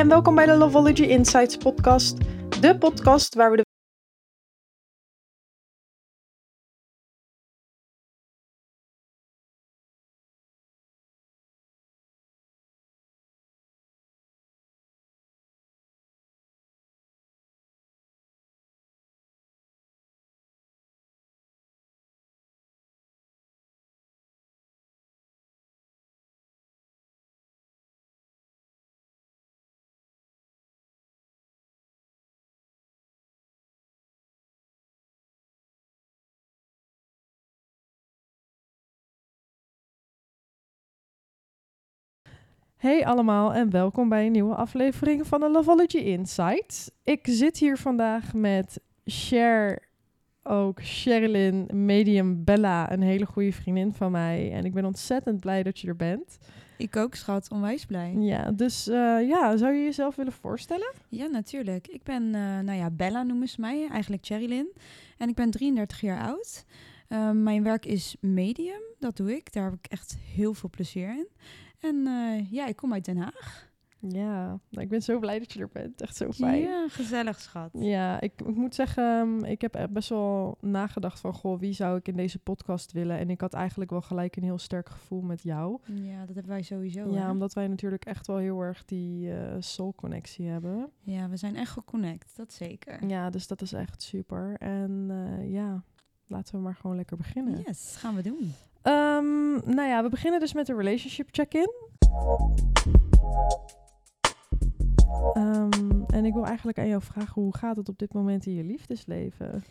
en 0.00 0.08
welkom 0.08 0.34
bij 0.34 0.46
de 0.46 0.52
Lovology 0.52 1.02
Insights 1.02 1.56
podcast. 1.56 2.16
De 2.60 2.78
podcast 2.78 3.34
waar 3.34 3.50
we 3.50 3.56
de 3.56 3.69
Hey 42.80 43.06
allemaal 43.06 43.54
en 43.54 43.70
welkom 43.70 44.08
bij 44.08 44.26
een 44.26 44.32
nieuwe 44.32 44.54
aflevering 44.54 45.26
van 45.26 45.40
de 45.40 45.50
Lovology 45.50 45.96
Insights. 45.96 46.90
Ik 47.04 47.20
zit 47.22 47.58
hier 47.58 47.76
vandaag 47.76 48.34
met 48.34 48.80
Cher, 49.04 49.88
ook 50.42 50.82
Sherilyn, 50.82 51.68
medium 51.72 52.44
Bella, 52.44 52.92
een 52.92 53.02
hele 53.02 53.26
goede 53.26 53.52
vriendin 53.52 53.92
van 53.92 54.10
mij. 54.10 54.52
En 54.52 54.64
ik 54.64 54.72
ben 54.72 54.84
ontzettend 54.84 55.40
blij 55.40 55.62
dat 55.62 55.78
je 55.78 55.88
er 55.88 55.96
bent. 55.96 56.38
Ik 56.78 56.96
ook, 56.96 57.14
schat. 57.14 57.50
Onwijs 57.50 57.86
blij. 57.86 58.14
Ja, 58.18 58.50
dus 58.50 58.88
eh, 58.88 59.28
ja, 59.28 59.56
zou 59.56 59.72
je 59.72 59.84
jezelf 59.84 60.16
willen 60.16 60.32
voorstellen? 60.32 60.92
Ja, 61.08 61.26
natuurlijk. 61.26 61.88
Ik 61.88 62.02
ben, 62.02 62.22
uh, 62.22 62.58
nou 62.58 62.72
ja, 62.72 62.90
Bella 62.90 63.22
noemen 63.22 63.48
ze 63.48 63.60
mij, 63.60 63.88
eigenlijk 63.90 64.24
Sherilyn. 64.24 64.72
En 65.18 65.28
ik 65.28 65.34
ben 65.34 65.50
33 65.50 66.00
jaar 66.00 66.22
oud. 66.22 66.64
Uh, 67.08 67.30
mijn 67.30 67.62
werk 67.62 67.86
is 67.86 68.16
medium, 68.20 68.82
dat 68.98 69.16
doe 69.16 69.36
ik. 69.36 69.52
Daar 69.52 69.64
heb 69.64 69.74
ik 69.82 69.86
echt 69.90 70.16
heel 70.34 70.54
veel 70.54 70.70
plezier 70.70 71.08
in. 71.08 71.28
En 71.80 71.96
uh, 71.96 72.50
ja, 72.52 72.66
ik 72.66 72.76
kom 72.76 72.92
uit 72.92 73.04
Den 73.04 73.16
Haag. 73.16 73.68
Ja, 74.08 74.46
nou, 74.46 74.84
ik 74.84 74.88
ben 74.88 75.02
zo 75.02 75.18
blij 75.18 75.38
dat 75.38 75.52
je 75.52 75.60
er 75.60 75.68
bent. 75.72 76.00
Echt 76.00 76.16
zo 76.16 76.32
fijn. 76.32 76.60
Ja, 76.60 76.88
gezellig 76.88 77.40
schat. 77.40 77.70
Ja, 77.72 78.20
ik, 78.20 78.32
ik 78.40 78.54
moet 78.54 78.74
zeggen, 78.74 79.44
ik 79.44 79.60
heb 79.60 79.88
best 79.90 80.08
wel 80.08 80.58
nagedacht 80.60 81.20
van... 81.20 81.32
goh, 81.32 81.58
wie 81.58 81.72
zou 81.72 81.96
ik 81.96 82.08
in 82.08 82.16
deze 82.16 82.38
podcast 82.38 82.92
willen? 82.92 83.18
En 83.18 83.30
ik 83.30 83.40
had 83.40 83.54
eigenlijk 83.54 83.90
wel 83.90 84.02
gelijk 84.02 84.36
een 84.36 84.42
heel 84.42 84.58
sterk 84.58 84.88
gevoel 84.88 85.20
met 85.20 85.42
jou. 85.42 85.78
Ja, 85.84 86.18
dat 86.18 86.34
hebben 86.34 86.52
wij 86.52 86.62
sowieso. 86.62 87.12
Ja, 87.12 87.22
hè? 87.22 87.30
omdat 87.30 87.52
wij 87.52 87.68
natuurlijk 87.68 88.04
echt 88.04 88.26
wel 88.26 88.36
heel 88.36 88.60
erg 88.60 88.84
die 88.84 89.26
uh, 89.26 89.54
soul-connectie 89.58 90.46
hebben. 90.46 90.90
Ja, 91.00 91.28
we 91.28 91.36
zijn 91.36 91.56
echt 91.56 91.70
geconnect, 91.70 92.36
dat 92.36 92.52
zeker. 92.52 93.06
Ja, 93.06 93.30
dus 93.30 93.46
dat 93.46 93.62
is 93.62 93.72
echt 93.72 94.02
super. 94.02 94.56
En 94.58 95.08
uh, 95.10 95.52
ja, 95.52 95.84
laten 96.26 96.54
we 96.54 96.60
maar 96.60 96.76
gewoon 96.76 96.96
lekker 96.96 97.16
beginnen. 97.16 97.62
Yes, 97.66 97.96
gaan 97.96 98.14
we 98.14 98.22
doen. 98.22 98.52
Um, 98.82 99.74
nou 99.74 99.88
ja, 99.88 100.02
we 100.02 100.08
beginnen 100.08 100.40
dus 100.40 100.52
met 100.52 100.66
de 100.66 100.74
relationship 100.74 101.28
check-in. 101.30 101.72
Um, 105.36 106.04
en 106.06 106.24
ik 106.24 106.32
wil 106.32 106.46
eigenlijk 106.46 106.78
aan 106.78 106.88
jou 106.88 107.02
vragen, 107.02 107.42
hoe 107.42 107.56
gaat 107.56 107.76
het 107.76 107.88
op 107.88 107.98
dit 107.98 108.12
moment 108.12 108.46
in 108.46 108.54
je 108.54 108.64
liefdesleven? 108.64 109.64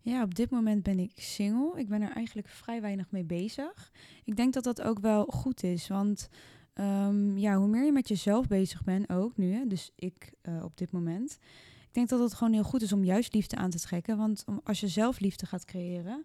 Ja, 0.00 0.22
op 0.22 0.34
dit 0.34 0.50
moment 0.50 0.82
ben 0.82 0.98
ik 0.98 1.12
single. 1.14 1.80
Ik 1.80 1.88
ben 1.88 2.02
er 2.02 2.10
eigenlijk 2.10 2.48
vrij 2.48 2.80
weinig 2.80 3.10
mee 3.10 3.24
bezig. 3.24 3.92
Ik 4.24 4.36
denk 4.36 4.52
dat 4.52 4.64
dat 4.64 4.82
ook 4.82 4.98
wel 4.98 5.24
goed 5.24 5.62
is, 5.62 5.88
want 5.88 6.28
um, 6.74 7.38
ja, 7.38 7.56
hoe 7.56 7.68
meer 7.68 7.84
je 7.84 7.92
met 7.92 8.08
jezelf 8.08 8.46
bezig 8.46 8.84
bent, 8.84 9.08
ook 9.10 9.36
nu, 9.36 9.52
hè, 9.52 9.66
dus 9.66 9.92
ik 9.94 10.32
uh, 10.42 10.64
op 10.64 10.76
dit 10.76 10.92
moment. 10.92 11.38
Ik 11.86 11.94
denk 11.94 12.08
dat 12.08 12.20
het 12.20 12.34
gewoon 12.34 12.52
heel 12.52 12.64
goed 12.64 12.82
is 12.82 12.92
om 12.92 13.04
juist 13.04 13.34
liefde 13.34 13.56
aan 13.56 13.70
te 13.70 13.80
trekken, 13.80 14.16
want 14.16 14.44
als 14.64 14.80
je 14.80 14.88
zelf 14.88 15.20
liefde 15.20 15.46
gaat 15.46 15.64
creëren, 15.64 16.24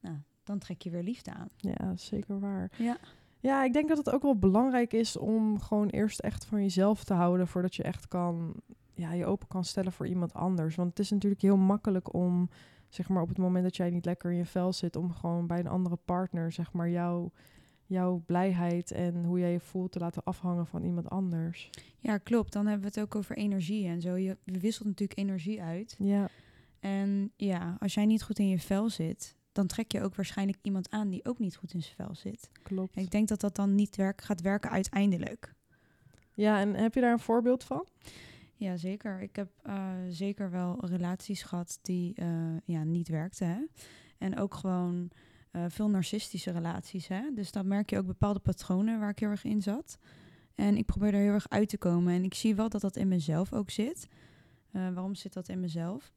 nou, 0.00 0.16
dan 0.46 0.58
trek 0.58 0.82
je 0.82 0.90
weer 0.90 1.02
liefde 1.02 1.34
aan. 1.34 1.48
Ja, 1.56 1.96
zeker 1.96 2.40
waar. 2.40 2.70
Ja. 2.78 2.98
Ja, 3.40 3.64
ik 3.64 3.72
denk 3.72 3.88
dat 3.88 3.98
het 3.98 4.10
ook 4.10 4.22
wel 4.22 4.38
belangrijk 4.38 4.92
is 4.92 5.16
om 5.16 5.60
gewoon 5.60 5.88
eerst 5.88 6.20
echt 6.20 6.44
van 6.44 6.62
jezelf 6.62 7.04
te 7.04 7.14
houden 7.14 7.48
voordat 7.48 7.74
je 7.74 7.82
echt 7.82 8.08
kan, 8.08 8.54
ja, 8.94 9.12
je 9.12 9.26
open 9.26 9.48
kan 9.48 9.64
stellen 9.64 9.92
voor 9.92 10.06
iemand 10.06 10.34
anders. 10.34 10.74
Want 10.74 10.88
het 10.88 10.98
is 10.98 11.10
natuurlijk 11.10 11.42
heel 11.42 11.56
makkelijk 11.56 12.14
om, 12.14 12.50
zeg 12.88 13.08
maar, 13.08 13.22
op 13.22 13.28
het 13.28 13.38
moment 13.38 13.64
dat 13.64 13.76
jij 13.76 13.90
niet 13.90 14.04
lekker 14.04 14.30
in 14.30 14.36
je 14.36 14.44
vel 14.44 14.72
zit, 14.72 14.96
om 14.96 15.12
gewoon 15.12 15.46
bij 15.46 15.58
een 15.58 15.66
andere 15.66 15.98
partner, 16.04 16.52
zeg 16.52 16.72
maar, 16.72 16.88
jouw, 16.90 17.32
jouw 17.84 18.22
blijheid 18.26 18.90
en 18.90 19.24
hoe 19.24 19.38
jij 19.38 19.52
je 19.52 19.60
voelt 19.60 19.92
te 19.92 19.98
laten 19.98 20.24
afhangen 20.24 20.66
van 20.66 20.82
iemand 20.82 21.10
anders. 21.10 21.70
Ja, 21.98 22.18
klopt. 22.18 22.52
Dan 22.52 22.66
hebben 22.66 22.92
we 22.92 23.00
het 23.00 23.06
ook 23.06 23.14
over 23.14 23.36
energie 23.36 23.86
en 23.86 24.00
zo. 24.00 24.16
Je 24.16 24.36
wisselt 24.44 24.88
natuurlijk 24.88 25.18
energie 25.18 25.62
uit. 25.62 25.96
Ja. 25.98 26.28
En 26.80 27.32
ja, 27.36 27.76
als 27.78 27.94
jij 27.94 28.06
niet 28.06 28.22
goed 28.22 28.38
in 28.38 28.48
je 28.48 28.58
vel 28.58 28.90
zit, 28.90 29.36
dan 29.56 29.66
trek 29.66 29.92
je 29.92 30.02
ook 30.02 30.14
waarschijnlijk 30.14 30.58
iemand 30.62 30.90
aan 30.90 31.08
die 31.08 31.24
ook 31.24 31.38
niet 31.38 31.56
goed 31.56 31.74
in 31.74 31.82
zijn 31.82 31.94
vel 31.94 32.14
zit. 32.14 32.50
Klopt. 32.62 32.96
En 32.96 33.02
ik 33.02 33.10
denk 33.10 33.28
dat 33.28 33.40
dat 33.40 33.56
dan 33.56 33.74
niet 33.74 33.96
werk, 33.96 34.22
gaat 34.22 34.40
werken 34.40 34.70
uiteindelijk. 34.70 35.54
Ja, 36.34 36.60
en 36.60 36.74
heb 36.74 36.94
je 36.94 37.00
daar 37.00 37.12
een 37.12 37.18
voorbeeld 37.18 37.64
van? 37.64 37.86
Ja, 38.56 38.76
zeker. 38.76 39.20
Ik 39.20 39.36
heb 39.36 39.48
uh, 39.66 39.92
zeker 40.08 40.50
wel 40.50 40.86
relaties 40.86 41.42
gehad 41.42 41.78
die 41.82 42.12
uh, 42.20 42.26
ja, 42.64 42.84
niet 42.84 43.08
werkten. 43.08 43.48
Hè? 43.48 43.64
En 44.18 44.38
ook 44.38 44.54
gewoon 44.54 45.10
uh, 45.52 45.64
veel 45.68 45.88
narcistische 45.88 46.50
relaties. 46.50 47.08
Hè? 47.08 47.22
Dus 47.34 47.52
dan 47.52 47.68
merk 47.68 47.90
je 47.90 47.98
ook 47.98 48.06
bepaalde 48.06 48.38
patronen 48.38 49.00
waar 49.00 49.10
ik 49.10 49.18
heel 49.18 49.30
erg 49.30 49.44
in 49.44 49.62
zat. 49.62 49.98
En 50.54 50.76
ik 50.76 50.86
probeer 50.86 51.14
er 51.14 51.20
heel 51.20 51.32
erg 51.32 51.48
uit 51.48 51.68
te 51.68 51.78
komen. 51.78 52.14
En 52.14 52.24
ik 52.24 52.34
zie 52.34 52.54
wel 52.54 52.68
dat 52.68 52.80
dat 52.80 52.96
in 52.96 53.08
mezelf 53.08 53.52
ook 53.52 53.70
zit. 53.70 54.08
waarom 54.70 55.14
zit 55.14 55.32
dat 55.32 55.48
in 55.48 55.60
mezelf? 55.60 56.12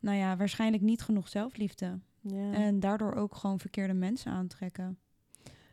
Nou 0.00 0.16
ja, 0.16 0.36
waarschijnlijk 0.36 0.82
niet 0.82 1.02
genoeg 1.02 1.28
zelfliefde. 1.28 1.98
Ja. 2.20 2.52
En 2.52 2.80
daardoor 2.80 3.14
ook 3.14 3.34
gewoon 3.34 3.58
verkeerde 3.58 3.94
mensen 3.94 4.32
aantrekken. 4.32 4.98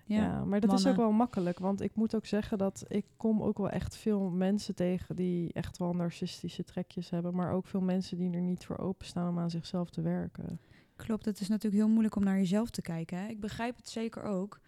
Ja, 0.06 0.22
ja 0.22 0.46
maar 0.46 0.60
dat 0.60 0.70
mannen. 0.70 0.86
is 0.86 0.92
ook 0.92 0.98
wel 1.06 1.12
makkelijk. 1.12 1.60
Want 1.60 1.82
ik 1.82 1.96
moet 1.96 2.16
ook 2.16 2.26
zeggen 2.26 2.58
dat 2.58 2.86
ik 2.88 3.06
kom 3.18 3.42
ook 3.42 3.58
wel 3.58 3.70
echt 3.70 3.96
veel 3.96 4.30
mensen 4.30 4.76
tegen 4.76 5.16
die 5.16 5.54
echt 5.54 5.78
wel 5.78 5.94
narcistische 5.94 6.64
trekjes 6.64 7.10
hebben. 7.10 7.36
Maar 7.36 7.52
ook 7.52 7.68
veel 7.68 7.82
mensen 7.82 8.18
die 8.18 8.32
er 8.32 8.42
niet 8.42 8.66
voor 8.66 8.78
openstaan 8.78 9.30
om 9.30 9.40
aan 9.40 9.50
zichzelf 9.50 9.90
te 9.90 10.02
werken. 10.02 10.60
Klopt, 10.96 11.26
het 11.26 11.40
is 11.40 11.48
natuurlijk 11.48 11.84
heel 11.84 11.92
moeilijk 11.92 12.16
om 12.16 12.24
naar 12.24 12.38
jezelf 12.38 12.70
te 12.70 12.82
kijken. 12.82 13.18
Hè? 13.18 13.28
Ik 13.28 13.40
begrijp 13.40 13.76
het 13.76 13.90
zeker 13.90 14.24
ook. 14.24 14.60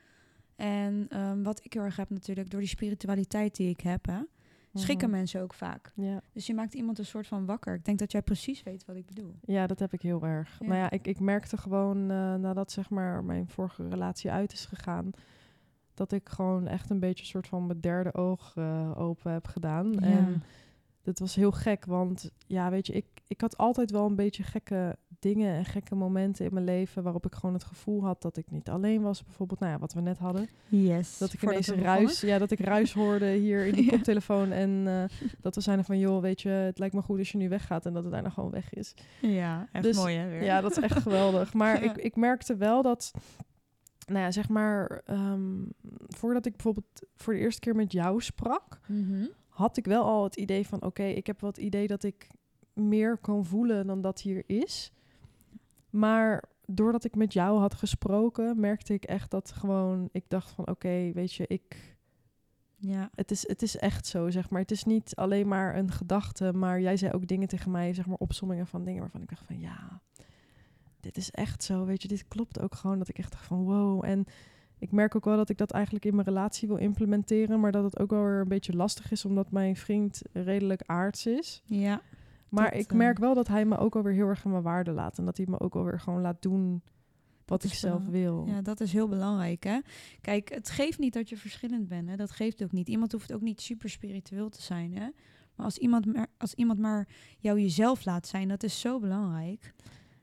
En 0.56 1.20
um, 1.20 1.44
wat 1.44 1.66
ik 1.66 1.74
heel 1.74 1.82
erg 1.82 1.96
heb 1.96 2.10
natuurlijk, 2.10 2.50
door 2.50 2.60
die 2.60 2.70
spiritualiteit 2.70 3.56
die 3.56 3.70
ik 3.70 3.82
heb, 3.82 4.06
hè, 4.06 4.22
schrikken 4.74 5.10
Mhm. 5.10 5.18
mensen 5.18 5.42
ook 5.42 5.54
vaak. 5.54 5.92
Ja. 5.96 6.22
Dus 6.34 6.48
je 6.48 6.54
maakt 6.54 6.74
iemand 6.74 7.00
een 7.00 7.06
soort 7.06 7.28
van 7.28 7.46
wakker. 7.46 7.74
Ik 7.74 7.86
denk 7.86 8.00
dat 8.00 8.12
jij 8.12 8.22
precies 8.22 8.64
weet 8.64 8.86
wat 8.86 8.96
ik 8.96 9.06
bedoel. 9.06 9.36
ja, 9.42 9.68
dat 9.68 9.80
heb 9.80 9.94
ik 9.94 10.02
heel 10.02 10.24
erg. 10.24 10.58
Ja. 10.60 10.66
Nou 10.68 10.80
ja, 10.80 10.90
ik, 10.90 11.08
ik 11.08 11.20
merkte 11.20 11.58
gewoon 11.58 11.98
uh, 11.98 12.36
nadat 12.36 12.72
zeg 12.72 12.90
maar 12.90 13.24
mijn 13.24 13.50
vorige 13.50 13.88
relatie 13.88 14.32
uit 14.32 14.52
is 14.54 14.66
gegaan, 14.66 15.12
dat 15.94 16.12
ik 16.12 16.30
gewoon 16.30 16.68
echt 16.68 16.90
een 16.90 17.00
beetje 17.00 17.24
een 17.24 17.30
soort 17.30 17.48
van 17.48 17.66
mijn 17.66 17.80
derde 17.80 18.14
oog 18.14 18.56
uh, 18.56 19.00
open 19.00 19.32
heb 19.32 19.48
gedaan. 19.48 19.92
Ja. 19.92 20.00
En 20.00 20.44
dat 21.02 21.20
was 21.20 21.36
heel 21.36 21.52
gek, 21.52 21.86
want 21.86 22.32
ja, 22.48 22.70
weet 22.70 22.88
je, 22.88 22.94
ik, 22.94 23.06
ik 23.28 23.42
had 23.42 23.58
altijd 23.58 23.92
wel 23.92 24.06
een 24.06 24.16
beetje 24.16 24.44
gekke 24.44 24.98
dingen 25.20 25.54
en 25.56 25.66
gekke 25.66 25.96
momenten 25.96 26.46
in 26.46 26.54
mijn 26.54 26.66
leven 26.66 27.04
waarop 27.04 27.26
ik 27.26 27.36
gewoon 27.36 27.54
het 27.56 27.64
gevoel 27.64 28.04
had 28.04 28.22
dat 28.22 28.38
ik 28.38 28.52
niet 28.52 28.70
alleen 28.70 29.02
was. 29.02 29.24
Bijvoorbeeld, 29.24 29.60
nou 29.60 29.72
ja, 29.72 29.80
wat 29.80 29.94
we 29.94 30.02
net 30.02 30.18
hadden. 30.18 30.48
Yes. 30.68 31.18
Dat 31.18 31.34
ik 31.34 31.42
ineens 31.44 31.68
ruis, 31.70 32.22
ja, 32.22 32.38
dat 32.38 32.52
ik 32.52 32.60
ruis 32.60 32.94
hoorde 32.94 33.26
hier 33.32 33.66
in 33.66 33.74
de 33.74 33.84
Ja. 33.90 33.90
koptelefoon 33.90 34.52
en 34.52 34.70
uh, 34.70 35.04
dat 35.42 35.56
we 35.56 35.62
zeiden 35.62 35.86
van, 35.86 36.00
joh, 36.00 36.22
weet 36.22 36.42
je, 36.42 36.50
het 36.50 36.80
lijkt 36.80 36.96
me 36.96 37.02
goed 37.02 37.18
als 37.20 37.32
je 37.32 37.38
nu 37.38 37.50
weggaat 37.50 37.86
en 37.86 37.94
dat 37.94 38.04
het 38.04 38.12
daarna 38.12 38.30
gewoon 38.30 38.52
weg 38.52 38.74
is. 38.74 38.94
Ja, 39.22 39.68
echt 39.72 39.84
Dus, 39.84 39.96
mooi 39.98 40.16
hè 40.16 40.30
weer. 40.30 40.44
Ja, 40.44 40.62
dat 40.62 40.72
is 40.72 40.84
echt 40.84 41.00
geweldig. 41.02 41.54
Maar 41.54 41.68
Ja. 41.84 41.90
ik, 41.92 41.98
ik 41.98 42.16
merkte 42.16 42.56
wel 42.56 42.82
dat, 42.82 43.12
nou 44.08 44.20
ja, 44.20 44.32
zeg 44.32 44.50
maar, 44.50 45.02
um, 45.10 45.74
voordat 46.08 46.46
ik 46.46 46.52
bijvoorbeeld 46.52 47.02
voor 47.16 47.34
de 47.34 47.40
eerste 47.40 47.60
keer 47.60 47.76
met 47.76 47.92
jou 47.92 48.22
sprak, 48.22 48.80
Mhm. 48.88 49.26
had 49.48 49.78
ik 49.78 49.86
wel 49.86 50.04
al 50.04 50.24
het 50.24 50.36
idee 50.36 50.68
van, 50.68 50.82
oké, 50.84 51.04
ik 51.04 51.28
heb 51.28 51.42
het 51.42 51.58
idee 51.58 51.88
dat 51.88 52.04
ik 52.04 52.28
meer 52.74 53.18
kan 53.18 53.46
voelen 53.46 53.88
dan 53.88 54.02
dat 54.02 54.22
hier 54.22 54.44
is. 54.48 54.92
Maar 55.90 56.44
doordat 56.66 57.04
ik 57.04 57.16
met 57.16 57.34
jou 57.34 57.60
had 57.60 57.74
gesproken, 57.74 58.60
merkte 58.60 58.94
ik 58.94 59.04
echt 59.04 59.32
dat 59.32 59.52
gewoon, 59.52 60.10
ik 60.12 60.24
dacht 60.28 60.50
van, 60.52 60.68
oké, 60.68 61.12
weet 61.14 61.34
je, 61.34 61.48
ik, 61.48 61.96
Ja. 62.76 63.10
het 63.16 63.32
is, 63.32 63.48
het 63.48 63.62
is 63.62 63.78
echt 63.78 64.06
zo, 64.08 64.30
zeg 64.30 64.50
maar. 64.50 64.62
Het 64.62 64.72
is 64.72 64.84
niet 64.84 65.16
alleen 65.16 65.48
maar 65.48 65.76
een 65.78 65.92
gedachte, 65.92 66.54
maar 66.54 66.82
jij 66.82 66.98
zei 66.98 67.12
ook 67.12 67.28
dingen 67.28 67.48
tegen 67.48 67.72
mij, 67.72 67.94
zeg 67.94 68.06
maar, 68.06 68.18
opsommingen 68.18 68.68
van 68.68 68.84
dingen 68.84 69.02
waarvan 69.02 69.22
ik 69.22 69.30
dacht 69.30 69.46
van, 69.46 69.60
ja, 69.60 70.02
dit 71.00 71.18
is 71.18 71.32
echt 71.32 71.64
zo, 71.64 71.86
weet 71.86 72.02
je, 72.02 72.08
dit 72.08 72.28
klopt 72.28 72.60
ook 72.60 72.76
gewoon. 72.76 72.98
Dat 73.00 73.10
ik 73.10 73.18
echt 73.18 73.32
dacht 73.32 73.46
van, 73.46 73.64
wow. 73.64 74.06
En 74.06 74.26
ik 74.78 74.92
merk 74.92 75.16
ook 75.16 75.26
wel 75.26 75.38
dat 75.38 75.50
ik 75.50 75.58
dat 75.58 75.72
eigenlijk 75.72 76.06
in 76.06 76.16
mijn 76.16 76.28
relatie 76.28 76.68
wil 76.68 76.78
implementeren, 76.78 77.60
maar 77.60 77.72
dat 77.72 77.84
het 77.84 78.00
ook 78.00 78.10
wel 78.10 78.24
weer 78.24 78.40
een 78.40 78.48
beetje 78.48 78.76
lastig 78.76 79.12
is, 79.12 79.26
omdat 79.26 79.52
mijn 79.52 79.76
vriend 79.76 80.22
redelijk 80.34 80.82
aards 80.86 81.26
is. 81.26 81.62
Ja. 81.66 82.02
Maar 82.50 82.72
Dat, 82.72 82.80
ik 82.80 82.92
eh, 82.92 82.98
merk 82.98 83.18
wel 83.20 83.34
dat 83.34 83.48
hij 83.48 83.66
me 83.66 83.78
ook 83.78 83.96
alweer 83.96 84.14
heel 84.14 84.28
erg 84.28 84.44
in 84.46 84.52
mijn 84.52 84.64
waarde 84.64 84.92
laat. 84.92 85.18
En 85.18 85.26
dat 85.26 85.38
hij 85.38 85.46
me 85.50 85.60
ook 85.60 85.76
alweer 85.76 86.00
gewoon 86.00 86.22
laat 86.22 86.42
doen 86.42 86.82
wat 87.46 87.64
ik 87.64 87.74
zelf 87.74 88.06
wil. 88.06 88.46
Ja, 88.48 88.62
dat 88.62 88.80
is 88.80 88.94
heel 88.94 89.08
belangrijk, 89.08 89.64
hè. 89.64 89.80
Kijk, 90.22 90.50
het 90.54 90.70
geeft 90.70 91.00
niet 91.00 91.14
dat 91.14 91.30
je 91.30 91.38
verschillend 91.38 91.88
bent, 91.88 92.10
hè. 92.10 92.16
Dat 92.16 92.32
geeft 92.32 92.64
ook 92.64 92.72
niet. 92.72 92.88
Iemand 92.90 93.12
hoeft 93.12 93.34
ook 93.34 93.42
niet 93.42 93.62
super 93.62 93.90
spiritueel 93.90 94.50
te 94.50 94.62
zijn, 94.62 94.94
hè. 94.94 95.08
Maar 95.56 95.66
als 95.66 95.78
iemand 95.78 96.06
maar, 96.14 96.28
als 96.38 96.54
iemand 96.54 96.80
maar 96.80 97.08
jou 97.40 97.60
jezelf 97.62 98.06
laat 98.06 98.28
zijn, 98.28 98.48
dat 98.48 98.64
is 98.64 98.80
zo 98.80 99.00
belangrijk. 99.00 99.74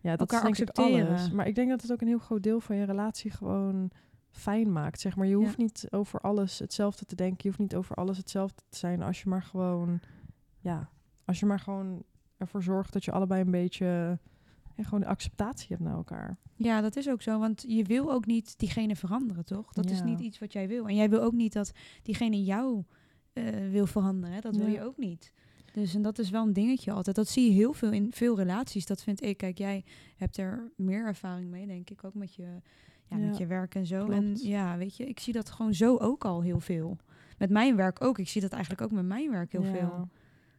Ja, 0.00 0.16
dat 0.16 0.20
Elkaar 0.32 0.42
is 0.42 0.48
accepteren. 0.60 1.08
alles. 1.08 1.30
Maar 1.30 1.46
ik 1.46 1.54
denk 1.54 1.68
dat 1.68 1.82
het 1.82 1.92
ook 1.92 2.00
een 2.00 2.06
heel 2.06 2.18
groot 2.18 2.42
deel 2.42 2.60
van 2.60 2.76
je 2.76 2.84
relatie 2.84 3.30
gewoon 3.30 3.90
fijn 4.30 4.72
maakt. 4.72 5.00
Zeg 5.00 5.16
maar, 5.16 5.26
je 5.26 5.34
hoeft 5.34 5.56
Ja. 5.56 5.62
niet 5.62 5.86
over 5.90 6.20
alles 6.20 6.58
hetzelfde 6.58 7.04
te 7.04 7.14
denken. 7.14 7.36
Je 7.38 7.48
hoeft 7.48 7.58
niet 7.60 7.74
over 7.74 7.96
alles 7.96 8.16
hetzelfde 8.16 8.62
te 8.68 8.76
zijn. 8.78 9.02
Als 9.02 9.22
je 9.22 9.28
maar 9.28 9.42
gewoon, 9.42 10.00
ja, 10.58 10.88
als 11.24 11.40
je 11.40 11.46
maar 11.46 11.60
gewoon 11.60 12.02
ervoor 12.36 12.62
zorgt 12.62 12.92
dat 12.92 13.04
je 13.04 13.12
allebei 13.12 13.40
een 13.40 13.50
beetje 13.50 14.18
ja, 14.76 14.84
gewoon 14.84 15.00
de 15.00 15.06
acceptatie 15.06 15.66
hebt 15.68 15.80
naar 15.82 15.94
elkaar. 15.94 16.36
Ja, 16.56 16.80
dat 16.80 16.96
is 16.96 17.08
ook 17.08 17.22
zo. 17.22 17.38
Want 17.38 17.64
je 17.68 17.84
wil 17.84 18.12
ook 18.12 18.26
niet 18.26 18.58
diegene 18.58 18.96
veranderen, 18.96 19.44
toch? 19.44 19.72
Dat 19.72 19.90
is 19.90 20.02
niet 20.02 20.20
iets 20.20 20.38
wat 20.38 20.52
jij 20.52 20.68
wil. 20.68 20.88
En 20.88 20.94
jij 20.94 21.10
wil 21.10 21.22
ook 21.22 21.32
niet 21.32 21.52
dat 21.52 21.72
diegene 22.02 22.44
jou 22.44 22.82
eh, 23.32 23.44
wil 23.70 23.86
veranderen. 23.86 24.34
Hè? 24.34 24.40
Dat 24.40 24.56
wil 24.56 24.66
je 24.66 24.82
ook 24.82 24.96
niet. 24.96 25.32
Dus 25.72 25.94
en 25.94 26.02
dat 26.02 26.18
is 26.18 26.30
wel 26.30 26.42
een 26.46 26.52
dingetje 26.52 26.92
altijd. 26.92 27.16
Dat 27.16 27.28
zie 27.28 27.44
je 27.46 27.52
heel 27.52 27.72
veel 27.72 27.92
in 27.92 28.12
veel 28.12 28.36
relaties. 28.36 28.86
Dat 28.86 29.02
vind 29.02 29.22
ik. 29.22 29.36
Kijk, 29.36 29.58
jij 29.58 29.84
hebt 30.16 30.36
er 30.36 30.72
meer 30.76 31.06
ervaring 31.06 31.50
mee, 31.50 31.66
denk 31.66 31.90
ik. 31.90 32.04
Ook 32.04 32.14
met 32.14 32.34
je, 32.34 32.46
ja, 33.06 33.16
met 33.16 33.36
je 33.36 33.46
werk 33.46 33.74
en 33.74 33.86
zo. 33.86 34.06
En 34.10 34.36
ja, 34.36 34.76
weet 34.76 34.96
je, 34.96 35.06
ik 35.06 35.20
zie 35.20 35.32
dat 35.32 35.50
gewoon 35.50 35.74
zo 35.74 35.96
ook 35.96 36.24
al 36.24 36.42
heel 36.42 36.60
veel. 36.60 36.96
Met 37.38 37.50
mijn 37.50 37.76
werk 37.76 38.04
ook. 38.04 38.18
Ik 38.18 38.28
zie 38.28 38.40
dat 38.40 38.52
eigenlijk 38.52 38.82
ook 38.82 38.90
met 38.90 39.04
mijn 39.06 39.30
werk 39.30 39.52
heel 39.52 39.64
Ja. 39.64 39.70
veel. 39.72 40.08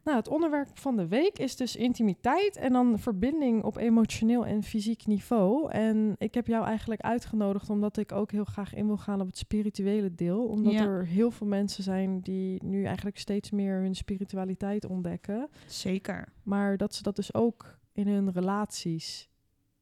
Nou, 0.08 0.20
het 0.20 0.28
onderwerp 0.28 0.68
van 0.74 0.96
de 0.96 1.08
week 1.08 1.38
is 1.38 1.56
dus 1.56 1.76
intimiteit 1.76 2.56
en 2.56 2.72
dan 2.72 2.98
verbinding 2.98 3.62
op 3.64 3.76
emotioneel 3.76 4.46
en 4.46 4.62
fysiek 4.62 5.06
niveau. 5.06 5.70
En 5.70 6.14
ik 6.18 6.34
heb 6.34 6.46
jou 6.46 6.64
eigenlijk 6.64 7.00
uitgenodigd 7.00 7.70
omdat 7.70 7.96
ik 7.96 8.12
ook 8.12 8.30
heel 8.30 8.44
graag 8.44 8.74
in 8.74 8.86
wil 8.86 8.96
gaan 8.96 9.20
op 9.20 9.26
het 9.26 9.38
spirituele 9.38 10.14
deel. 10.14 10.46
Omdat 10.46 10.72
Ja. 10.72 10.84
er 10.84 11.06
heel 11.06 11.30
veel 11.30 11.46
mensen 11.46 11.82
zijn 11.82 12.20
die 12.20 12.64
nu 12.64 12.84
eigenlijk 12.84 13.18
steeds 13.18 13.50
meer 13.50 13.80
hun 13.80 13.94
spiritualiteit 13.94 14.86
ontdekken. 14.86 15.48
Zeker. 15.66 16.32
Maar 16.42 16.76
dat 16.76 16.94
ze 16.94 17.02
dat 17.02 17.16
dus 17.16 17.34
ook 17.34 17.78
in 17.92 18.08
hun 18.08 18.32
relaties 18.32 19.28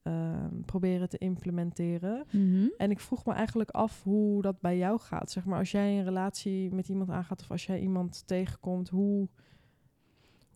ehm, 0.03 0.61
proberen 0.65 1.09
te 1.09 1.19
implementeren. 1.19 2.25
Mhm. 2.33 2.69
En 2.77 2.91
ik 2.91 3.01
vroeg 3.01 3.25
me 3.25 3.33
eigenlijk 3.33 3.71
af 3.71 4.03
hoe 4.03 4.43
dat 4.43 4.61
bij 4.61 4.77
jou 4.79 4.99
gaat. 4.99 5.31
Zeg 5.31 5.45
maar, 5.45 5.59
als 5.59 5.71
jij 5.71 5.99
een 5.99 6.05
relatie 6.05 6.75
met 6.75 6.89
iemand 6.89 7.11
aangaat 7.11 7.41
of 7.41 7.51
als 7.51 7.67
jij 7.67 7.81
iemand 7.81 8.23
tegenkomt, 8.27 8.89
hoe, 8.89 9.29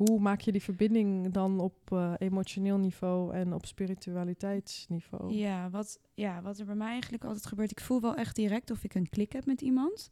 hoe 0.09 0.21
maak 0.21 0.41
je 0.41 0.53
die 0.53 0.63
verbinding 0.63 1.33
dan 1.33 1.61
op 1.61 1.75
eh, 1.93 2.13
emotioneel 2.19 2.79
niveau 2.79 3.35
en 3.35 3.53
op 3.55 3.67
spiritualiteitsniveau? 3.67 5.33
Ja 5.33 5.71
wat, 5.71 5.99
ja, 6.15 6.43
wat 6.43 6.59
er 6.59 6.67
bij 6.67 6.75
mij 6.75 6.91
eigenlijk 6.91 7.25
altijd 7.25 7.47
gebeurt. 7.47 7.71
Ik 7.71 7.81
voel 7.81 8.01
wel 8.01 8.15
echt 8.15 8.37
direct 8.37 8.71
of 8.71 8.85
ik 8.85 8.95
een 8.95 9.09
klik 9.09 9.33
heb 9.33 9.47
met 9.47 9.61
iemand. 9.61 10.11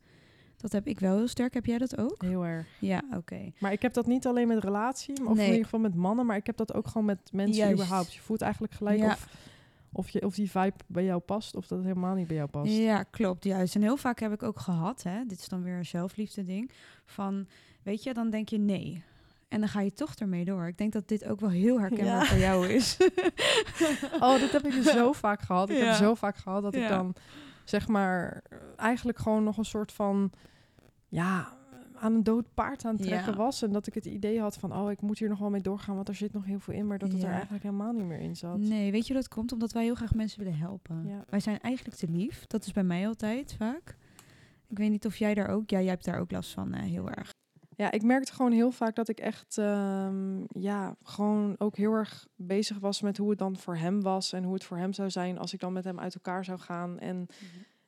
Dat 0.57 0.73
heb 0.73 0.87
ik 0.87 1.01
wel 1.01 1.17
heel 1.17 1.29
sterk. 1.29 1.55
Heb 1.55 1.67
jij 1.67 1.79
dat 1.79 1.99
ook? 1.99 2.23
Heel 2.23 2.45
erg. 2.47 2.67
Ja, 2.81 3.03
oké. 3.15 3.53
Maar 3.59 3.73
ik 3.73 3.83
heb 3.83 3.93
dat 3.93 4.07
niet 4.07 4.27
alleen 4.27 4.49
met 4.49 4.65
relatie, 4.65 5.21
maar 5.23 5.31
of 5.33 5.39
in 5.39 5.45
ieder 5.47 5.65
geval 5.65 5.81
met 5.81 5.95
mannen, 5.95 6.27
maar 6.27 6.37
ik 6.37 6.47
heb 6.47 6.57
dat 6.57 6.75
ook 6.75 6.87
gewoon 6.87 7.07
met 7.07 7.33
mensen 7.33 7.57
Juist. 7.63 7.75
überhaupt. 7.75 8.15
Je 8.15 8.21
voelt 8.21 8.41
eigenlijk 8.41 8.73
gelijk 8.73 8.99
Ja. 8.99 9.07
of, 9.13 9.29
of, 9.93 10.09
je, 10.11 10.25
of 10.27 10.35
die 10.35 10.51
vibe 10.51 10.75
bij 10.87 11.05
jou 11.05 11.21
past 11.21 11.57
of 11.57 11.67
dat 11.67 11.83
helemaal 11.83 12.15
niet 12.15 12.27
bij 12.27 12.37
jou 12.37 12.49
past. 12.49 12.73
Ja, 12.73 13.03
klopt, 13.03 13.45
juist. 13.45 13.75
En 13.75 13.83
heel 13.83 13.97
vaak 13.97 14.21
heb 14.21 14.33
ik 14.33 14.43
ook 14.43 14.61
gehad, 14.61 15.03
hè, 15.03 15.25
dit 15.27 15.39
is 15.39 15.49
dan 15.49 15.63
weer 15.63 15.77
een 15.77 15.87
zelfliefde 15.87 16.45
ding, 16.45 16.71
van, 17.05 17.47
weet 17.83 18.03
je, 18.03 18.15
dan 18.15 18.31
denk 18.31 18.49
je 18.49 18.59
nee. 18.59 19.03
En 19.49 19.61
dan 19.61 19.69
ga 19.69 19.81
je 19.81 19.93
toch 19.93 20.15
ermee 20.15 20.45
door. 20.45 20.67
Ik 20.67 20.79
denk 20.79 20.93
dat 20.93 21.09
dit 21.09 21.25
ook 21.25 21.41
wel 21.41 21.51
heel 21.51 21.81
herkenbaar 21.81 22.07
Ja. 22.07 22.25
voor 22.25 22.39
jou 22.39 22.67
is. 22.69 22.97
Oh, 24.21 24.41
dat 24.41 24.51
heb 24.51 24.65
ik 24.67 24.73
dus 24.73 24.93
zo 24.93 25.13
vaak 25.27 25.41
gehad. 25.41 25.71
Ik 25.71 25.77
Ja. 25.79 25.85
heb 25.85 25.95
zo 25.95 26.15
vaak 26.15 26.37
gehad 26.37 26.63
dat 26.63 26.75
ik 26.75 26.89
dan, 26.89 27.15
zeg 27.65 27.89
maar, 27.89 28.43
eigenlijk 28.77 29.19
gewoon 29.19 29.45
nog 29.45 29.57
een 29.59 29.65
soort 29.65 29.93
van, 29.93 30.31
ja, 31.09 31.57
aan 31.95 32.15
een 32.15 32.23
dood 32.23 32.55
paard 32.55 32.85
aan 32.85 32.95
het 32.97 33.03
trekken 33.07 33.37
was. 33.37 33.63
En 33.63 33.73
dat 33.73 33.87
ik 33.87 33.95
het 33.95 34.05
idee 34.07 34.41
had 34.41 34.57
van, 34.59 34.73
oh, 34.77 34.91
ik 34.91 35.01
moet 35.01 35.19
hier 35.19 35.29
nog 35.29 35.39
wel 35.39 35.51
mee 35.51 35.61
doorgaan, 35.61 35.95
want 35.95 36.09
er 36.09 36.15
zit 36.15 36.33
nog 36.33 36.45
heel 36.45 36.61
veel 36.61 36.75
in. 36.75 36.87
Maar 36.87 36.99
dat 36.99 37.13
het 37.13 37.23
er 37.23 37.31
eigenlijk 37.31 37.63
helemaal 37.63 37.93
niet 37.93 38.05
meer 38.05 38.21
in 38.21 38.37
zat. 38.37 38.59
Nee, 38.59 38.91
weet 38.93 39.07
je 39.07 39.15
dat 39.15 39.29
komt? 39.29 39.53
Omdat 39.53 39.73
wij 39.73 39.83
heel 39.85 39.95
graag 39.95 40.15
mensen 40.15 40.39
willen 40.43 40.59
helpen. 40.59 41.05
Ja. 41.07 41.25
Wij 41.29 41.41
zijn 41.41 41.61
eigenlijk 41.61 41.97
te 41.97 42.09
lief. 42.09 42.47
Dat 42.47 42.67
is 42.67 42.73
bij 42.73 42.85
mij 42.85 43.07
altijd 43.07 43.55
vaak. 43.59 43.97
Ik 44.69 44.79
weet 44.79 44.91
niet 44.91 45.07
of 45.07 45.17
jij 45.17 45.35
daar 45.35 45.49
ook... 45.49 45.71
Ja, 45.71 45.79
jij 45.79 45.89
hebt 45.91 46.05
daar 46.05 46.19
ook 46.21 46.31
last 46.31 46.51
van, 46.51 46.75
eh, 46.75 46.83
heel 46.83 47.11
erg. 47.11 47.31
Ja, 47.79 47.91
ik 47.91 48.03
merkte 48.03 48.33
gewoon 48.33 48.53
heel 48.53 48.71
vaak 48.71 48.95
dat 48.95 49.09
ik 49.09 49.21
echt, 49.21 49.59
ehm, 49.59 50.41
ja, 50.49 50.97
gewoon 51.03 51.55
ook 51.59 51.77
heel 51.77 51.93
erg 51.93 52.29
bezig 52.37 52.79
was 52.79 53.01
met 53.01 53.17
hoe 53.17 53.31
het 53.31 53.39
dan 53.39 53.57
voor 53.57 53.77
hem 53.77 54.03
was. 54.03 54.33
En 54.33 54.45
hoe 54.45 54.55
het 54.55 54.65
voor 54.65 54.77
hem 54.77 54.93
zou 54.93 55.11
zijn 55.11 55.39
als 55.39 55.53
ik 55.53 55.61
dan 55.61 55.73
met 55.73 55.85
hem 55.85 56.01
uit 56.01 56.15
elkaar 56.15 56.45
zou 56.45 56.59
gaan. 56.59 56.99
En 56.99 57.27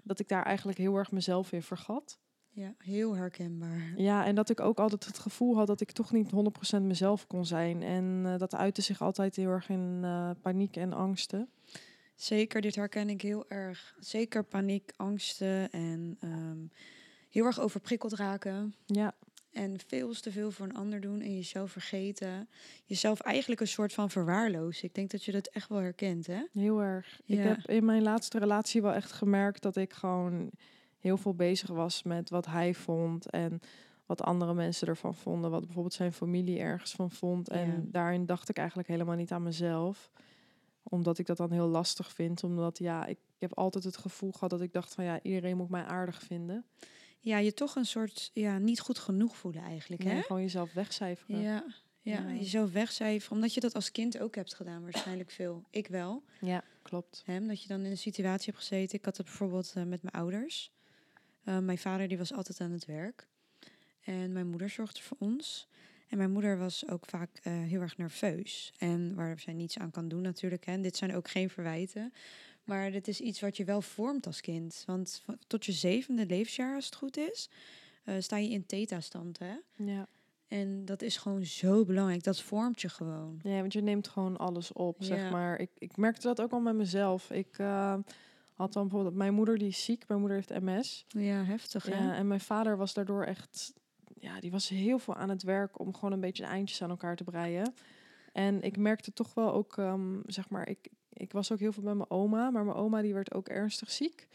dat 0.03 0.21
ik 0.21 0.29
daar 0.29 0.43
eigenlijk 0.43 0.79
heel 0.79 0.97
erg 0.97 1.13
mezelf 1.13 1.53
in 1.53 1.63
vergat. 1.63 2.19
Ja, 2.51 2.75
heel 2.79 3.17
herkenbaar. 3.17 3.93
Ja, 3.97 4.25
en 4.25 4.35
dat 4.35 4.51
ik 4.51 4.61
ook 4.61 4.79
altijd 4.79 5.07
het 5.07 5.19
gevoel 5.19 5.57
had 5.57 5.67
dat 5.67 5.81
ik 5.81 5.93
toch 5.93 6.13
niet 6.13 6.31
100% 6.31 6.83
mezelf 6.83 7.27
kon 7.27 7.47
zijn. 7.47 7.83
En 7.83 8.23
eh, 8.25 8.39
dat 8.39 8.55
uitte 8.55 8.83
zich 8.83 9.03
altijd 9.03 9.37
heel 9.37 9.51
erg 9.51 9.69
in 9.69 10.01
eh, 10.03 10.31
paniek 10.41 10.77
en 10.77 10.93
angsten. 10.93 11.49
Zeker, 12.15 12.61
dit 12.61 12.75
herken 12.75 13.09
ik 13.09 13.23
heel 13.23 13.49
erg. 13.49 13.97
Zeker 13.99 14.45
paniek, 14.45 14.93
angsten 14.97 15.71
en 15.71 16.17
ehm, 16.21 16.59
heel 17.31 17.45
erg 17.45 17.61
overprikkeld 17.61 18.13
raken. 18.13 18.75
Ja, 18.87 19.15
En 19.53 19.77
veel 19.87 20.13
te 20.13 20.33
veel 20.33 20.51
voor 20.51 20.67
een 20.67 20.77
ander 20.77 21.01
doen 21.01 21.21
en 21.21 21.35
jezelf 21.35 21.71
vergeten. 21.73 22.49
Jezelf 22.85 23.21
eigenlijk 23.21 23.61
een 23.61 23.69
soort 23.69 23.93
van 23.93 24.11
verwaarlozen. 24.11 24.85
Ik 24.85 24.95
denk 24.95 25.11
dat 25.11 25.25
je 25.25 25.33
dat 25.33 25.47
echt 25.47 25.69
wel 25.69 25.79
herkent, 25.79 26.27
hè? 26.27 26.43
heel 26.53 26.81
erg. 26.83 27.21
Ik 27.25 27.39
heb 27.39 27.69
in 27.69 27.85
mijn 27.85 28.03
laatste 28.03 28.39
relatie 28.39 28.83
wel 28.83 28.93
echt 28.93 29.13
gemerkt 29.13 29.63
dat 29.63 29.77
ik 29.77 29.93
gewoon 29.93 30.51
heel 30.99 31.17
veel 31.17 31.35
bezig 31.35 31.69
was 31.69 32.03
met 32.03 32.31
wat 32.31 32.47
hij 32.47 32.75
vond. 32.75 33.31
En 33.31 33.61
wat 34.07 34.23
andere 34.23 34.55
mensen 34.55 34.89
ervan 34.89 35.15
vonden. 35.15 35.51
Wat 35.51 35.65
bijvoorbeeld 35.65 35.95
zijn 35.95 36.13
familie 36.13 36.59
ergens 36.59 36.93
van 36.93 37.11
vond. 37.11 37.49
En 37.49 37.67
Ja. 37.67 37.81
daarin 37.85 38.27
dacht 38.27 38.49
ik 38.49 38.57
eigenlijk 38.59 38.89
helemaal 38.89 39.17
niet 39.17 39.33
aan 39.33 39.43
mezelf. 39.43 40.11
Omdat 40.83 41.19
ik 41.19 41.27
dat 41.27 41.37
dan 41.37 41.53
heel 41.53 41.69
lastig 41.69 42.13
vind. 42.13 42.45
Omdat 42.45 42.79
ja, 42.79 43.07
ik, 43.07 43.19
ik 43.19 43.41
heb 43.41 43.59
altijd 43.59 43.85
het 43.85 43.97
gevoel 43.97 44.33
gehad 44.33 44.51
dat 44.51 44.61
ik 44.61 44.73
dacht 44.73 44.95
van 44.95 45.05
ja, 45.05 45.23
iedereen 45.23 45.57
moet 45.57 45.71
mij 45.71 45.85
aardig 45.85 46.23
vinden. 46.23 46.65
Ja, 47.21 47.39
je 47.39 47.55
toch 47.55 47.77
een 47.77 47.85
soort 47.87 48.31
ja, 48.33 48.59
niet 48.59 48.81
goed 48.81 48.99
genoeg 48.99 49.37
voelen 49.37 49.63
eigenlijk, 49.63 50.05
Nee, 50.05 50.15
hè? 50.15 50.23
gewoon 50.23 50.43
jezelf 50.43 50.73
wegcijferen. 50.73 51.41
Ja, 51.41 51.65
ja, 52.01 52.19
Ja. 52.21 52.33
jezelf 52.33 52.73
wegcijferen. 52.73 53.37
Omdat 53.37 53.55
je 53.55 53.61
dat 53.61 53.75
als 53.75 53.91
kind 53.91 54.19
ook 54.19 54.35
hebt 54.35 54.55
gedaan, 54.55 54.83
waarschijnlijk 54.83 55.31
veel. 55.31 55.65
Ik 55.71 55.87
wel. 55.87 56.25
Ja, 56.41 56.65
klopt. 56.83 57.23
Hè? 57.27 57.47
Dat 57.47 57.63
je 57.63 57.69
dan 57.69 57.85
in 57.85 57.91
een 57.91 57.99
situatie 57.99 58.47
hebt 58.53 58.65
gezeten. 58.65 58.99
Ik 58.99 59.05
had 59.05 59.17
het 59.17 59.27
bijvoorbeeld 59.27 59.73
eh, 59.77 59.85
met 59.85 60.03
mijn 60.03 60.15
ouders. 60.15 60.73
Eh, 61.45 61.59
mijn 61.59 61.79
vader 61.79 62.09
die 62.09 62.19
was 62.19 62.33
altijd 62.33 62.61
aan 62.61 62.71
het 62.73 62.85
werk. 62.85 63.29
En 64.01 64.33
mijn 64.33 64.47
moeder 64.47 64.69
zorgde 64.69 65.03
voor 65.03 65.17
ons. 65.21 65.69
En 66.09 66.17
mijn 66.19 66.31
moeder 66.31 66.59
was 66.59 66.89
ook 66.89 67.07
vaak 67.07 67.31
eh, 67.43 67.53
heel 67.53 67.81
erg 67.81 67.97
nerveus. 67.97 68.73
En 68.79 69.15
waar 69.15 69.39
zij 69.39 69.53
niets 69.53 69.79
aan 69.79 69.91
kan 69.91 70.09
doen 70.09 70.23
natuurlijk. 70.23 70.65
Hè. 70.67 70.73
En 70.73 70.83
dit 70.83 70.97
zijn 70.97 71.15
ook 71.15 71.29
geen 71.31 71.51
verwijten. 71.51 72.13
Maar 72.71 72.91
dit 72.91 73.09
is 73.09 73.21
iets 73.21 73.41
wat 73.41 73.57
je 73.57 73.65
wel 73.65 73.83
vormt 73.83 74.27
als 74.27 74.41
kind. 74.41 74.83
Want 74.87 75.25
tot 75.47 75.65
je 75.65 75.73
zevende 75.73 76.27
levensjaar, 76.27 76.75
als 76.75 76.85
het 76.85 76.95
goed 76.95 77.17
is, 77.17 77.51
eh, 78.05 78.15
sta 78.19 78.37
je 78.37 78.49
in 78.49 78.67
theta-stand. 78.67 79.39
Hè? 79.39 79.55
Ja. 79.77 80.07
En 80.49 80.85
dat 80.85 81.03
is 81.03 81.17
gewoon 81.17 81.45
zo 81.45 81.85
belangrijk. 81.85 82.23
Dat 82.23 82.41
vormt 82.41 82.81
je 82.81 82.89
gewoon. 82.89 83.41
ja, 83.43 83.61
want 83.61 83.73
je 83.73 83.81
neemt 83.81 84.09
gewoon 84.09 84.37
alles 84.37 84.73
op, 84.73 84.97
Ja. 85.01 85.07
zeg 85.07 85.31
maar. 85.31 85.59
Ik, 85.61 85.71
ik 85.79 85.97
merkte 85.97 86.27
dat 86.27 86.41
ook 86.41 86.53
al 86.53 86.61
met 86.61 86.75
mezelf. 86.75 87.31
Ik 87.31 87.59
eh, 87.59 87.95
had 88.55 88.73
dan 88.73 88.83
bijvoorbeeld... 88.83 89.15
Mijn 89.15 89.35
moeder 89.35 89.59
die 89.59 89.69
is 89.69 89.85
ziek. 89.85 90.09
Mijn 90.09 90.21
moeder 90.21 90.39
heeft 90.39 90.61
MS. 90.61 91.05
Ja, 91.09 91.45
heftig 91.45 91.85
hè? 91.85 92.05
Ja, 92.05 92.15
en 92.15 92.27
mijn 92.27 92.41
vader 92.41 92.77
was 92.77 92.95
daardoor 92.95 93.25
echt... 93.25 93.73
Ja, 94.19 94.41
die 94.41 94.51
was 94.51 94.69
heel 94.69 94.99
veel 94.99 95.15
aan 95.15 95.29
het 95.29 95.43
werk 95.43 95.79
om 95.79 95.95
gewoon 95.95 96.13
een 96.13 96.21
beetje 96.21 96.43
de 96.43 96.49
eindjes 96.49 96.83
aan 96.83 96.91
elkaar 96.91 97.17
te 97.17 97.25
breien. 97.25 97.75
En 98.33 98.63
ik 98.63 98.77
merkte 98.77 99.13
toch 99.13 99.35
wel 99.35 99.53
ook, 99.53 99.77
ehm, 99.79 100.21
zeg 100.27 100.49
maar, 100.49 100.69
ik, 100.69 100.89
ik 101.21 101.33
was 101.33 101.53
ook 101.53 101.59
heel 101.59 101.73
veel 101.73 101.83
bij 101.83 101.95
mijn 101.95 102.11
oma, 102.11 102.51
maar 102.51 102.65
mijn 102.65 102.77
oma 102.77 103.03
die 103.03 103.15
werd 103.15 103.35
ook 103.35 103.49
ernstig 103.49 103.91
ziek. 103.91 104.29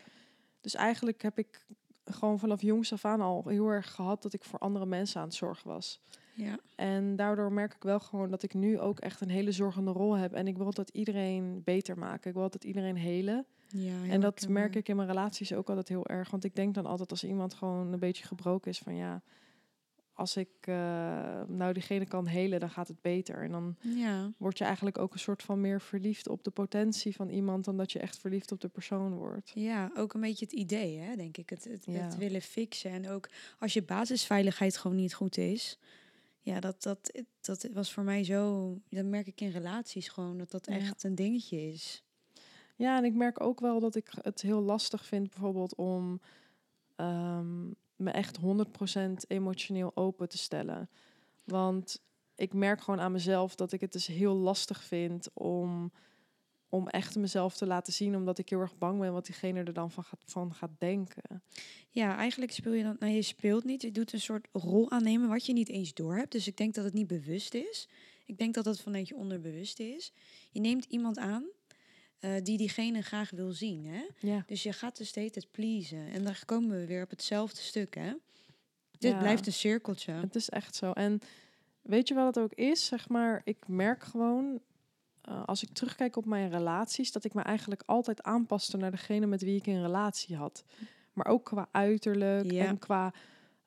Dus 0.62 0.76
eigenlijk 0.76 1.22
heb 1.22 1.38
ik 1.38 1.66
gewoon 2.06 2.40
vanaf 2.40 2.62
jongs 2.62 2.94
af 2.94 3.06
aan 3.06 3.22
al 3.22 3.44
heel 3.48 3.68
erg 3.68 3.94
gehad 3.94 4.22
dat 4.22 4.34
ik 4.34 4.44
voor 4.44 4.60
andere 4.60 4.86
mensen 4.86 5.22
aan 5.22 5.28
het 5.28 5.36
zorgen 5.36 5.68
was. 5.68 6.00
ja. 6.34 6.60
En 6.76 7.16
daardoor 7.16 7.52
merk 7.52 7.74
ik 7.74 7.84
wel 7.84 8.00
gewoon 8.00 8.30
dat 8.30 8.44
ik 8.44 8.54
nu 8.54 8.80
ook 8.80 9.00
echt 9.00 9.22
een 9.22 9.30
hele 9.30 9.52
zorgende 9.52 9.92
rol 9.92 10.14
heb. 10.18 10.34
En 10.34 10.48
ik 10.48 10.58
wil 10.58 10.72
dat 10.72 10.90
iedereen 10.90 11.62
beter 11.64 11.98
maken. 11.98 12.30
Ik 12.30 12.36
wil 12.36 12.50
dat 12.50 12.64
iedereen 12.64 12.98
helen. 12.98 13.46
ja 13.68 14.04
En 14.10 14.22
dat 14.22 14.48
merk 14.48 14.76
ik 14.76 14.88
in 14.88 14.96
mijn 14.96 15.08
relaties 15.08 15.54
ook 15.54 15.70
altijd 15.70 15.88
heel 15.88 16.08
erg. 16.08 16.32
Want 16.32 16.44
ik 16.44 16.56
denk 16.56 16.74
dan 16.74 16.86
altijd 16.86 17.12
als 17.12 17.24
iemand 17.24 17.54
gewoon 17.54 17.94
een 17.94 18.00
beetje 18.00 18.26
gebroken 18.26 18.72
is 18.72 18.80
van 18.80 18.96
ja, 18.96 19.22
als 20.16 20.38
ik 20.38 20.50
eh, 20.62 20.76
nou 21.48 21.74
diegene 21.74 22.06
kan 22.08 22.28
helen, 22.28 22.60
dan 22.60 22.70
gaat 22.70 22.88
het 22.88 23.02
beter. 23.02 23.44
En 23.44 23.52
dan 23.52 23.76
Ja. 23.82 24.32
word 24.38 24.58
je 24.58 24.64
eigenlijk 24.64 24.98
ook 24.98 25.14
een 25.14 25.20
soort 25.20 25.44
van 25.44 25.62
meer 25.62 25.82
verliefd 25.82 26.28
op 26.30 26.44
de 26.44 26.52
potentie 26.52 27.16
van 27.16 27.30
iemand 27.30 27.66
dan 27.66 27.78
dat 27.78 27.92
je 27.92 28.00
echt 28.00 28.18
verliefd 28.20 28.52
op 28.52 28.62
de 28.62 28.68
persoon 28.68 29.14
wordt. 29.14 29.52
Ja, 29.54 29.92
ook 29.96 30.14
een 30.14 30.22
beetje 30.22 30.46
het 30.46 30.54
idee, 30.54 30.98
hè, 30.98 31.16
denk 31.16 31.38
ik. 31.38 31.50
Het, 31.50 31.64
het, 31.64 31.86
Ja. 31.86 31.92
het 31.92 32.18
willen 32.18 32.42
fixen. 32.42 32.92
En 32.92 33.10
ook 33.10 33.30
als 33.60 33.74
je 33.74 33.84
basisveiligheid 33.84 34.78
gewoon 34.78 34.98
niet 34.98 35.14
goed 35.14 35.38
is. 35.38 35.80
Ja, 36.42 36.60
dat, 36.60 36.84
dat, 36.84 37.12
dat 37.42 37.68
was 37.74 37.94
voor 37.94 38.04
mij 38.04 38.24
zo... 38.24 38.74
Dat 38.90 39.06
merk 39.06 39.28
ik 39.28 39.42
in 39.42 39.50
relaties 39.50 40.08
gewoon, 40.08 40.38
dat 40.38 40.52
dat 40.52 40.66
Ja. 40.66 40.74
echt 40.76 41.04
een 41.04 41.16
dingetje 41.16 41.68
is. 41.68 42.04
Ja, 42.76 42.98
en 42.98 43.04
ik 43.06 43.14
merk 43.14 43.42
ook 43.42 43.60
wel 43.60 43.80
dat 43.80 43.96
ik 43.96 44.12
het 44.22 44.42
heel 44.42 44.62
lastig 44.62 45.06
vind 45.06 45.30
bijvoorbeeld 45.30 45.76
om 45.76 46.22
ehm, 46.96 47.72
me 47.96 48.12
echt 48.12 48.40
100% 48.40 48.42
emotioneel 49.28 49.92
open 49.96 50.30
te 50.30 50.38
stellen. 50.38 50.90
Want 51.44 52.04
ik 52.36 52.54
merk 52.54 52.82
gewoon 52.82 53.00
aan 53.00 53.12
mezelf 53.12 53.56
dat 53.56 53.72
ik 53.72 53.82
het 53.82 53.92
dus 53.92 54.08
heel 54.08 54.36
lastig 54.36 54.84
vind 54.84 55.30
om, 55.34 55.92
om 56.70 56.88
echt 56.88 57.16
mezelf 57.16 57.58
te 57.58 57.66
laten 57.66 57.94
zien. 57.94 58.16
Omdat 58.16 58.38
ik 58.38 58.50
heel 58.50 58.60
erg 58.60 58.78
bang 58.78 59.00
ben 59.00 59.14
wat 59.14 59.26
diegene 59.26 59.64
er 59.64 59.74
dan 59.74 59.92
van 59.92 60.04
gaat, 60.04 60.22
van 60.26 60.54
gaat 60.54 60.80
denken. 60.80 61.44
Ja, 61.90 62.18
eigenlijk 62.18 62.52
speel 62.52 62.74
je 62.74 62.84
dan... 62.84 62.96
Nou, 63.00 63.14
je 63.14 63.22
speelt 63.22 63.64
niet. 63.64 63.82
Je 63.82 63.92
doet 63.92 64.14
een 64.14 64.22
soort 64.22 64.48
rol 64.52 64.92
aannemen 64.92 65.30
wat 65.30 65.46
je 65.46 65.54
niet 65.54 65.70
eens 65.70 65.94
door 65.94 66.16
hebt. 66.16 66.32
Dus 66.32 66.48
ik 66.48 66.58
denk 66.58 66.74
dat 66.74 66.84
het 66.84 66.94
niet 66.94 67.08
bewust 67.08 67.54
is. 67.54 67.90
Ik 68.26 68.38
denk 68.38 68.54
dat 68.54 68.66
het 68.66 68.82
vanuit 68.82 69.08
je 69.08 69.16
onderbewuste 69.16 69.96
is. 69.96 70.14
Je 70.52 70.60
neemt 70.60 70.86
iemand 70.86 71.18
aan 71.18 71.46
eh, 72.26 72.44
die 72.44 72.58
diegene 72.58 73.02
graag 73.02 73.30
wil 73.30 73.52
zien, 73.52 73.86
hè? 73.86 74.04
Ja. 74.20 74.44
Dus 74.46 74.64
je 74.64 74.74
gaat 74.74 74.98
dus 74.98 75.08
steeds 75.08 75.36
het 75.36 75.52
pleasen. 75.52 76.08
En 76.08 76.24
dan 76.24 76.34
komen 76.46 76.80
we 76.80 76.86
weer 76.86 77.04
op 77.04 77.10
hetzelfde 77.10 77.62
stuk, 77.62 77.96
hè? 77.96 78.14
Dit 78.98 79.12
Ja. 79.12 79.18
blijft 79.18 79.48
een 79.48 79.54
cirkeltje. 79.54 80.12
Het 80.12 80.36
is 80.36 80.50
echt 80.50 80.76
zo. 80.76 80.92
En 80.92 81.20
weet 81.82 82.08
je 82.08 82.14
wat 82.14 82.36
het 82.36 82.44
ook 82.44 82.54
is? 82.54 82.86
Zeg 82.86 83.10
maar, 83.10 83.42
ik 83.44 83.68
merk 83.68 84.04
gewoon, 84.04 84.60
eh, 85.22 85.44
als 85.46 85.64
ik 85.64 85.70
terugkijk 85.74 86.16
op 86.16 86.26
mijn 86.26 86.50
relaties, 86.50 87.12
dat 87.12 87.24
ik 87.24 87.34
me 87.34 87.42
eigenlijk 87.42 87.84
altijd 87.86 88.24
aanpaste 88.24 88.78
naar 88.78 88.92
degene 88.92 89.26
met 89.26 89.42
wie 89.42 89.56
ik 89.58 89.66
een 89.68 89.82
relatie 89.82 90.36
had. 90.36 90.64
Maar 91.14 91.26
ook 91.28 91.46
qua 91.46 91.68
uiterlijk 91.72 92.52
Ja. 92.52 92.66
en 92.66 92.80
qua. 92.80 93.14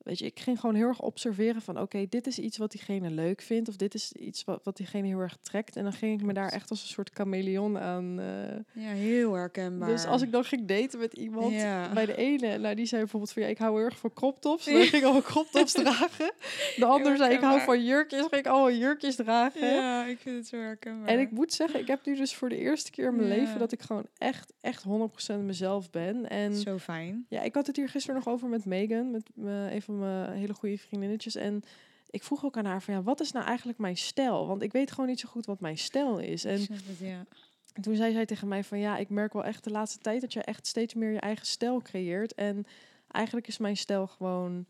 Weet 0.09 0.19
je, 0.19 0.25
ik 0.27 0.41
ging 0.41 0.61
gewoon 0.61 0.75
heel 0.75 0.87
erg 0.89 1.01
observeren 1.03 1.63
van 1.63 1.81
oké, 1.81 2.07
dit 2.09 2.27
is 2.27 2.39
iets 2.39 2.57
wat 2.59 2.71
diegene 2.71 3.11
leuk 3.11 3.41
vindt. 3.43 3.69
Of 3.69 3.77
dit 3.77 3.95
is 3.95 4.13
iets 4.13 4.45
wat, 4.45 4.61
wat 4.65 4.77
diegene 4.77 5.07
heel 5.07 5.19
erg 5.21 5.37
trekt. 5.43 5.77
En 5.77 5.83
dan 5.83 5.93
ging 5.93 6.21
ik 6.21 6.27
me 6.27 6.33
daar 6.33 6.49
echt 6.49 6.71
als 6.71 6.83
een 6.83 6.89
soort 6.89 7.11
chameleon 7.15 7.79
aan. 7.79 8.21
eh, 8.21 8.83
Ja, 8.85 8.91
heel 8.91 9.33
herkenbaar. 9.33 9.89
dus 9.89 10.05
als 10.07 10.23
ik 10.23 10.33
dan 10.33 10.45
ging 10.45 10.67
daten 10.67 10.99
met 10.99 11.13
iemand, 11.13 11.53
Ja. 11.53 11.93
bij 11.93 12.07
de 12.07 12.17
ene, 12.17 12.59
nou 12.59 12.75
die 12.75 12.87
zei 12.87 13.01
bijvoorbeeld 13.01 13.33
van 13.33 13.43
ja, 13.43 13.49
ik 13.49 13.59
hou 13.59 13.77
heel 13.77 13.85
erg 13.85 13.99
van 13.99 14.13
crop 14.13 14.41
tops. 14.41 14.65
Dan 14.65 14.75
ging 14.83 14.93
ik 14.93 15.03
allemaal 15.03 15.23
crop 15.23 15.47
tops 15.51 15.73
dragen. 15.83 16.33
De 16.77 16.85
ander 16.87 17.17
zei 17.17 17.35
ik 17.35 17.41
hou 17.41 17.61
van 17.61 17.85
jurkjes, 17.85 18.21
ging 18.21 18.33
ik 18.33 18.47
allemaal 18.47 18.73
jurkjes 18.73 19.17
dragen. 19.17 19.67
Ja, 19.75 20.05
ik 20.05 20.19
vind 20.19 20.37
het 20.37 20.47
zo 20.47 20.57
herkenbaar. 20.57 21.09
En 21.09 21.19
ik 21.19 21.31
moet 21.31 21.53
zeggen, 21.53 21.81
ik 21.81 21.87
heb 21.87 22.07
nu 22.07 22.17
dus 22.17 22.35
voor 22.35 22.49
de 22.49 22.57
eerste 22.59 22.91
keer 22.91 23.07
in 23.09 23.17
mijn 23.17 23.29
Ja. 23.29 23.35
leven 23.35 23.59
dat 23.59 23.73
ik 23.73 23.81
gewoon 23.83 24.07
echt, 24.19 24.53
echt 24.61 24.83
100% 24.85 25.45
mezelf 25.45 25.91
ben. 25.91 26.29
En 26.29 26.55
Zo 26.57 26.79
fijn. 26.79 27.27
ja, 27.29 27.41
ik 27.43 27.55
had 27.55 27.67
het 27.67 27.77
hier 27.77 27.89
gisteren 27.89 28.17
nog 28.17 28.29
over 28.35 28.49
met 28.49 28.65
Megan, 28.65 29.11
met 29.11 29.29
me, 29.35 29.69
een 29.73 29.83
van 29.83 29.98
mijn 29.99 30.33
hele 30.33 30.55
goede 30.55 30.79
vriendinnetjes. 30.79 31.35
En 31.35 31.63
ik 32.11 32.23
vroeg 32.23 32.45
ook 32.45 32.57
aan 32.57 32.65
haar 32.65 32.83
van 32.83 32.95
ja, 32.95 33.03
wat 33.03 33.21
is 33.21 33.33
nou 33.33 33.47
eigenlijk 33.47 33.79
mijn 33.79 33.97
stijl? 33.97 34.47
Want 34.47 34.63
ik 34.63 34.73
weet 34.73 34.91
gewoon 34.91 35.09
niet 35.09 35.21
zo 35.21 35.29
goed 35.29 35.47
wat 35.47 35.61
mijn 35.61 35.79
stijl 35.79 36.19
is. 36.19 36.45
En 36.45 36.61
het, 36.61 36.99
ja. 37.01 37.25
en 37.73 37.83
toen 37.83 37.97
zei 37.97 38.13
zij 38.13 38.27
tegen 38.27 38.49
mij 38.49 38.65
van 38.65 38.79
ja, 38.79 38.97
ik 38.97 39.09
merk 39.09 39.33
wel 39.33 39.45
echt 39.45 39.65
de 39.65 39.71
laatste 39.71 39.99
tijd 39.99 40.21
dat 40.21 40.33
je 40.33 40.43
echt 40.43 40.67
steeds 40.67 40.95
meer 40.95 41.13
je 41.13 41.21
eigen 41.21 41.47
stijl 41.47 41.83
creëert. 41.83 42.35
En 42.35 42.65
eigenlijk 43.11 43.47
is 43.49 43.59
mijn 43.59 43.77
stijl 43.77 44.07
gewoon 44.07 44.65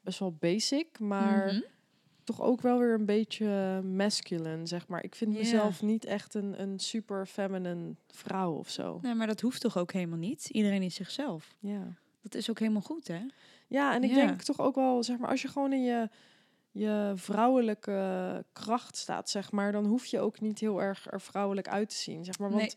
best 0.00 0.18
wel 0.18 0.32
basic, 0.32 0.98
maar 0.98 1.46
Mhm. 1.46 1.60
toch 2.24 2.40
ook 2.42 2.60
wel 2.60 2.78
weer 2.78 2.94
een 2.94 3.06
beetje 3.06 3.80
masculine, 3.82 4.66
zeg 4.66 4.88
maar. 4.88 5.04
Ik 5.04 5.14
vind 5.14 5.32
mezelf 5.32 5.82
niet 5.82 6.04
echt 6.04 6.34
een, 6.34 6.60
een 6.60 6.78
super 6.78 7.26
feminine 7.26 7.94
vrouw 8.10 8.52
of 8.52 8.70
zo. 8.70 8.98
Nee, 9.02 9.14
maar 9.14 9.26
dat 9.26 9.40
hoeft 9.40 9.60
toch 9.60 9.78
ook 9.78 9.92
helemaal 9.92 10.18
niet? 10.18 10.48
Iedereen 10.52 10.82
is 10.82 10.94
zichzelf. 10.94 11.54
Ja. 11.58 11.94
Dat 12.22 12.34
is 12.34 12.50
ook 12.50 12.58
helemaal 12.58 12.82
goed, 12.82 13.08
hè? 13.08 13.20
Ja, 13.66 13.94
en 13.94 14.04
ik 14.04 14.10
Ja. 14.10 14.16
denk 14.16 14.42
toch 14.42 14.60
ook 14.60 14.74
wel, 14.74 15.02
zeg 15.02 15.18
maar, 15.18 15.30
als 15.30 15.42
je 15.42 15.48
gewoon 15.48 15.72
in 15.72 15.82
je, 15.82 16.08
je 16.70 17.12
vrouwelijke 17.14 18.44
kracht 18.52 18.96
staat, 18.96 19.30
zeg 19.30 19.52
maar, 19.52 19.72
dan 19.72 19.84
hoef 19.86 20.06
je 20.06 20.20
ook 20.20 20.40
niet 20.40 20.58
heel 20.58 20.82
erg 20.82 21.12
er 21.12 21.20
vrouwelijk 21.20 21.68
uit 21.68 21.88
te 21.88 21.96
zien, 21.96 22.24
zeg 22.24 22.38
maar. 22.38 22.50
Want 22.50 22.62
Nee. 22.62 22.74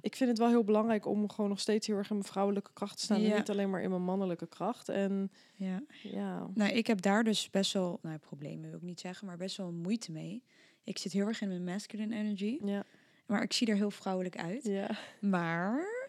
ik 0.00 0.16
vind 0.16 0.30
het 0.30 0.38
wel 0.38 0.48
heel 0.48 0.64
belangrijk 0.64 1.06
om 1.06 1.30
gewoon 1.30 1.50
nog 1.50 1.60
steeds 1.60 1.86
heel 1.86 1.96
erg 1.96 2.10
in 2.10 2.16
mijn 2.16 2.28
vrouwelijke 2.28 2.70
kracht 2.72 2.96
te 2.96 3.02
staan 3.02 3.22
en 3.22 3.36
niet 3.36 3.50
alleen 3.50 3.70
maar 3.70 3.82
in 3.82 3.90
mijn 3.90 4.04
mannelijke 4.04 4.46
kracht. 4.46 4.88
En 4.88 5.30
Ja. 5.54 5.82
ja, 6.02 6.46
Nou, 6.54 6.70
ik 6.72 6.86
heb 6.86 7.00
daar 7.02 7.24
dus 7.24 7.50
best 7.50 7.72
wel, 7.72 7.98
nou, 8.02 8.18
problemen 8.18 8.68
wil 8.68 8.78
ik 8.78 8.84
niet 8.84 9.00
zeggen, 9.00 9.26
maar 9.26 9.36
best 9.36 9.56
wel 9.56 9.72
moeite 9.72 10.12
mee. 10.12 10.42
Ik 10.84 10.98
zit 10.98 11.12
heel 11.12 11.26
erg 11.26 11.40
in 11.40 11.48
mijn 11.48 11.64
masculine 11.64 12.14
energy, 12.16 12.58
ja, 12.64 12.84
maar 13.26 13.42
ik 13.42 13.52
zie 13.52 13.66
er 13.66 13.76
heel 13.76 13.90
vrouwelijk 13.90 14.36
uit. 14.36 14.64
ja. 14.64 14.90
Maar 15.20 16.01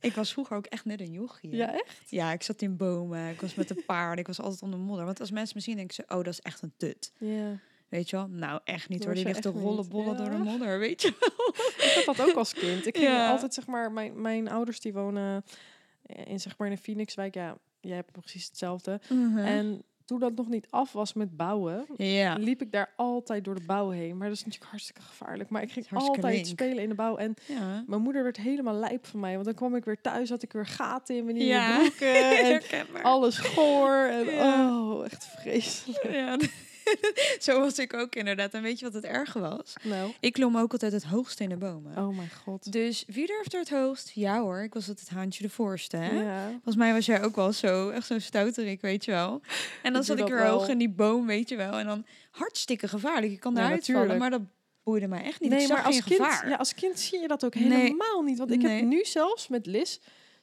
ik 0.00 0.14
was 0.14 0.32
vroeger 0.32 0.56
ook 0.56 0.66
echt 0.66 0.84
net 0.84 1.00
een 1.00 1.12
jochie. 1.12 1.56
Ja, 1.56 1.72
echt? 1.72 2.10
Ja, 2.10 2.32
ik 2.32 2.42
zat 2.42 2.62
in 2.62 2.76
bomen, 2.76 3.28
ik 3.30 3.40
was 3.40 3.54
met 3.54 3.68
de 3.68 3.82
paarden, 3.86 4.18
ik 4.18 4.26
was 4.26 4.40
altijd 4.40 4.62
onder 4.62 4.78
modder. 4.78 5.04
Want 5.04 5.20
als 5.20 5.30
mensen 5.30 5.56
me 5.56 5.62
zien, 5.62 5.76
denken 5.76 5.94
ze, 5.94 6.02
oh, 6.02 6.16
dat 6.24 6.26
is 6.26 6.40
echt 6.40 6.62
een 6.62 6.72
tut. 6.76 7.12
Ja. 7.18 7.58
Weet 7.88 8.10
je 8.10 8.16
wel? 8.16 8.28
Nou, 8.28 8.60
echt 8.64 8.88
niet 8.88 9.04
hoor. 9.04 9.14
Die 9.14 9.24
ligt 9.24 9.42
te 9.42 9.48
rollen 9.48 9.88
bollen 9.88 10.16
door 10.16 10.30
de 10.30 10.36
modder, 10.36 10.78
weet 10.78 11.02
je 11.02 11.08
Ik 11.96 12.02
had 12.06 12.16
dat 12.16 12.28
ook 12.28 12.36
als 12.36 12.52
kind. 12.52 12.86
Ik 12.86 12.96
ging 12.96 13.08
Ja. 13.08 13.30
altijd, 13.30 13.54
zeg 13.54 13.66
maar, 13.66 13.92
mijn, 13.92 14.20
mijn 14.20 14.48
ouders 14.48 14.80
die 14.80 14.92
wonen 14.92 15.44
in, 16.06 16.40
zeg 16.40 16.58
maar, 16.58 16.68
in 16.68 16.74
de 16.74 16.80
Phoenixwijk. 16.80 17.34
Ja, 17.34 17.58
jij 17.80 17.96
hebt 17.96 18.12
precies 18.12 18.46
hetzelfde. 18.46 19.00
Mhm. 19.08 19.38
En 19.38 19.82
toen 20.08 20.18
dat 20.18 20.34
nog 20.36 20.48
niet 20.48 20.66
af 20.70 20.92
was 20.92 21.12
met 21.12 21.36
bouwen, 21.36 21.86
Ja. 21.96 22.34
liep 22.34 22.62
ik 22.62 22.72
daar 22.72 22.92
altijd 22.96 23.44
door 23.44 23.54
de 23.54 23.62
bouw 23.66 23.90
heen. 23.90 24.16
Maar 24.16 24.28
dat 24.28 24.36
is 24.36 24.44
natuurlijk 24.44 24.70
hartstikke 24.70 25.00
gevaarlijk. 25.02 25.50
Maar 25.50 25.62
ik 25.62 25.72
ging 25.72 25.86
altijd 25.92 26.34
link. 26.34 26.46
spelen 26.46 26.82
in 26.82 26.88
de 26.88 26.94
bouw. 26.94 27.16
En 27.16 27.34
Ja. 27.46 27.84
mijn 27.86 28.02
moeder 28.02 28.22
werd 28.22 28.36
helemaal 28.36 28.74
lijp 28.74 29.06
van 29.06 29.20
mij. 29.20 29.32
Want 29.32 29.44
dan 29.44 29.54
kwam 29.54 29.74
ik 29.74 29.84
weer 29.84 30.00
thuis, 30.00 30.28
had 30.30 30.42
ik 30.42 30.52
weer 30.52 30.66
gaten 30.66 31.16
in 31.16 31.24
mijn 31.24 31.36
nieuwe 31.36 31.52
Ja. 31.52 31.78
broeken. 31.78 32.60
En 32.96 33.02
alles 33.02 33.38
goor. 33.38 33.94
En 34.10 34.28
oh, 34.28 35.04
echt 35.04 35.24
vreselijk. 35.40 36.04
Ja. 37.02 37.12
Zo 37.52 37.60
was 37.60 37.78
ik 37.78 37.94
ook 37.94 38.14
inderdaad. 38.14 38.54
En 38.54 38.62
weet 38.62 38.78
je 38.78 38.84
wat 38.84 38.94
het 38.94 39.04
erge 39.04 39.38
was? 39.38 39.72
Nou, 39.82 40.12
Ik 40.20 40.32
klom 40.32 40.56
ook 40.56 40.72
altijd 40.72 40.92
het 40.92 41.04
hoogste 41.04 41.42
in 41.42 41.48
de 41.48 41.56
bomen. 41.56 41.96
oh 41.96 42.16
mijn 42.16 42.30
god. 42.44 42.72
Dus 42.72 43.04
wie 43.06 43.26
durft 43.26 43.52
er 43.54 43.58
het 43.60 43.70
hoogst? 43.70 44.10
Ja 44.14 44.40
hoor, 44.40 44.62
ik 44.62 44.74
was 44.74 44.88
altijd 44.88 45.08
het 45.08 45.16
haantje 45.18 45.42
de 45.42 45.50
voorste. 45.50 45.96
Hè? 45.96 46.20
Ja. 46.22 46.48
Volgens 46.50 46.76
mij 46.76 46.92
was 46.92 47.06
jij 47.06 47.22
ook 47.22 47.36
wel 47.36 47.52
zo, 47.52 47.88
echt 47.90 48.06
zo'n 48.06 48.20
stouterik, 48.20 48.80
weet 48.80 49.04
je 49.04 49.10
wel. 49.10 49.40
En 49.82 49.92
dan 49.92 50.00
Ik 50.00 50.06
zat 50.06 50.18
ik 50.18 50.26
weer 50.28 50.46
hoog 50.46 50.68
in 50.68 50.78
die 50.78 50.90
boom, 50.90 51.26
weet 51.26 51.48
je 51.48 51.56
wel. 51.56 51.72
En 51.72 51.86
dan 51.86 52.06
hartstikke 52.30 52.88
gevaarlijk. 52.88 53.32
Je 53.32 53.38
kan 53.38 53.54
Ja, 53.54 53.64
eruit 53.66 53.86
vallen, 53.86 54.18
maar 54.18 54.30
dat 54.30 54.42
boeide 54.82 55.06
mij 55.08 55.22
echt 55.22 55.40
niet. 55.40 55.50
Nee, 55.50 55.62
ik 55.62 55.68
maar 55.68 55.82
als 55.82 56.02
kind, 56.04 56.20
gevaar. 56.20 56.48
ja, 56.48 56.56
als 56.56 56.74
kind 56.74 56.98
zie 57.00 57.20
je 57.20 57.28
dat 57.28 57.44
ook 57.44 57.54
Nee. 57.54 57.72
helemaal 57.72 58.22
niet. 58.22 58.38
Want 58.38 58.50
ik 58.50 58.62
Nee. 58.62 58.76
heb 58.76 58.84
nu 58.84 59.04
zelfs 59.04 59.48
met 59.48 59.66
Liz, 59.66 59.98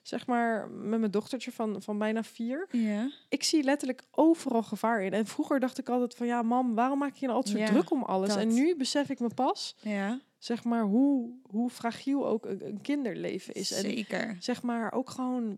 zeg 0.08 0.28
maar, 0.28 0.70
met 0.70 1.00
mijn 1.00 1.12
dochtertje 1.12 1.52
van, 1.52 1.82
van 1.82 1.98
bijna 1.98 2.24
vier. 2.24 2.68
ja. 2.72 3.12
Ik 3.30 3.44
zie 3.44 3.64
letterlijk 3.64 4.04
overal 4.12 4.64
gevaar 4.64 5.02
in. 5.04 5.14
En 5.14 5.26
vroeger 5.26 5.60
dacht 5.60 5.78
ik 5.78 5.90
altijd 5.90 6.16
van, 6.16 6.28
ja 6.28 6.42
mam, 6.42 6.76
waarom 6.76 7.00
maak 7.00 7.14
je 7.14 7.20
je 7.20 7.26
nou 7.26 7.38
altijd 7.38 7.56
zo 7.58 7.62
Ja, 7.64 7.70
druk 7.70 7.92
om 7.92 8.04
alles? 8.04 8.30
dat. 8.30 8.38
En 8.38 8.54
nu 8.54 8.76
besef 8.76 9.10
ik 9.10 9.20
me 9.20 9.30
pas, 9.36 9.76
ja, 9.82 10.20
zeg 10.38 10.64
maar, 10.64 10.84
hoe, 10.84 11.34
hoe 11.44 11.70
fragiel 11.70 12.28
ook 12.28 12.46
een, 12.46 12.68
een 12.68 12.82
kinderleven 12.82 13.54
is. 13.54 13.72
En 13.72 13.82
zeker. 13.82 14.38
zeg 14.40 14.62
maar, 14.62 14.92
ook 14.94 15.10
gewoon 15.10 15.58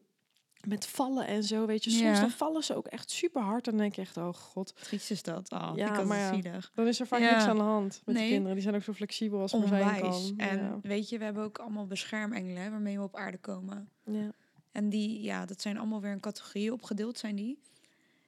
met 0.67 0.87
vallen 0.87 1.27
en 1.27 1.43
zo, 1.43 1.65
weet 1.65 1.83
je. 1.83 1.89
Soms 1.89 2.03
Ja. 2.03 2.19
dan 2.19 2.29
vallen 2.29 2.63
ze 2.63 2.75
ook 2.75 2.87
echt 2.87 3.11
super 3.11 3.41
hard. 3.41 3.65
Dan 3.65 3.77
denk 3.77 3.95
je 3.95 4.01
echt, 4.01 4.17
oh 4.17 4.33
god. 4.33 4.73
Triest 4.83 5.11
is 5.11 5.23
dat. 5.23 5.51
Oh, 5.51 5.71
Ja, 5.75 6.03
maar 6.03 6.17
ja. 6.17 6.33
zielig. 6.33 6.71
Dan 6.75 6.87
is 6.87 6.99
er 6.99 7.07
vaak 7.07 7.19
Ja. 7.19 7.31
niks 7.31 7.43
aan 7.47 7.55
de 7.57 7.61
hand 7.63 8.01
met 8.05 8.15
Nee. 8.15 8.29
kinderen. 8.29 8.53
Die 8.53 8.63
zijn 8.63 8.75
ook 8.75 8.83
zo 8.83 8.93
flexibel 8.93 9.39
als 9.41 9.53
maar 9.53 9.67
zijn 9.67 10.01
kan. 10.01 10.33
En 10.37 10.79
weet 10.81 11.09
je, 11.09 11.17
we 11.17 11.23
hebben 11.23 11.43
ook 11.43 11.57
allemaal 11.57 11.85
beschermengelen 11.87 12.71
waarmee 12.71 12.97
we 12.97 13.03
op 13.03 13.15
aarde 13.15 13.37
komen. 13.37 13.89
Ja. 14.11 14.31
En 14.71 14.89
die, 14.89 15.21
ja, 15.21 15.45
dat 15.45 15.61
zijn 15.61 15.77
allemaal 15.77 16.01
weer 16.01 16.11
in 16.11 16.19
categorieën 16.19 16.71
opgedeeld, 16.71 17.17
zijn 17.17 17.35
die. 17.35 17.59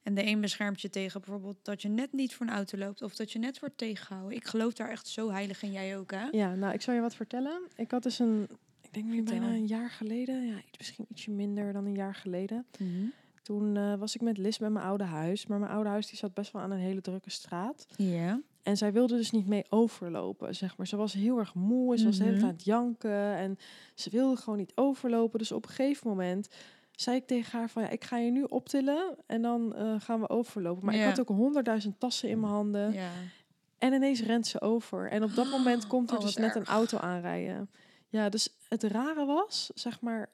En 0.04 0.14
de 0.14 0.26
een 0.26 0.42
beschermt 0.42 0.82
je 0.82 0.90
tegen 0.90 1.22
bijvoorbeeld 1.22 1.58
dat 1.62 1.82
je 1.82 1.90
net 1.90 2.14
niet 2.14 2.36
voor 2.36 2.46
een 2.46 2.54
auto 2.54 2.78
loopt 2.78 3.02
of 3.02 3.16
dat 3.16 3.32
je 3.32 3.40
net 3.40 3.60
wordt 3.60 3.78
tegengehouden. 3.78 4.38
Ik 4.38 4.46
geloof 4.46 4.74
daar 4.74 4.90
echt 4.90 5.08
zo 5.08 5.30
heilig 5.32 5.64
in, 5.64 5.72
jij 5.72 5.98
ook, 5.98 6.12
hè? 6.12 6.28
Ja, 6.32 6.56
nou, 6.56 6.74
ik 6.74 6.82
zal 6.82 6.94
je 6.94 7.02
wat 7.02 7.16
vertellen. 7.16 7.62
Ik 7.76 7.92
had 7.92 8.04
dus 8.04 8.20
een, 8.20 8.48
ik 8.82 8.94
denk 8.94 9.06
nu 9.06 9.24
bijna 9.24 9.48
een 9.48 9.68
jaar 9.68 9.90
geleden, 9.90 10.46
ja, 10.46 10.62
misschien 10.78 11.06
ietsje 11.10 11.32
minder 11.32 11.74
dan 11.74 11.86
een 11.86 11.96
jaar 11.96 12.16
geleden. 12.16 12.66
Mhm. 12.80 13.06
Toen 13.50 13.78
eh, 13.78 13.96
was 13.96 14.16
ik 14.16 14.22
met 14.22 14.38
Liz 14.38 14.58
bij 14.58 14.70
mijn 14.70 14.86
oude 14.86 15.04
huis. 15.04 15.46
Maar 15.46 15.60
mijn 15.60 15.72
oude 15.72 15.90
huis 15.90 16.08
die 16.08 16.18
zat 16.18 16.34
best 16.34 16.52
wel 16.52 16.62
aan 16.62 16.72
een 16.72 16.80
hele 16.80 17.02
drukke 17.02 17.30
straat. 17.30 17.86
Ja. 17.96 18.42
En 18.64 18.78
zij 18.78 18.92
wilde 18.94 19.16
dus 19.16 19.32
niet 19.32 19.48
mee 19.48 19.66
overlopen, 19.70 20.56
zeg 20.56 20.78
maar. 20.78 20.88
Ze 20.88 20.96
was 20.98 21.14
heel 21.14 21.38
erg 21.38 21.54
moe 21.54 21.92
en 21.94 22.00
ze 22.00 22.06
was 22.06 22.18
de 22.18 22.24
hele 22.24 22.36
Mhm. 22.36 22.46
aan 22.46 22.52
het 22.52 22.64
janken. 22.64 23.36
En 23.36 23.58
ze 23.96 24.10
wilde 24.10 24.36
gewoon 24.38 24.60
niet 24.60 24.72
overlopen. 24.76 25.40
Dus 25.40 25.52
op 25.52 25.64
een 25.64 25.70
gegeven 25.74 26.08
moment 26.10 26.50
zei 26.92 27.18
ik 27.18 27.28
tegen 27.28 27.60
haar 27.60 27.70
van... 27.70 27.82
Ja, 27.82 27.90
ik 27.90 28.04
ga 28.04 28.18
je 28.18 28.32
nu 28.32 28.44
optillen 28.44 29.16
en 29.26 29.42
dan 29.42 29.76
eh, 29.76 29.96
gaan 30.00 30.20
we 30.20 30.30
overlopen. 30.30 30.86
Maar 30.86 30.96
Ja. 30.96 31.02
ik 31.02 31.08
had 31.08 31.20
ook 31.20 31.38
honderdduizend 31.38 32.00
tassen 32.00 32.30
in 32.30 32.40
mijn 32.40 32.52
handen. 32.54 32.94
Ja. 32.94 33.10
En 33.78 33.94
ineens 33.94 34.22
rent 34.22 34.48
ze 34.48 34.62
over. 34.62 35.10
En 35.12 35.24
op 35.24 35.36
dat 35.36 35.50
moment 35.58 35.88
komt 35.88 36.10
er 36.12 36.18
Oh, 36.18 36.24
dus 36.24 36.36
net 36.36 36.56
een 36.56 36.66
auto 36.66 36.98
aanrijden. 36.98 37.70
Ja, 38.08 38.30
dus 38.30 38.56
het 38.70 38.84
rare 38.84 39.26
was, 39.26 39.72
zeg 39.74 40.02
maar, 40.02 40.30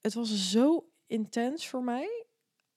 het 0.00 0.14
was 0.14 0.50
zo 0.50 0.88
intens 1.06 1.68
voor 1.68 1.84
mij 1.84 2.24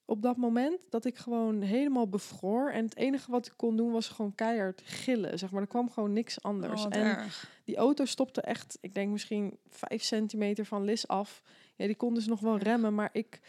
op 0.06 0.22
dat 0.22 0.38
moment 0.38 0.80
dat 0.90 1.06
ik 1.06 1.18
gewoon 1.18 1.62
helemaal 1.62 2.08
bevroor. 2.08 2.70
En 2.70 2.84
het 2.84 2.96
enige 2.96 3.32
wat 3.32 3.46
ik 3.46 3.54
kon 3.56 3.78
doen 3.78 3.92
was 3.92 4.08
gewoon 4.08 4.36
keihard 4.36 4.82
gillen. 4.86 5.40
Zeg 5.40 5.52
maar, 5.52 5.62
er 5.62 5.68
kwam 5.68 5.90
gewoon 5.90 6.14
niks 6.14 6.42
anders. 6.42 6.86
Oh, 6.86 6.96
en 6.96 7.02
erg. 7.02 7.52
die 7.64 7.76
auto 7.76 8.06
stopte 8.06 8.42
echt, 8.42 8.78
ik 8.82 8.94
denk 8.94 9.12
misschien 9.12 9.58
vijf 9.70 10.04
centimeter 10.04 10.66
van 10.66 10.84
Lis 10.84 11.08
af. 11.08 11.42
Ja, 11.76 11.86
die 11.86 11.96
kon 11.96 12.14
dus 12.14 12.28
nog 12.28 12.40
wel 12.40 12.58
remmen, 12.58 12.96
maar 12.96 13.10
ik... 13.12 13.40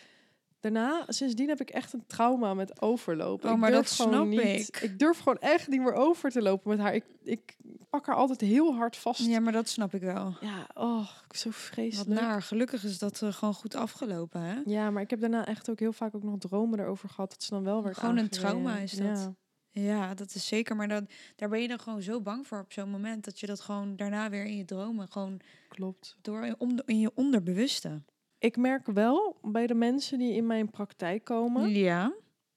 Daarna, 0.60 1.04
sindsdien 1.08 1.48
heb 1.48 1.60
ik 1.60 1.70
echt 1.70 1.92
een 1.92 2.06
trauma 2.06 2.54
met 2.54 2.80
overlopen. 2.80 3.48
Oh, 3.48 3.54
ik 3.54 3.60
maar 3.60 3.70
durf 3.70 3.88
dat 3.88 3.96
gewoon 3.96 4.12
snap 4.12 4.26
niet. 4.26 4.68
ik. 4.68 4.80
Ik 4.80 4.98
durf 4.98 5.18
gewoon 5.18 5.38
echt 5.38 5.68
niet 5.68 5.80
meer 5.80 5.92
over 5.92 6.30
te 6.30 6.42
lopen 6.42 6.70
met 6.70 6.78
haar. 6.78 6.94
Ik, 6.94 7.04
ik 7.22 7.56
pak 7.96 8.06
haar 8.06 8.16
altijd 8.16 8.40
heel 8.40 8.74
hard 8.74 8.96
vast. 8.96 9.26
Ja, 9.26 9.40
maar 9.40 9.52
dat 9.52 9.68
snap 9.68 9.94
ik 9.94 10.00
wel. 10.00 10.34
Ja, 10.40 10.66
oh, 10.74 11.08
zo 11.30 11.48
Wat 11.48 11.58
vreselijk. 11.58 12.20
naar. 12.20 12.42
Gelukkig 12.42 12.84
is 12.84 12.98
dat 12.98 13.22
eh, 13.22 13.32
gewoon 13.32 13.54
goed 13.54 13.74
afgelopen, 13.74 14.40
hè? 14.40 14.60
Ja, 14.64 14.90
maar 14.90 15.02
ik 15.02 15.10
heb 15.10 15.20
daarna 15.20 15.46
echt 15.46 15.70
ook 15.70 15.78
heel 15.78 15.92
vaak 15.92 16.14
ook 16.14 16.22
nog 16.22 16.38
dromen 16.38 16.80
erover 16.80 17.08
gehad. 17.08 17.30
Dat 17.30 17.42
ze 17.42 17.50
dan 17.50 17.64
wel 17.64 17.82
werd 17.82 17.98
Gewoon 17.98 18.16
een 18.16 18.28
trauma 18.28 18.76
is 18.76 18.92
dat. 18.92 19.06
Ja. 19.18 19.34
Ja, 19.82 20.14
dat 20.14 20.34
is 20.34 20.46
zeker. 20.46 20.76
Maar 20.76 20.88
dan, 20.88 21.08
daar 21.36 21.48
ben 21.48 21.60
je 21.62 21.68
dan 21.68 21.78
gewoon 21.80 22.02
zo 22.02 22.20
bang 22.20 22.46
voor 22.46 22.60
op 22.60 22.72
zo'n 22.72 22.90
moment 22.90 23.24
dat 23.24 23.40
je 23.40 23.46
dat 23.46 23.60
gewoon 23.60 23.96
daarna 23.96 24.30
weer 24.30 24.44
in 24.44 24.56
je 24.56 24.64
dromen 24.64 25.08
gewoon 25.08 25.40
Klopt. 25.68 26.16
door 26.22 26.54
om, 26.58 26.80
in 26.84 26.98
je 26.98 27.10
onderbewuste. 27.14 28.02
Ik 28.38 28.56
merk 28.56 28.86
wel 28.86 29.36
bij 29.42 29.66
de 29.66 29.74
mensen 29.74 30.18
die 30.18 30.32
in 30.32 30.46
mijn 30.46 30.70
praktijk 30.70 31.24
komen, 31.24 31.70
Ja. 31.70 32.12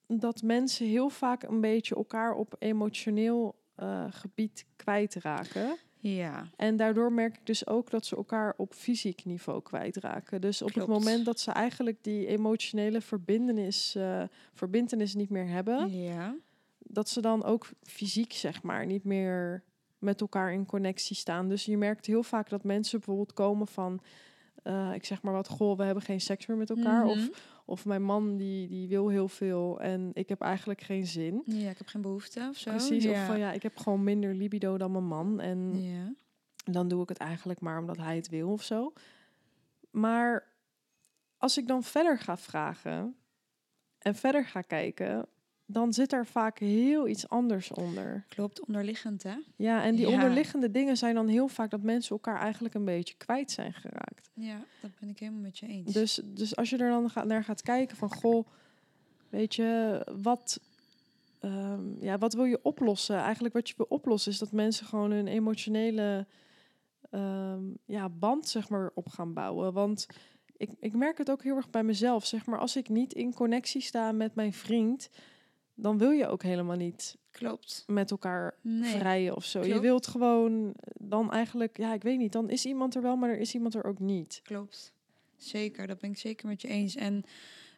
dat 0.08 0.42
mensen 0.42 0.86
heel 0.88 1.10
vaak 1.10 1.44
een 1.44 1.62
beetje 1.62 1.96
elkaar 1.96 2.34
op 2.34 2.56
emotioneel 2.60 3.59
eh, 3.80 4.06
gebied 4.10 4.66
kwijtraken. 4.76 5.76
Ja. 6.02 6.48
En 6.56 6.78
daardoor 6.78 7.14
merk 7.14 7.36
ik 7.38 7.46
dus 7.46 7.68
ook 7.68 7.90
dat 7.90 8.06
ze 8.06 8.16
elkaar 8.16 8.54
op 8.58 8.74
fysiek 8.74 9.26
niveau 9.26 9.62
kwijtraken. 9.62 10.42
Dus 10.42 10.62
op 10.62 10.72
Klopt. 10.72 10.88
het 10.90 10.98
moment 11.00 11.26
dat 11.26 11.40
ze 11.40 11.52
eigenlijk 11.52 11.98
die 12.04 12.28
emotionele 12.28 13.02
verbindenis, 13.02 13.96
eh 13.96 14.24
verbindenis 14.54 15.16
niet 15.16 15.30
meer 15.30 15.48
hebben, 15.48 16.02
Ja. 16.02 16.36
dat 16.80 17.10
ze 17.10 17.22
dan 17.22 17.44
ook 17.44 17.70
fysiek, 17.84 18.34
zeg 18.34 18.64
maar, 18.64 18.86
niet 18.86 19.04
meer 19.04 19.64
met 19.98 20.22
elkaar 20.22 20.54
in 20.54 20.66
connectie 20.66 21.16
staan. 21.16 21.50
Dus 21.50 21.66
je 21.66 21.78
merkt 21.78 22.06
heel 22.06 22.24
vaak 22.24 22.50
dat 22.50 22.64
mensen 22.64 22.98
bijvoorbeeld 23.00 23.34
komen 23.34 23.68
van, 23.68 24.02
eh, 24.64 24.92
ik 24.94 25.06
zeg 25.06 25.22
maar 25.22 25.34
wat, 25.34 25.48
goh, 25.48 25.78
we 25.78 25.84
hebben 25.84 26.04
geen 26.04 26.22
seks 26.22 26.46
meer 26.46 26.58
met 26.58 26.70
elkaar. 26.70 27.06
Mhm. 27.06 27.10
Of, 27.20 27.30
of 27.70 27.86
mijn 27.86 28.04
man 28.04 28.38
die, 28.38 28.68
die 28.68 28.88
wil 28.88 29.08
heel 29.10 29.28
veel 29.28 29.80
en 29.82 30.12
ik 30.14 30.30
heb 30.30 30.42
eigenlijk 30.42 30.82
geen 30.82 31.08
zin. 31.08 31.42
Ja, 31.46 31.70
ik 31.70 31.78
heb 31.78 31.88
geen 31.88 32.02
behoefte 32.02 32.48
of 32.50 32.58
zo. 32.58 32.70
Precies, 32.72 33.04
ja. 33.04 33.12
of 33.12 33.26
van 33.26 33.40
ja, 33.40 33.52
ik 33.52 33.64
heb 33.64 33.78
gewoon 33.78 34.04
minder 34.04 34.34
libido 34.34 34.78
dan 34.78 34.92
mijn 34.92 35.08
man. 35.08 35.40
En 35.40 35.82
Ja. 35.82 36.14
dan 36.64 36.88
doe 36.88 37.02
ik 37.04 37.10
het 37.10 37.18
eigenlijk 37.18 37.60
maar 37.60 37.80
omdat 37.80 37.98
hij 37.98 38.16
het 38.16 38.30
wil 38.30 38.50
of 38.52 38.64
zo. 38.64 38.94
Maar 39.92 40.48
als 41.38 41.58
ik 41.58 41.68
dan 41.68 41.84
verder 41.84 42.18
ga 42.20 42.38
vragen 42.38 43.16
en 44.00 44.16
verder 44.16 44.46
ga 44.46 44.62
kijken, 44.62 45.26
dan 45.72 45.94
zit 45.94 46.14
er 46.14 46.26
vaak 46.26 46.60
heel 46.60 47.08
iets 47.08 47.30
anders 47.30 47.72
onder. 47.72 48.26
Klopt, 48.30 48.66
onderliggend 48.66 49.24
hè? 49.24 49.36
Ja, 49.56 49.84
en 49.84 49.96
die 49.96 50.08
Ja. 50.08 50.14
onderliggende 50.14 50.72
dingen 50.72 50.98
zijn 50.98 51.16
dan 51.16 51.28
heel 51.28 51.48
vaak 51.48 51.70
dat 51.70 51.82
mensen 51.82 52.12
elkaar 52.12 52.40
eigenlijk 52.40 52.74
een 52.74 52.86
beetje 52.86 53.16
kwijt 53.18 53.52
zijn 53.52 53.74
geraakt. 53.74 54.30
Ja, 54.34 54.64
dat 54.82 54.92
ben 55.00 55.10
ik 55.10 55.20
helemaal 55.20 55.42
met 55.42 55.58
je 55.58 55.68
eens. 55.68 55.94
Dus, 55.94 56.22
dus 56.26 56.56
als 56.56 56.70
je 56.70 56.78
er 56.78 56.90
dan 56.90 57.10
gaat, 57.10 57.26
naar 57.26 57.44
gaat 57.44 57.62
kijken 57.62 57.98
van, 57.98 58.14
goh, 58.14 58.48
weet 59.30 59.56
je, 59.56 60.02
wat, 60.22 60.60
ehm, 61.40 62.04
ja, 62.04 62.18
wat 62.18 62.34
wil 62.34 62.46
je 62.46 62.60
oplossen? 62.64 63.18
Eigenlijk 63.18 63.54
wat 63.54 63.70
je 63.70 63.74
wil 63.78 63.86
oplossen 63.90 64.32
is 64.32 64.38
dat 64.38 64.52
mensen 64.52 64.86
gewoon 64.86 65.12
een 65.12 65.28
emotionele 65.28 66.28
ehm, 67.10 67.64
ja, 67.86 68.10
band, 68.10 68.48
zeg 68.48 68.70
maar, 68.70 68.92
op 68.94 69.08
gaan 69.10 69.34
bouwen. 69.34 69.74
Want 69.74 70.08
ik, 70.58 70.70
ik 70.80 70.94
merk 70.94 71.18
het 71.18 71.32
ook 71.32 71.44
heel 71.44 71.56
erg 71.56 71.70
bij 71.70 71.84
mezelf, 71.84 72.26
zeg 72.26 72.46
maar, 72.46 72.60
als 72.60 72.76
ik 72.76 72.90
niet 72.90 73.14
in 73.14 73.34
connectie 73.34 73.82
sta 73.82 74.12
met 74.12 74.36
mijn 74.36 74.54
vriend, 74.54 75.10
dan 75.82 75.98
wil 75.98 76.12
je 76.12 76.28
ook 76.28 76.44
helemaal 76.44 76.76
niet 76.76 77.18
Klopt. 77.32 77.84
met 77.88 78.12
elkaar 78.12 78.56
Nee. 78.62 78.98
vrijen 78.98 79.36
of 79.36 79.46
zo. 79.46 79.64
Je 79.64 79.80
wilt 79.80 80.08
gewoon 80.08 80.74
dan 81.00 81.32
eigenlijk, 81.32 81.78
ja, 81.78 81.94
ik 81.94 82.04
weet 82.04 82.18
niet, 82.18 82.32
dan 82.32 82.50
is 82.50 82.66
iemand 82.66 82.96
er 82.96 83.02
wel, 83.02 83.16
maar 83.16 83.30
er 83.30 83.40
is 83.40 83.54
iemand 83.54 83.76
er 83.76 83.84
ook 83.84 84.00
niet. 84.00 84.40
Klopt. 84.44 84.94
Zeker, 85.38 85.88
dat 85.88 86.00
ben 86.00 86.10
ik 86.10 86.18
zeker 86.18 86.48
met 86.48 86.62
je 86.62 86.68
eens. 86.68 86.96
En 86.96 87.24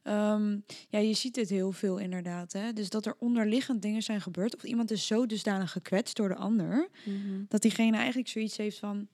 ehm, 0.04 0.58
ja, 0.90 1.00
je 1.00 1.14
ziet 1.14 1.34
dit 1.34 1.50
heel 1.50 1.72
veel 1.72 1.98
inderdaad. 1.98 2.54
Hè? 2.54 2.74
Dus 2.74 2.90
dat 2.90 3.06
er 3.06 3.16
onderliggend 3.20 3.82
dingen 3.82 4.02
zijn 4.04 4.22
gebeurd. 4.22 4.56
Of 4.56 4.64
iemand 4.64 4.92
is 4.92 5.08
zo 5.08 5.26
dusdanig 5.26 5.72
gekwetst 5.72 6.16
door 6.16 6.28
de 6.28 6.36
ander. 6.36 6.88
Dat 7.48 7.62
diegene 7.62 7.98
eigenlijk 7.98 8.28
zoiets 8.28 8.58
heeft 8.58 8.80
van... 8.80 9.08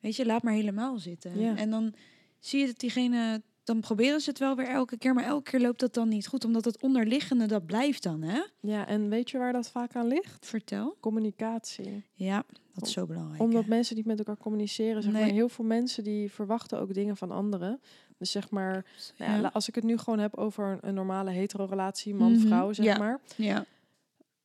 Weet 0.00 0.16
je, 0.16 0.26
laat 0.26 0.42
maar 0.42 0.52
helemaal 0.52 0.98
zitten. 0.98 1.40
Ja. 1.40 1.56
En 1.56 1.70
dan 1.70 1.94
zie 2.38 2.60
je 2.60 2.66
dat 2.66 2.78
diegene... 2.78 3.42
Dan 3.68 3.80
proberen 3.80 4.20
ze 4.20 4.30
het 4.30 4.38
wel 4.38 4.56
weer 4.56 4.66
elke 4.68 4.98
keer. 4.98 5.14
Maar 5.14 5.24
elke 5.24 5.50
keer 5.50 5.60
loopt 5.60 5.80
dat 5.80 5.94
dan 5.94 6.08
niet 6.08 6.26
goed. 6.26 6.44
Omdat 6.44 6.64
het 6.64 6.82
onderliggende, 6.82 7.46
dat 7.46 7.66
blijft 7.66 8.02
dan, 8.02 8.22
hè? 8.22 8.40
Ja, 8.60 8.86
en 8.86 9.08
weet 9.08 9.30
je 9.30 9.38
waar 9.38 9.52
dat 9.52 9.68
vaak 9.70 9.96
aan 9.96 10.06
ligt? 10.06 10.46
Vertel. 10.46 10.96
Communicatie. 11.00 12.02
Ja, 12.14 12.44
dat 12.74 12.86
is 12.86 12.92
zo 12.92 13.06
belangrijk. 13.06 13.42
Omdat 13.42 13.62
hè? 13.62 13.68
mensen 13.68 13.96
niet 13.96 14.06
met 14.06 14.18
elkaar 14.18 14.36
communiceren. 14.36 15.02
Zeg 15.02 15.12
maar, 15.12 15.22
heel 15.22 15.48
veel 15.48 15.64
mensen 15.64 16.04
die 16.04 16.32
verwachten 16.32 16.80
ook 16.80 16.94
dingen 16.94 17.16
van 17.16 17.30
anderen. 17.30 17.80
Dus 18.18 18.30
zeg 18.30 18.50
maar, 18.50 18.84
nou 19.18 19.40
ja, 19.40 19.50
als 19.52 19.68
ik 19.68 19.74
het 19.74 19.84
nu 19.84 19.98
gewoon 19.98 20.18
heb 20.18 20.36
over 20.36 20.78
een, 20.80 20.94
normale 20.94 21.30
hetero-relatie, 21.30 22.14
Mhm, 22.14 22.22
man-vrouw, 22.22 22.72
zeg 22.72 22.86
ja. 22.86 22.98
maar. 22.98 23.20
Ja. 23.36 23.64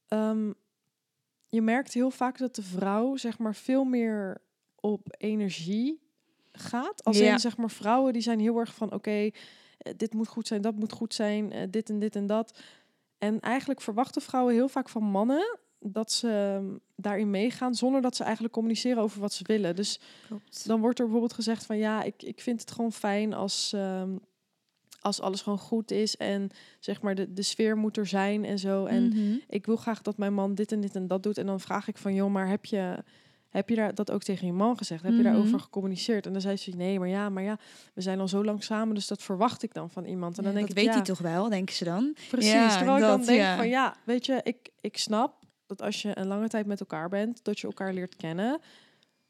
Ehm, 0.07 0.51
je 1.49 1.62
merkt 1.62 1.93
heel 1.93 2.12
vaak 2.12 2.38
dat 2.38 2.55
de 2.55 2.63
vrouw, 2.63 3.15
zeg 3.15 3.38
maar, 3.39 3.55
veel 3.55 3.83
meer 3.83 4.41
op 4.79 5.15
energie 5.17 6.02
gaat. 6.53 7.03
Als 7.03 7.17
Ja. 7.17 7.31
in, 7.31 7.39
zeg 7.39 7.57
maar, 7.57 7.71
vrouwen 7.71 8.13
die 8.13 8.21
zijn 8.21 8.39
heel 8.39 8.57
erg 8.57 8.73
van, 8.73 8.93
oké, 8.93 9.09
eh, 9.09 9.29
dit 9.97 10.13
moet 10.13 10.27
goed 10.27 10.47
zijn, 10.47 10.61
dat 10.61 10.75
moet 10.75 10.91
goed 10.91 11.13
zijn, 11.13 11.51
eh, 11.51 11.61
dit 11.69 11.89
en 11.89 11.99
dit 11.99 12.15
en 12.15 12.27
dat. 12.27 12.59
En 13.17 13.39
eigenlijk 13.39 13.81
verwachten 13.81 14.21
vrouwen 14.21 14.53
heel 14.53 14.67
vaak 14.69 14.89
van 14.89 15.03
mannen 15.03 15.57
dat 15.79 16.11
ze 16.11 16.29
ehm, 16.59 16.77
daarin 16.95 17.29
meegaan 17.29 17.75
zonder 17.75 18.01
dat 18.01 18.15
ze 18.15 18.23
eigenlijk 18.23 18.53
communiceren 18.53 19.03
over 19.03 19.19
wat 19.21 19.33
ze 19.33 19.43
willen. 19.47 19.75
Dus 19.75 19.99
Klopt. 20.27 20.67
dan 20.67 20.79
wordt 20.79 20.99
er 20.99 21.03
bijvoorbeeld 21.05 21.33
gezegd 21.33 21.65
van 21.65 21.77
ja, 21.77 22.03
ik, 22.03 22.23
ik 22.23 22.41
vind 22.41 22.59
het 22.61 22.71
gewoon 22.71 22.91
fijn 22.91 23.33
als, 23.33 23.73
ehm, 23.73 24.15
als 25.01 25.21
alles 25.21 25.41
gewoon 25.41 25.57
goed 25.59 25.91
is 25.91 26.17
en 26.17 26.49
zeg 26.79 27.01
maar 27.01 27.15
de, 27.15 27.33
de 27.33 27.41
sfeer 27.41 27.77
moet 27.77 27.97
er 27.97 28.07
zijn 28.07 28.45
en 28.45 28.59
zo. 28.59 28.85
En 28.85 29.07
Mhm. 29.07 29.35
ik 29.47 29.65
wil 29.65 29.75
graag 29.75 30.01
dat 30.01 30.17
mijn 30.17 30.33
man 30.33 30.55
dit 30.55 30.71
en 30.71 30.81
dit 30.81 30.95
en 30.95 31.07
dat 31.07 31.23
doet. 31.23 31.37
En 31.37 31.45
dan 31.45 31.59
vraag 31.59 31.87
ik 31.87 31.97
van 31.97 32.13
joh, 32.13 32.31
maar 32.31 32.47
heb 32.47 32.65
je, 32.65 33.03
heb 33.53 33.69
je 33.69 33.75
daar 33.75 33.95
dat 33.95 34.11
ook 34.11 34.23
tegen 34.23 34.47
je 34.47 34.53
man 34.53 34.77
gezegd? 34.77 35.03
Heb 35.03 35.11
je 35.11 35.17
Mhm. 35.21 35.27
daarover 35.31 35.59
gecommuniceerd? 35.59 36.25
En 36.25 36.31
dan 36.31 36.41
zei 36.41 36.57
ze 36.57 36.69
nee, 36.75 36.99
maar 36.99 37.07
ja, 37.07 37.29
maar 37.29 37.43
ja, 37.43 37.57
we 37.93 38.01
zijn 38.01 38.19
al 38.19 38.27
zo 38.27 38.43
lang 38.43 38.63
samen, 38.63 38.95
dus 38.95 39.07
dat 39.07 39.21
verwacht 39.23 39.63
ik 39.63 39.73
dan 39.73 39.89
van 39.89 40.05
iemand. 40.05 40.37
En 40.37 40.43
Ja, 40.43 40.49
dan 40.49 40.57
denk 40.57 40.67
dat 40.67 40.77
ik 40.77 40.83
weet 40.83 40.93
ja, 40.93 40.99
hij 40.99 41.07
toch 41.07 41.19
wel, 41.33 41.49
denken 41.49 41.75
ze 41.75 41.83
dan? 41.83 42.15
Precies, 42.29 42.51
Ja, 42.51 42.75
terwijl 42.77 42.95
ik 42.97 43.01
dan 43.03 43.21
denk 43.25 43.39
ja. 43.39 43.55
van 43.55 43.67
ja, 43.69 43.95
weet 44.03 44.25
je, 44.25 44.39
ik, 44.43 44.69
ik 44.81 44.97
snap 44.97 45.33
dat 45.65 45.81
als 45.81 46.01
je 46.01 46.17
een 46.17 46.27
lange 46.27 46.47
tijd 46.47 46.65
met 46.65 46.79
elkaar 46.79 47.09
bent, 47.09 47.43
dat 47.43 47.59
je 47.59 47.67
elkaar 47.67 47.93
leert 47.93 48.15
kennen. 48.15 48.59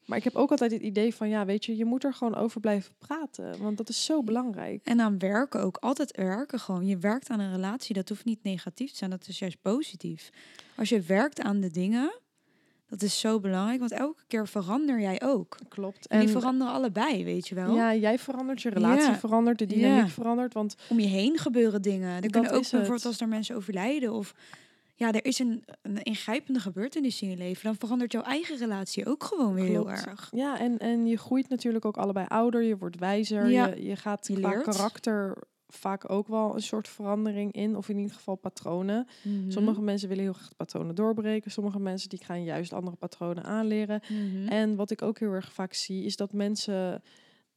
Maar 0.05 0.17
ik 0.17 0.23
heb 0.23 0.35
ook 0.35 0.51
altijd 0.51 0.71
het 0.71 0.81
idee 0.81 1.15
van 1.15 1.29
ja, 1.29 1.45
weet 1.45 1.65
je, 1.65 1.77
je 1.77 1.85
moet 1.85 2.03
er 2.03 2.13
gewoon 2.13 2.35
over 2.35 2.59
blijven 2.61 2.93
praten, 2.97 3.61
want 3.61 3.77
dat 3.77 3.89
is 3.89 4.05
zo 4.05 4.23
belangrijk. 4.23 4.81
En 4.85 5.01
aan 5.01 5.19
werken 5.19 5.61
ook. 5.61 5.77
Altijd 5.77 6.15
werken 6.17 6.59
gewoon. 6.59 6.85
Je 6.87 6.97
werkt 6.97 7.29
aan 7.29 7.39
een 7.39 7.51
relatie. 7.51 7.95
Dat 7.95 8.09
hoeft 8.09 8.25
niet 8.25 8.43
negatief 8.43 8.91
te 8.91 8.97
zijn. 8.97 9.09
Dat 9.09 9.27
is 9.27 9.39
juist 9.39 9.61
positief. 9.61 10.29
Als 10.75 10.89
je 10.89 11.01
werkt 11.01 11.41
aan 11.41 11.59
de 11.59 11.69
dingen, 11.71 12.13
dat 12.93 13.01
is 13.01 13.19
zo 13.19 13.39
belangrijk. 13.39 13.79
Want 13.79 13.91
elke 13.91 14.23
keer 14.27 14.47
verander 14.47 14.99
jij 14.99 15.21
ook. 15.23 15.57
Klopt. 15.69 16.07
En 16.07 16.19
die 16.19 16.29
veranderen 16.29 16.73
allebei, 16.73 17.23
weet 17.23 17.47
je 17.47 17.55
wel. 17.55 17.75
ja, 17.75 17.95
jij 17.95 18.19
verandert, 18.19 18.61
je 18.61 18.69
relatie 18.69 19.09
Ja. 19.11 19.17
verandert, 19.17 19.59
de 19.59 19.65
Ja. 19.69 19.71
dynamiek 19.75 20.09
verandert, 20.11 20.53
want 20.53 20.75
Om 20.89 20.99
je 20.99 21.07
heen 21.07 21.37
gebeuren 21.37 21.81
dingen. 21.81 22.23
Er 22.23 22.29
kunnen 22.29 22.51
ook 22.51 22.59
is 22.59 22.65
het. 22.65 22.71
bijvoorbeeld 22.71 23.05
als 23.05 23.21
er 23.21 23.27
mensen 23.27 23.55
overlijden 23.55 24.13
of 24.13 24.33
ja, 24.95 25.11
er 25.11 25.25
is 25.25 25.39
een, 25.39 25.63
een 25.81 26.03
ingrijpende 26.03 26.59
gebeurtenis 26.59 27.21
in 27.21 27.29
je 27.29 27.37
leven, 27.37 27.63
dan 27.63 27.75
verandert 27.75 28.11
jouw 28.11 28.21
eigen 28.21 28.57
relatie 28.57 29.05
ook 29.05 29.23
gewoon 29.23 29.53
weer 29.53 29.63
heel 29.65 29.91
erg. 29.91 30.29
ja, 30.31 30.59
en, 30.59 30.77
en 30.77 31.05
je 31.07 31.17
groeit 31.17 31.49
natuurlijk 31.49 31.85
ook 31.85 31.97
allebei 31.97 32.25
ouder, 32.29 32.61
je 32.61 32.77
wordt 32.77 32.99
wijzer, 32.99 33.49
Ja. 33.49 33.65
je, 33.67 33.83
je 33.85 33.95
gaat 33.95 34.27
Je 34.27 34.33
qua 34.39 34.49
leert. 34.49 34.63
karakter 34.63 35.37
vaak 35.75 36.09
ook 36.09 36.27
wel 36.27 36.55
een 36.55 36.61
soort 36.61 36.87
verandering 36.87 37.51
in, 37.53 37.75
of 37.77 37.89
in 37.89 37.97
ieder 37.97 38.15
geval 38.15 38.35
patronen. 38.35 39.07
Mhm. 39.21 39.51
Sommige 39.51 39.81
mensen 39.81 40.07
willen 40.09 40.23
heel 40.23 40.33
graag 40.33 40.55
patronen 40.55 40.95
doorbreken, 40.95 41.51
sommige 41.51 41.79
mensen 41.79 42.09
die 42.09 42.23
gaan 42.23 42.43
juist 42.43 42.73
andere 42.73 42.95
patronen 42.95 43.43
aanleren. 43.43 44.01
Mhm. 44.09 44.47
En 44.47 44.75
wat 44.75 44.91
ik 44.91 45.01
ook 45.01 45.19
heel 45.19 45.31
erg 45.31 45.53
vaak 45.53 45.73
zie, 45.73 46.03
is 46.03 46.15
dat 46.15 46.33
mensen 46.33 47.03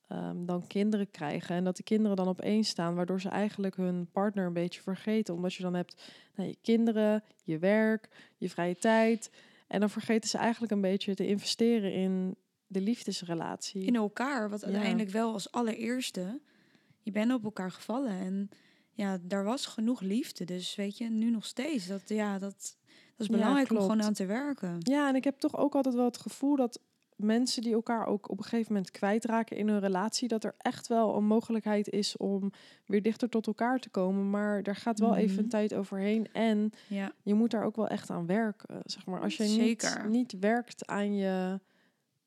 ehm, 0.09 0.45
dan 0.45 0.67
kinderen 0.67 1.11
krijgen. 1.11 1.57
En 1.57 1.65
dat 1.65 1.77
de 1.77 1.83
kinderen 1.83 2.17
dan 2.17 2.29
opeens 2.29 2.69
staan, 2.69 2.95
waardoor 2.95 3.21
ze 3.21 3.29
eigenlijk 3.29 3.77
hun 3.77 4.09
partner 4.13 4.47
een 4.47 4.53
beetje 4.53 4.83
vergeten. 4.83 5.35
Omdat 5.35 5.55
je 5.55 5.63
dan 5.63 5.75
hebt 5.75 6.13
nou, 6.35 6.49
je 6.49 6.57
kinderen, 6.63 7.23
je 7.45 7.59
werk, 7.59 8.09
je 8.37 8.49
vrije 8.51 8.77
tijd. 8.77 9.31
En 9.67 9.81
dan 9.81 9.91
vergeten 9.91 10.29
ze 10.29 10.39
eigenlijk 10.39 10.73
een 10.73 10.81
beetje 10.81 11.15
te 11.15 11.27
investeren 11.27 11.93
in 11.93 12.37
de 12.67 12.81
liefdesrelatie. 12.81 13.85
in 13.85 13.95
elkaar, 13.97 14.51
wat 14.51 14.61
Ja. 14.61 14.67
uiteindelijk 14.67 15.11
wel 15.11 15.33
als 15.33 15.53
allereerste, 15.53 16.41
je 17.07 17.13
bent 17.13 17.33
op 17.33 17.45
elkaar 17.45 17.71
gevallen 17.71 18.11
en 18.11 18.49
ja, 18.93 19.19
daar 19.23 19.45
was 19.45 19.67
genoeg 19.67 20.01
liefde, 20.01 20.45
dus 20.45 20.75
weet 20.75 20.99
je, 20.99 21.09
nu 21.11 21.31
nog 21.31 21.45
steeds. 21.47 21.87
Dat 21.87 22.03
ja, 22.09 22.33
dat, 22.39 22.53
dat 22.53 22.77
is 23.17 23.27
Ja, 23.27 23.33
belangrijk 23.33 23.71
om 23.71 23.77
gewoon 23.77 24.03
aan 24.03 24.13
te 24.13 24.27
werken. 24.27 24.77
Ja, 24.79 25.09
en 25.09 25.15
ik 25.15 25.25
heb 25.25 25.39
toch 25.39 25.57
ook 25.57 25.75
altijd 25.75 25.95
wel 25.95 26.05
het 26.05 26.19
gevoel 26.19 26.57
dat 26.57 26.81
mensen 27.17 27.63
die 27.63 27.73
elkaar 27.73 28.07
ook 28.07 28.31
op 28.31 28.39
een 28.39 28.45
gegeven 28.45 28.73
moment 28.73 28.91
kwijtraken 28.91 29.57
in 29.57 29.69
hun 29.69 29.81
relatie, 29.81 30.29
dat 30.29 30.45
er 30.45 30.55
echt 30.59 30.87
wel 30.87 31.17
een 31.17 31.25
mogelijkheid 31.27 31.89
is 31.89 32.17
om 32.17 32.51
weer 32.87 33.03
dichter 33.03 33.29
tot 33.29 33.47
elkaar 33.47 33.79
te 33.81 33.89
komen. 33.91 34.31
Maar 34.31 34.63
daar 34.63 34.77
gaat 34.77 34.99
wel 34.99 35.17
even 35.17 35.35
Mhm. 35.35 35.43
een 35.43 35.49
tijd 35.49 35.75
overheen. 35.75 36.33
En 36.33 36.71
Ja, 36.89 37.13
je 37.23 37.35
moet 37.35 37.51
daar 37.51 37.65
ook 37.65 37.77
wel 37.77 37.89
echt 37.89 38.11
aan 38.11 38.27
werken. 38.27 38.81
Zeg 38.85 39.07
maar. 39.07 39.21
Als 39.21 39.37
je 39.37 39.45
niet, 39.45 39.99
niet 40.09 40.39
werkt 40.39 40.87
aan 40.87 41.15
je 41.17 41.61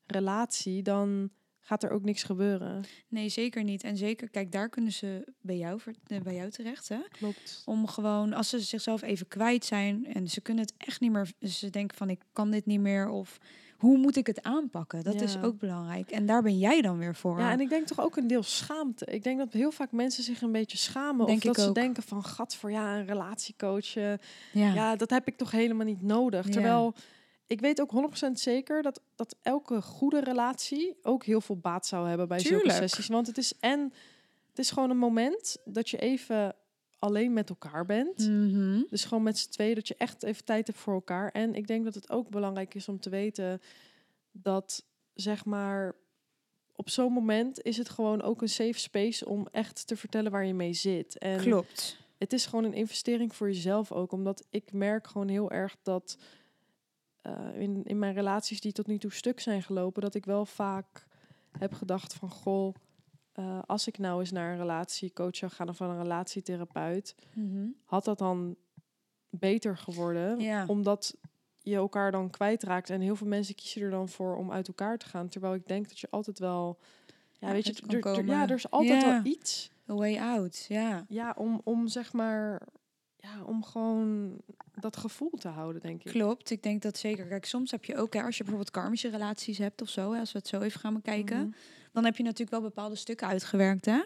relatie, 0.06 0.82
dan 0.84 1.30
gaat 1.69 1.84
er 1.84 1.91
ook 1.91 2.03
niks 2.03 2.23
gebeuren. 2.23 2.84
nee, 3.08 3.29
zeker 3.29 3.63
niet. 3.63 3.84
En 3.84 3.97
zeker, 3.97 4.29
kijk, 4.29 4.51
daar 4.51 4.69
kunnen 4.69 4.91
ze 4.91 5.34
bij 5.41 5.58
jou, 5.58 5.79
eh, 6.08 6.21
bij 6.21 6.36
jou 6.36 6.49
terecht, 6.49 6.89
hè? 6.89 6.97
Klopt. 7.12 7.63
Om 7.65 7.88
gewoon, 7.88 8.34
als 8.34 8.49
ze 8.49 8.60
zichzelf 8.60 9.01
even 9.01 9.27
kwijt 9.27 9.65
zijn 9.65 10.13
en 10.13 10.27
ze 10.27 10.41
kunnen 10.41 10.63
het 10.63 10.73
echt 10.77 10.99
niet 10.99 11.12
meer, 11.12 11.32
ze 11.41 11.69
denken 11.69 11.97
van 11.97 12.10
ik 12.10 12.21
kan 12.34 12.51
dit 12.51 12.65
niet 12.65 12.79
meer 12.79 13.10
of 13.10 13.39
hoe 13.77 13.97
moet 13.97 14.15
ik 14.15 14.27
het 14.27 14.43
aanpakken? 14.43 15.03
Dat 15.03 15.21
is 15.21 15.41
ook 15.41 15.60
belangrijk. 15.60 16.12
En 16.12 16.25
daar 16.25 16.41
ben 16.41 16.58
jij 16.58 16.82
dan 16.82 16.97
weer 16.97 17.15
voor. 17.15 17.39
Ja, 17.39 17.51
en 17.51 17.60
ik 17.60 17.69
denk 17.69 17.88
toch 17.88 17.99
ook 17.99 18.17
een 18.17 18.27
deel 18.27 18.43
schaamte. 18.43 19.05
Ik 19.05 19.23
denk 19.23 19.38
dat 19.38 19.53
heel 19.53 19.71
vaak 19.71 19.91
mensen 19.91 20.23
zich 20.23 20.41
een 20.41 20.51
beetje 20.51 20.77
schamen. 20.77 21.25
Denk 21.25 21.38
of 21.38 21.43
dat 21.43 21.60
ze 21.60 21.69
ook. 21.69 21.75
denken 21.75 22.03
van, 22.03 22.23
gat 22.23 22.55
voor 22.55 22.71
ja, 22.71 22.97
een 22.97 23.05
relatiecoach. 23.05 23.95
eh, 23.95 24.13
ja. 24.51 24.73
ja, 24.73 24.95
dat 24.95 25.10
heb 25.10 25.27
ik 25.27 25.38
toch 25.38 25.51
helemaal 25.51 25.86
niet 25.86 26.01
nodig. 26.01 26.45
Ja. 26.45 26.51
Terwijl 26.51 26.93
ik 27.50 27.60
weet 27.60 27.82
ook 27.82 27.92
100% 28.28 28.32
zeker 28.32 28.82
dat, 28.82 29.02
dat 29.16 29.36
elke 29.42 29.82
goede 29.82 30.20
relatie 30.20 30.98
ook 31.02 31.24
heel 31.24 31.42
veel 31.42 31.58
baat 31.58 31.86
zou 31.86 32.08
hebben 32.08 32.28
bij 32.28 32.40
zulke 32.40 32.56
Tuurlijk. 32.58 32.78
sessies. 32.78 33.08
Want 33.08 33.28
het 33.28 33.38
is 33.38 33.54
en 33.60 33.94
het 34.50 34.60
is 34.60 34.72
gewoon 34.72 34.90
een 34.90 34.98
moment 34.98 35.58
dat 35.66 35.90
je 35.90 35.98
even 35.98 36.56
alleen 37.00 37.34
met 37.34 37.50
elkaar 37.50 37.86
bent. 37.86 38.18
Mhm. 38.18 38.82
Dus 38.90 39.06
gewoon 39.06 39.24
met 39.24 39.38
z'n 39.38 39.50
tweeën, 39.50 39.76
dat 39.76 39.88
je 39.88 39.96
echt 39.98 40.24
even 40.24 40.46
tijd 40.46 40.68
hebt 40.68 40.80
voor 40.80 40.94
elkaar. 40.94 41.32
En 41.32 41.56
ik 41.56 41.68
denk 41.68 41.84
dat 41.84 41.96
het 41.96 42.10
ook 42.10 42.30
belangrijk 42.30 42.74
is 42.76 42.88
om 42.88 43.00
te 43.00 43.10
weten 43.10 43.62
dat, 44.32 44.86
zeg 45.14 45.46
maar, 45.46 45.96
op 46.76 46.90
zo'n 46.90 47.14
moment 47.14 47.62
is 47.62 47.78
het 47.78 47.90
gewoon 47.90 48.22
ook 48.22 48.42
een 48.42 48.50
safe 48.50 48.80
space 48.80 49.26
om 49.26 49.48
echt 49.52 49.88
te 49.88 49.96
vertellen 49.96 50.32
waar 50.32 50.46
je 50.46 50.54
mee 50.54 50.74
zit. 50.74 51.18
En 51.18 51.40
Klopt. 51.40 51.98
het 52.18 52.34
is 52.34 52.46
gewoon 52.46 52.66
een 52.66 52.74
investering 52.74 53.36
voor 53.36 53.48
jezelf 53.48 53.92
ook. 53.92 54.12
Omdat 54.12 54.46
ik 54.50 54.74
merk 54.74 55.08
gewoon 55.08 55.28
heel 55.28 55.52
erg 55.52 55.76
dat 55.84 56.18
eh, 57.21 57.62
in, 57.62 57.84
in 57.84 57.99
mijn 57.99 58.13
relaties 58.13 58.62
die 58.62 58.71
tot 58.71 58.88
nu 58.88 58.97
toe 58.97 59.12
stuk 59.12 59.39
zijn 59.39 59.63
gelopen, 59.63 60.01
dat 60.01 60.15
ik 60.15 60.25
wel 60.25 60.45
vaak 60.45 61.08
heb 61.58 61.73
gedacht 61.73 62.13
van 62.13 62.29
goh, 62.29 62.75
eh, 63.32 63.60
als 63.65 63.88
ik 63.88 63.97
nou 63.97 64.19
eens 64.19 64.32
naar 64.32 64.51
een 64.51 64.58
relatiecoach 64.58 65.36
zou 65.36 65.51
gaan 65.51 65.69
of 65.69 65.77
van 65.77 65.89
een 65.89 66.01
relatietherapeut, 66.01 67.15
Mhm. 67.34 67.67
had 67.84 68.05
dat 68.05 68.17
dan 68.17 68.55
beter 69.29 69.77
geworden? 69.77 70.39
Ja. 70.39 70.65
Omdat 70.67 71.15
je 71.62 71.75
elkaar 71.75 72.12
dan 72.12 72.29
kwijtraakt. 72.29 72.89
En 72.89 73.01
heel 73.01 73.15
veel 73.15 73.27
mensen 73.27 73.55
kiezen 73.55 73.82
er 73.82 73.89
dan 73.89 74.10
voor 74.10 74.36
om 74.38 74.51
uit 74.51 74.67
elkaar 74.67 74.97
te 74.97 75.05
gaan. 75.05 75.27
Terwijl 75.29 75.53
ik 75.53 75.67
denk 75.67 75.88
dat 75.88 75.99
je 75.99 76.08
altijd 76.10 76.39
wel... 76.39 76.79
Ja, 77.39 77.47
Ja, 77.47 77.53
weet 77.53 77.65
je, 77.67 77.73
er, 77.88 78.05
er- 78.08 78.25
ja, 78.25 78.43
er 78.47 78.55
is 78.55 78.71
altijd 78.71 79.03
wel 79.23 79.32
iets. 79.34 79.71
A 79.89 79.93
way 79.93 80.17
out, 80.19 80.65
ja. 80.67 81.05
Ja, 81.08 81.34
om, 81.38 81.62
om 81.63 81.88
zeg 81.88 82.13
maar... 82.13 82.62
Ja, 83.15 83.43
om 83.43 83.63
gewoon 83.63 84.38
dat 84.82 84.98
gevoel 84.98 85.32
te 85.39 85.48
houden, 85.48 85.82
denk 85.82 86.04
ik. 86.04 86.12
Klopt, 86.12 86.50
ik 86.50 86.63
denk 86.63 86.82
dat 86.82 86.98
zeker. 86.98 87.26
Kijk, 87.26 87.46
soms 87.46 87.72
heb 87.72 87.86
je 87.86 87.98
ook, 87.98 88.13
hè, 88.13 88.22
als 88.24 88.38
je 88.38 88.44
bijvoorbeeld 88.44 88.72
karmische 88.74 89.10
relaties 89.10 89.58
hebt 89.58 89.82
of 89.82 89.89
zo, 89.89 90.13
hè, 90.13 90.20
als 90.20 90.32
we 90.32 90.38
het 90.38 90.48
zo 90.48 90.60
even 90.62 90.80
gaan 90.80 90.94
bekijken, 90.94 91.38
Mhm. 91.39 91.50
dan 91.92 92.06
heb 92.06 92.15
je 92.18 92.24
natuurlijk 92.24 92.52
wel 92.52 92.62
bepaalde 92.62 92.96
stukken 92.96 93.28
uitgewerkt, 93.28 93.86
hè? 93.86 94.00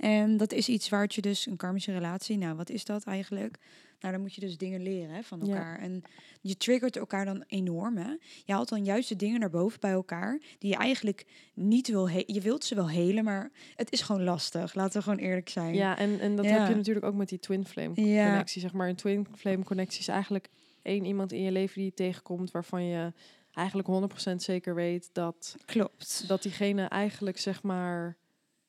En 0.00 0.36
dat 0.36 0.52
is 0.52 0.68
iets 0.68 0.88
waar 0.88 1.04
je 1.08 1.20
dus 1.20 1.46
een 1.46 1.56
karmische 1.56 1.92
relatie, 1.92 2.38
nou, 2.38 2.56
wat 2.56 2.70
is 2.70 2.84
dat 2.84 3.04
eigenlijk? 3.04 3.58
Nou, 4.00 4.12
dan 4.12 4.22
moet 4.22 4.34
je 4.34 4.40
dus 4.40 4.56
dingen 4.58 4.82
leren 4.82 5.14
hè, 5.14 5.22
van 5.22 5.40
Ja. 5.44 5.46
elkaar. 5.46 5.78
En 5.78 6.02
je 6.40 6.56
triggert 6.56 6.96
elkaar 6.96 7.24
dan 7.24 7.44
enorm, 7.46 7.96
hè? 7.96 8.10
Je 8.44 8.52
haalt 8.52 8.68
dan 8.68 8.84
juist 8.84 9.08
de 9.08 9.16
dingen 9.16 9.40
naar 9.40 9.50
boven 9.50 9.80
bij 9.80 9.90
elkaar 9.90 10.40
die 10.58 10.70
je 10.70 10.76
eigenlijk 10.76 11.26
niet 11.54 11.88
wil. 11.88 12.06
Je 12.08 12.40
wilt 12.40 12.64
ze 12.64 12.74
wel 12.74 12.88
helen, 12.90 13.24
maar 13.24 13.50
het 13.74 13.92
is 13.92 14.00
gewoon 14.00 14.22
lastig. 14.24 14.74
Laten 14.74 14.96
we 14.98 15.02
gewoon 15.02 15.18
eerlijk 15.18 15.48
zijn. 15.48 15.74
Ja, 15.74 15.98
en, 15.98 16.20
en 16.20 16.36
dat 16.36 16.44
Ja. 16.44 16.58
heb 16.58 16.68
je 16.68 16.74
natuurlijk 16.74 17.06
ook 17.06 17.14
met 17.14 17.28
die 17.28 17.38
twin 17.38 17.66
flame 17.66 18.02
Ja. 18.04 18.24
connectie. 18.24 18.60
Zeg 18.60 18.72
maar, 18.72 18.88
een 18.88 18.96
twin 18.96 19.26
flame 19.36 19.64
connectie 19.64 20.00
is 20.00 20.08
eigenlijk 20.08 20.48
één 20.82 21.04
iemand 21.04 21.32
in 21.32 21.42
je 21.42 21.52
leven 21.52 21.74
die 21.74 21.84
je 21.84 21.94
tegenkomt... 21.94 22.50
waarvan 22.50 22.84
je 22.84 23.12
eigenlijk 23.52 23.88
100% 24.32 24.34
zeker 24.36 24.74
weet 24.74 25.10
dat 25.12 25.56
klopt. 25.64 26.24
dat 26.28 26.42
diegene 26.42 26.84
eigenlijk 26.84 27.38
zeg 27.38 27.62
maar 27.62 28.16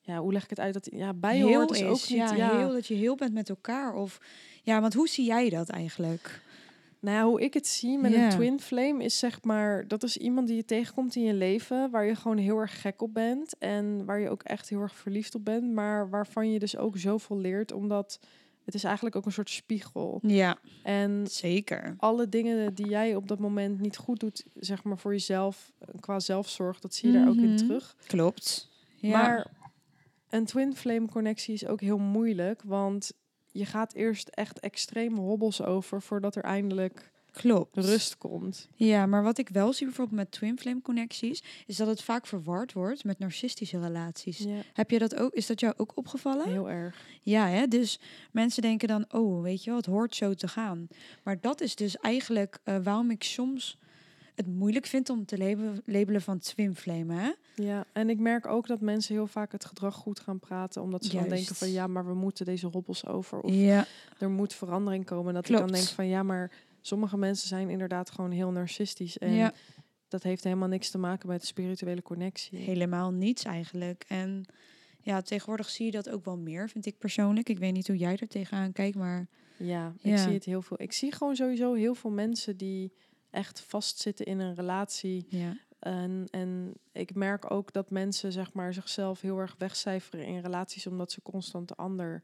ja 0.01 0.17
hoe 0.19 0.33
leg 0.33 0.43
ik 0.43 0.49
het 0.49 0.59
uit 0.59 0.73
dat 0.73 0.87
ja 0.91 1.13
bij 1.13 1.35
heel 1.35 1.47
hoort 1.53 1.71
is, 1.71 1.83
ook 1.83 1.91
niet 2.09 2.29
ja, 2.29 2.33
ja, 2.35 2.57
heel 2.57 2.71
dat 2.71 2.87
je 2.87 2.93
heel 2.95 3.15
bent 3.15 3.33
met 3.33 3.49
elkaar. 3.49 3.93
Of 3.93 4.19
ja, 4.63 4.81
want 4.81 4.93
hoe 4.93 5.07
zie 5.09 5.25
jij 5.25 5.49
dat 5.49 5.69
eigenlijk? 5.69 6.41
nou 6.99 7.17
ja, 7.17 7.23
hoe 7.25 7.41
ik 7.41 7.53
het 7.53 7.67
zie 7.67 7.97
met 7.97 8.13
een 8.13 8.29
twin 8.29 8.59
flame 8.59 9.03
is 9.03 9.19
zeg 9.19 9.43
maar 9.43 9.87
dat 9.87 10.03
is 10.03 10.17
iemand 10.17 10.47
die 10.47 10.55
je 10.55 10.65
tegenkomt 10.65 11.15
in 11.15 11.23
je 11.23 11.33
leven 11.33 11.89
waar 11.91 12.05
je 12.05 12.15
gewoon 12.15 12.37
heel 12.37 12.57
erg 12.57 12.81
gek 12.81 13.01
op 13.01 13.13
bent 13.13 13.57
en 13.57 14.05
waar 14.05 14.19
je 14.19 14.29
ook 14.29 14.43
echt 14.43 14.69
heel 14.69 14.79
erg 14.81 14.95
verliefd 14.95 15.35
op 15.35 15.45
bent 15.45 15.71
maar 15.73 16.09
waarvan 16.09 16.51
je 16.51 16.59
dus 16.59 16.77
ook 16.77 16.97
zoveel 16.97 17.37
leert 17.37 17.71
omdat 17.71 18.19
het 18.65 18.73
is 18.73 18.83
eigenlijk 18.83 19.15
ook 19.15 19.25
een 19.25 19.31
soort 19.31 19.49
spiegel 19.49 20.19
Ja, 20.21 20.57
en 20.83 21.25
zeker. 21.29 21.95
alle 21.97 22.29
dingen 22.29 22.73
die 22.73 22.87
jij 22.89 23.15
op 23.15 23.27
dat 23.27 23.39
moment 23.39 23.79
niet 23.79 23.97
goed 23.97 24.19
doet 24.19 24.43
zeg 24.59 24.83
maar 24.83 24.97
voor 24.97 25.11
jezelf 25.11 25.71
eh, 25.79 25.87
qua 25.99 26.19
zelfzorg 26.19 26.79
dat 26.79 26.93
zie 26.93 27.11
je 27.11 27.17
daar 27.17 27.27
ook 27.27 27.35
in 27.35 27.53
Mhm. 27.53 27.57
terug 27.57 27.95
Klopt. 28.07 28.69
Ja. 28.95 29.11
Maar 29.21 29.47
een 30.31 30.45
twin 30.45 30.75
flame 30.75 31.07
connectie 31.07 31.53
is 31.53 31.65
ook 31.67 31.81
heel 31.81 31.97
moeilijk, 31.97 32.61
want 32.65 33.11
je 33.51 33.65
gaat 33.65 33.93
eerst 33.93 34.27
echt 34.27 34.59
extreme 34.59 35.19
hobbels 35.19 35.61
over 35.63 36.01
voordat 36.01 36.35
er 36.35 36.43
eindelijk 36.43 37.11
klopt. 37.31 37.77
rust 37.77 38.17
komt. 38.17 38.67
Ja, 38.75 39.05
maar 39.05 39.23
wat 39.23 39.37
ik 39.37 39.49
wel 39.49 39.73
zie 39.73 39.85
bijvoorbeeld 39.85 40.17
met 40.17 40.31
twin 40.31 40.59
flame 40.59 40.81
connecties, 40.81 41.43
is 41.65 41.75
dat 41.77 41.87
het 41.87 42.01
vaak 42.01 42.27
verward 42.27 42.73
wordt 42.73 43.03
met 43.03 43.19
narcistische 43.19 43.79
relaties. 43.79 44.37
Ja, 44.37 44.61
Heb 44.73 44.91
je 44.91 44.99
dat 44.99 45.15
ook? 45.15 45.33
Is 45.33 45.45
dat 45.47 45.59
jou 45.59 45.73
ook 45.77 45.91
opgevallen? 45.97 46.49
heel 46.49 46.69
erg. 46.69 47.05
Ja, 47.21 47.47
hè? 47.47 47.67
dus 47.67 47.99
mensen 48.31 48.61
denken 48.61 48.87
dan, 48.87 49.05
oh, 49.11 49.41
weet 49.41 49.63
je 49.63 49.69
wel, 49.69 49.79
het 49.79 49.85
hoort 49.89 50.15
zo 50.15 50.33
te 50.33 50.47
gaan. 50.47 50.87
Maar 51.23 51.39
dat 51.41 51.61
is 51.61 51.75
dus 51.75 51.97
eigenlijk 51.97 52.59
eh, 52.63 52.77
waarom 52.83 53.11
ik 53.11 53.23
soms 53.23 53.77
het 54.35 54.47
moeilijk 54.47 54.85
vind 54.85 55.09
om 55.09 55.25
te 55.25 55.37
labelen, 55.85 56.21
van 56.21 56.39
twin 56.39 56.75
flame, 56.75 57.13
hè? 57.15 57.31
Ja, 57.63 57.85
en 57.93 58.09
ik 58.09 58.19
merk 58.19 58.45
ook 58.47 58.67
dat 58.67 58.81
mensen 58.81 59.13
heel 59.15 59.27
vaak 59.27 59.51
het 59.51 59.65
gedrag 59.65 59.95
goed 59.95 60.19
gaan 60.19 60.39
praten, 60.39 60.81
omdat 60.81 61.05
ze 61.05 61.15
dan 61.15 61.27
denken 61.29 61.55
van 61.55 61.71
ja, 61.71 61.87
maar 61.87 62.05
we 62.07 62.13
moeten 62.13 62.45
deze 62.45 62.67
hobbels 62.67 63.05
over 63.05 63.39
of 63.41 63.53
Ja, 63.53 63.85
er 64.19 64.29
moet 64.29 64.53
verandering 64.53 65.05
komen. 65.05 65.27
En 65.27 65.33
dat 65.33 65.43
ik 65.45 65.51
dan 65.51 65.65
Klopt. 65.65 65.73
denk 65.81 65.87
van 65.95 66.07
ja, 66.07 66.23
maar 66.23 66.51
sommige 66.81 67.17
mensen 67.17 67.47
zijn 67.47 67.69
inderdaad 67.69 68.11
gewoon 68.11 68.31
heel 68.31 68.51
narcistisch 68.51 69.17
en 69.17 69.31
ja, 69.31 69.53
dat 70.07 70.23
heeft 70.23 70.43
helemaal 70.43 70.67
niks 70.67 70.89
te 70.89 70.97
maken 70.97 71.27
met 71.29 71.39
de 71.41 71.47
spirituele 71.47 72.01
connectie. 72.01 72.57
helemaal 72.59 73.11
niets 73.11 73.43
eigenlijk. 73.43 74.05
En 74.07 74.45
ja, 75.01 75.21
tegenwoordig 75.21 75.69
zie 75.69 75.85
je 75.85 75.91
dat 75.91 76.09
ook 76.09 76.25
wel 76.25 76.37
meer, 76.37 76.69
vind 76.69 76.85
ik 76.85 76.97
persoonlijk. 76.97 77.49
Ik 77.49 77.57
weet 77.59 77.73
niet 77.73 77.87
hoe 77.87 77.97
jij 77.97 78.17
er 78.17 78.27
tegenaan 78.27 78.71
kijkt, 78.71 78.95
maar 78.97 79.27
Ja, 79.57 79.93
ik 80.01 80.11
Ja. 80.11 80.17
zie 80.23 80.33
het 80.33 80.43
heel 80.45 80.61
veel. 80.61 80.81
Ik 80.81 80.91
zie 80.93 81.11
gewoon 81.11 81.35
sowieso 81.35 81.73
heel 81.73 81.95
veel 81.95 82.09
mensen 82.11 82.57
die 82.57 82.91
echt 83.31 83.59
vastzitten 83.61 84.25
in 84.25 84.39
een 84.39 84.55
relatie. 84.55 85.25
ja, 85.29 85.57
En, 85.79 86.27
en 86.31 86.73
ik 86.91 87.13
merk 87.15 87.51
ook 87.51 87.73
dat 87.73 87.89
mensen 87.89 88.31
zeg 88.31 88.53
maar, 88.53 88.73
zichzelf 88.73 89.21
heel 89.21 89.37
erg 89.39 89.55
wegcijferen 89.57 90.25
in 90.25 90.39
relaties, 90.41 90.87
omdat 90.87 91.11
ze 91.11 91.21
constant 91.21 91.67
de 91.67 91.75
ander, 91.75 92.23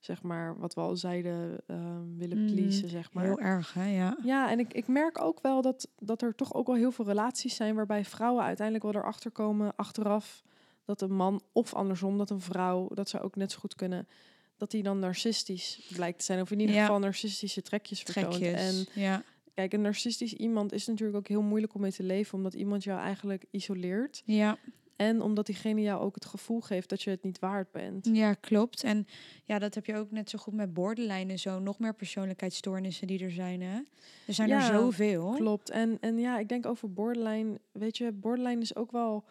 zeg 0.00 0.22
maar, 0.22 0.58
wat 0.58 0.74
we 0.74 0.80
al 0.80 0.96
zeiden, 0.96 1.58
ehm, 1.66 2.16
willen 2.16 2.38
Mm, 2.38 2.46
pleasen, 2.46 2.88
zeg 2.88 3.12
maar. 3.12 3.24
heel 3.24 3.40
erg, 3.40 3.74
hè? 3.74 3.86
Ja. 3.96 4.16
Ja, 4.24 4.50
en 4.50 4.58
ik, 4.58 4.72
ik 4.72 4.86
merk 4.88 5.20
ook 5.20 5.40
wel 5.42 5.62
dat, 5.62 5.88
dat 5.98 6.22
er 6.22 6.34
toch 6.34 6.54
ook 6.54 6.66
wel 6.66 6.76
heel 6.76 6.92
veel 6.92 7.04
relaties 7.04 7.54
zijn 7.56 7.74
waarbij 7.74 8.04
vrouwen 8.04 8.44
uiteindelijk 8.44 8.92
wel 8.92 9.02
erachter 9.02 9.30
komen, 9.30 9.76
achteraf, 9.76 10.42
dat 10.84 11.00
een 11.02 11.14
man 11.14 11.42
of 11.52 11.74
andersom, 11.74 12.18
dat 12.18 12.30
een 12.30 12.40
vrouw, 12.40 12.88
dat 12.94 13.08
zou 13.08 13.22
ook 13.24 13.36
net 13.36 13.52
zo 13.52 13.58
goed 13.58 13.74
kunnen, 13.74 14.08
dat 14.56 14.70
die 14.70 14.82
dan 14.82 14.98
narcistisch 14.98 15.88
blijkt 15.92 16.18
te 16.18 16.24
zijn. 16.24 16.40
Of 16.40 16.50
in 16.50 16.60
ieder 16.60 16.74
Ja. 16.74 16.80
geval 16.84 16.98
narcistische 16.98 17.62
trekjes 17.62 18.02
vertoont. 18.02 18.32
Trekjes. 18.34 18.86
En 18.94 19.00
ja, 19.02 19.22
kijk, 19.56 19.72
een 19.72 19.80
narcistisch 19.80 20.34
iemand 20.34 20.72
is 20.72 20.86
natuurlijk 20.86 21.18
ook 21.18 21.28
heel 21.28 21.42
moeilijk 21.42 21.74
om 21.74 21.80
mee 21.80 21.92
te 21.92 22.02
leven, 22.02 22.34
omdat 22.34 22.54
iemand 22.54 22.84
jou 22.84 23.00
eigenlijk 23.00 23.44
isoleert. 23.50 24.22
ja. 24.24 24.58
En 24.96 25.22
omdat 25.22 25.46
diegene 25.46 25.80
jou 25.80 26.00
ook 26.00 26.14
het 26.14 26.24
gevoel 26.24 26.60
geeft 26.60 26.88
dat 26.88 27.02
je 27.02 27.10
het 27.10 27.22
niet 27.22 27.38
waard 27.38 27.72
bent. 27.72 28.08
Ja, 28.12 28.34
klopt. 28.34 28.82
En 28.82 29.06
ja, 29.44 29.58
dat 29.58 29.74
heb 29.74 29.86
je 29.86 29.96
ook 29.96 30.10
net 30.10 30.30
zo 30.30 30.38
goed 30.38 30.54
met 30.54 30.74
borderline 30.74 31.32
en 31.32 31.38
zo. 31.38 31.58
Nog 31.58 31.78
meer 31.78 31.94
persoonlijkheidsstoornissen 31.94 33.06
die 33.06 33.24
er 33.24 33.30
zijn, 33.30 33.62
hè? 33.62 33.80
Er 34.26 34.34
zijn 34.34 34.50
er 34.50 34.62
zoveel. 34.62 35.32
Klopt. 35.36 35.70
En, 35.70 35.98
en 36.00 36.18
ja, 36.18 36.38
ik 36.38 36.48
denk 36.48 36.66
over 36.66 36.92
borderline. 36.92 37.60
Weet 37.72 37.96
je, 37.96 38.12
borderline 38.12 38.60
is 38.60 38.76
ook 38.76 38.92
wel 38.92 39.24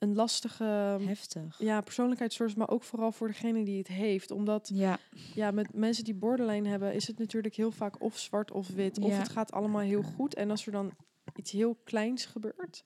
een 0.00 0.14
lastige 0.14 0.64
Heftig. 1.00 1.56
ja, 1.58 1.80
persoonlijkheidsstoornis, 1.80 2.56
maar 2.56 2.68
ook 2.68 2.82
vooral 2.82 3.12
voor 3.12 3.26
degene 3.28 3.64
die 3.64 3.78
het 3.78 3.88
heeft. 3.88 4.30
Omdat 4.30 4.70
Ja, 4.74 4.98
ja, 5.34 5.50
met 5.50 5.74
mensen 5.74 6.04
die 6.04 6.14
borderline 6.14 6.68
hebben, 6.68 6.94
is 6.94 7.06
het 7.06 7.18
natuurlijk 7.18 7.54
heel 7.54 7.70
vaak 7.70 8.02
of 8.02 8.18
zwart 8.18 8.50
of 8.50 8.68
wit. 8.68 8.98
Of 8.98 9.10
Ja. 9.10 9.18
het 9.18 9.28
gaat 9.28 9.52
allemaal 9.52 9.80
heel 9.80 10.02
goed. 10.02 10.34
En 10.34 10.50
als 10.50 10.66
er 10.66 10.72
dan 10.72 10.92
iets 11.36 11.50
heel 11.52 11.74
kleins 11.84 12.24
gebeurt, 12.24 12.84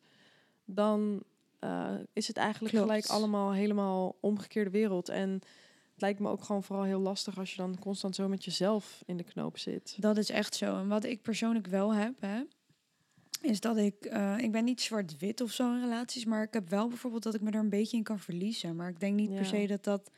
dan 0.65 1.23
eh, 1.59 1.95
is 2.13 2.27
het 2.27 2.37
eigenlijk 2.37 2.75
Klopt. 2.75 2.89
gelijk 2.91 3.07
allemaal 3.07 3.53
helemaal 3.53 4.17
omgekeerde 4.21 4.71
wereld. 4.71 5.09
En 5.09 5.31
het 5.93 6.03
lijkt 6.03 6.19
me 6.21 6.29
ook 6.29 6.43
gewoon 6.45 6.63
vooral 6.63 6.85
heel 6.85 7.01
lastig 7.01 7.39
als 7.39 7.51
je 7.51 7.57
dan 7.57 7.79
constant 7.79 8.15
zo 8.15 8.29
met 8.29 8.45
jezelf 8.45 9.03
in 9.07 9.17
de 9.17 9.25
knoop 9.25 9.59
zit. 9.59 9.97
dat 10.01 10.17
is 10.17 10.31
echt 10.31 10.55
zo. 10.55 10.79
En 10.79 10.89
wat 10.89 11.05
ik 11.05 11.23
persoonlijk 11.23 11.67
wel 11.67 11.95
heb, 11.95 12.21
hè, 12.21 12.43
is 13.45 13.61
dat 13.61 13.77
ik... 13.77 13.95
eh, 14.05 14.39
ik 14.39 14.53
ben 14.53 14.65
niet 14.65 14.81
zwart-wit 14.81 15.41
of 15.41 15.51
zo 15.51 15.75
in 15.75 15.81
relaties, 15.81 16.25
maar 16.25 16.43
ik 16.43 16.53
heb 16.53 16.69
wel 16.69 16.89
bijvoorbeeld 16.89 17.23
dat 17.23 17.35
ik 17.35 17.41
me 17.41 17.51
er 17.51 17.59
een 17.59 17.69
beetje 17.69 17.97
in 17.97 18.03
kan 18.03 18.19
verliezen. 18.19 18.77
Maar 18.77 18.89
ik 18.89 19.01
denk 19.01 19.15
niet 19.17 19.29
per 19.31 19.39
Ja. 19.39 19.45
se 19.45 19.67
dat 19.67 19.85
dat... 19.85 20.11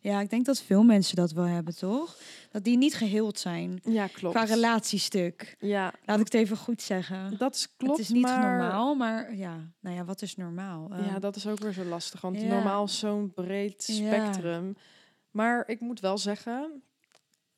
Ja, 0.00 0.20
ik 0.20 0.30
denk 0.30 0.44
dat 0.44 0.62
veel 0.62 0.82
mensen 0.82 1.16
dat 1.16 1.32
wel 1.32 1.44
hebben, 1.44 1.76
toch? 1.76 2.18
Dat 2.50 2.64
die 2.64 2.76
niet 2.76 2.94
geheeld 2.94 3.38
zijn. 3.38 3.80
Ja, 3.84 4.06
klopt. 4.06 4.34
Qua 4.34 4.44
relatiestuk. 4.44 5.56
Ja, 5.58 5.92
Laat 6.04 6.18
ik 6.18 6.24
het 6.24 6.34
even 6.34 6.56
goed 6.56 6.82
zeggen. 6.82 7.38
dat 7.38 7.54
is 7.54 7.68
klopt. 7.76 7.92
het 7.98 8.00
is 8.06 8.12
niet 8.12 8.22
maar... 8.22 8.40
normaal, 8.58 8.94
maar 8.94 9.34
ja, 9.36 9.72
nou 9.80 9.96
ja, 9.96 10.04
wat 10.04 10.22
is 10.22 10.36
normaal? 10.36 10.88
Ja, 10.90 10.98
Ehm, 10.98 11.20
dat 11.20 11.36
is 11.36 11.46
ook 11.46 11.58
weer 11.58 11.72
zo 11.72 11.84
lastig. 11.84 12.20
Want 12.20 12.40
ja. 12.40 12.46
normaal 12.46 12.84
is 12.84 12.98
zo'n 12.98 13.32
breed 13.34 13.84
Ja. 13.86 13.94
spectrum. 13.94 14.76
Maar 15.30 15.68
ik 15.68 15.80
moet 15.80 16.00
wel 16.00 16.18
zeggen, 16.18 16.82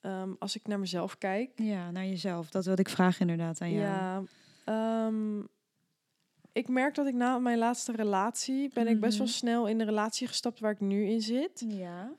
ehm, 0.01 0.31
als 0.39 0.57
ik 0.57 0.67
naar 0.67 0.79
mezelf 0.79 1.19
kijk, 1.19 1.51
Ja, 1.55 1.91
naar 1.91 2.07
jezelf. 2.07 2.49
Dat 2.51 2.65
wilde 2.65 2.81
ik 2.83 2.89
vragen 2.89 3.21
inderdaad 3.21 3.61
aan 3.61 3.71
jou. 3.73 3.85
ja, 3.85 4.23
ehm, 4.67 5.41
ik 6.53 6.69
merk 6.69 6.95
dat 6.95 7.07
ik 7.07 7.15
na 7.15 7.39
mijn 7.39 7.59
laatste 7.59 7.93
relatie 7.93 8.71
ben 8.75 8.87
ik 8.87 9.01
best 9.01 9.19
wel 9.19 9.27
Mhm. 9.27 9.37
snel 9.37 9.67
in 9.67 9.79
de 9.79 9.85
relatie 9.85 10.27
gestapt 10.27 10.61
waar 10.61 10.71
ik 10.73 10.81
nu 10.81 11.07
in 11.07 11.21
zit. 11.21 11.65
Ja. 11.69 12.13